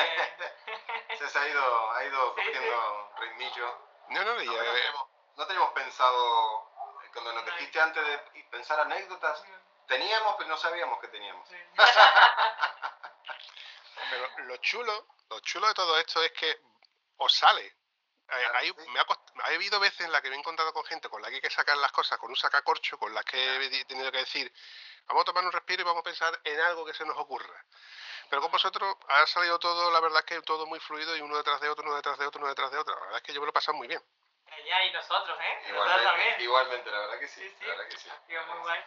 Se, 1.18 1.28
se 1.28 1.38
ha 1.38 1.48
ido, 1.48 1.90
ha 1.92 2.04
ido 2.04 2.34
Sí, 2.34 2.40
sí. 2.42 2.46
cogiendo 2.48 3.12
ritmillo. 3.18 3.88
No, 4.08 4.24
no, 4.24 4.42
y, 4.42 4.46
No, 4.46 4.52
no 4.52 4.62
eh, 4.62 4.72
teníamos, 4.74 5.08
no 5.36 5.46
teníamos 5.46 5.72
pensado, 5.72 6.72
cuando 7.12 7.32
nos 7.34 7.44
No. 7.44 7.52
dijiste 7.52 7.80
antes 7.80 8.04
de 8.04 8.18
pensar 8.50 8.80
anécdotas, 8.80 9.44
teníamos, 9.86 10.34
pero 10.36 10.48
no 10.50 10.56
sabíamos 10.56 10.98
que 11.00 11.08
teníamos. 11.08 11.48
Pero 14.10 14.28
lo 14.38 14.56
chulo, 14.58 15.06
lo 15.30 15.40
chulo 15.40 15.66
de 15.68 15.74
todo 15.74 15.98
esto 15.98 16.22
es 16.22 16.32
que 16.32 16.58
os 17.18 17.32
sale. 17.32 17.76
Eh, 18.26 18.36
Claro, 18.36 18.58
hay- 18.58 18.68
sí. 18.72 18.90
me 18.90 19.00
ha, 19.00 19.04
cost- 19.04 19.30
ha 19.42 19.46
habido 19.48 19.78
veces 19.80 20.00
en 20.00 20.10
las 20.12 20.22
que 20.22 20.30
me 20.30 20.36
he 20.36 20.38
encontrado 20.38 20.72
con 20.72 20.84
gente 20.84 21.08
con 21.10 21.20
la 21.20 21.28
que 21.28 21.36
hay 21.36 21.40
que 21.42 21.50
sacar 21.50 21.76
las 21.76 21.92
cosas 21.92 22.18
con 22.18 22.30
un 22.30 22.36
sacacorcho, 22.36 22.98
con 22.98 23.12
las 23.12 23.24
que 23.24 23.36
he 23.66 23.84
tenido 23.84 24.10
que 24.10 24.18
decir, 24.18 24.50
vamos 25.06 25.22
a 25.22 25.24
tomar 25.26 25.44
un 25.44 25.52
respiro 25.52 25.82
y 25.82 25.84
vamos 25.84 26.00
a 26.00 26.04
pensar 26.04 26.40
en 26.42 26.60
algo 26.60 26.84
que 26.86 26.94
se 26.94 27.04
nos 27.04 27.16
ocurra. 27.18 27.64
Pero 28.30 28.40
con 28.40 28.50
vosotros 28.50 28.96
ha 29.08 29.26
salido 29.26 29.58
todo, 29.58 29.90
la 29.90 30.00
verdad 30.00 30.20
es 30.20 30.24
que 30.24 30.40
todo 30.42 30.64
muy 30.66 30.80
fluido 30.80 31.14
y 31.16 31.20
uno 31.20 31.36
detrás 31.36 31.60
de 31.60 31.68
otro, 31.68 31.84
uno 31.84 31.96
detrás 31.96 32.18
de 32.18 32.26
otro, 32.26 32.40
uno 32.40 32.48
detrás 32.48 32.70
de 32.70 32.78
otro. 32.78 32.94
La 32.94 33.00
verdad 33.02 33.16
es 33.18 33.22
que 33.22 33.32
yo 33.34 33.40
me 33.40 33.46
lo 33.46 33.50
he 33.50 33.52
pasado 33.52 33.76
muy 33.76 33.86
bien. 33.88 34.02
Ya, 34.66 34.84
y 34.84 34.92
nosotros, 34.92 35.36
¿eh? 35.40 35.54
Nosotros 35.68 35.70
Igualmente, 35.74 36.04
también. 36.04 36.40
igualmente, 36.40 36.90
la 36.90 36.98
verdad 37.00 37.18
que 37.18 37.28
sí. 37.28 37.40
Sí, 37.42 37.56
sí. 37.58 37.64
La 37.66 37.74
verdad 37.74 37.88
que 37.90 37.96
sí. 37.98 38.08
Ha 38.08 38.26
sido 38.26 38.46
muy 38.46 38.58
guay. 38.60 38.80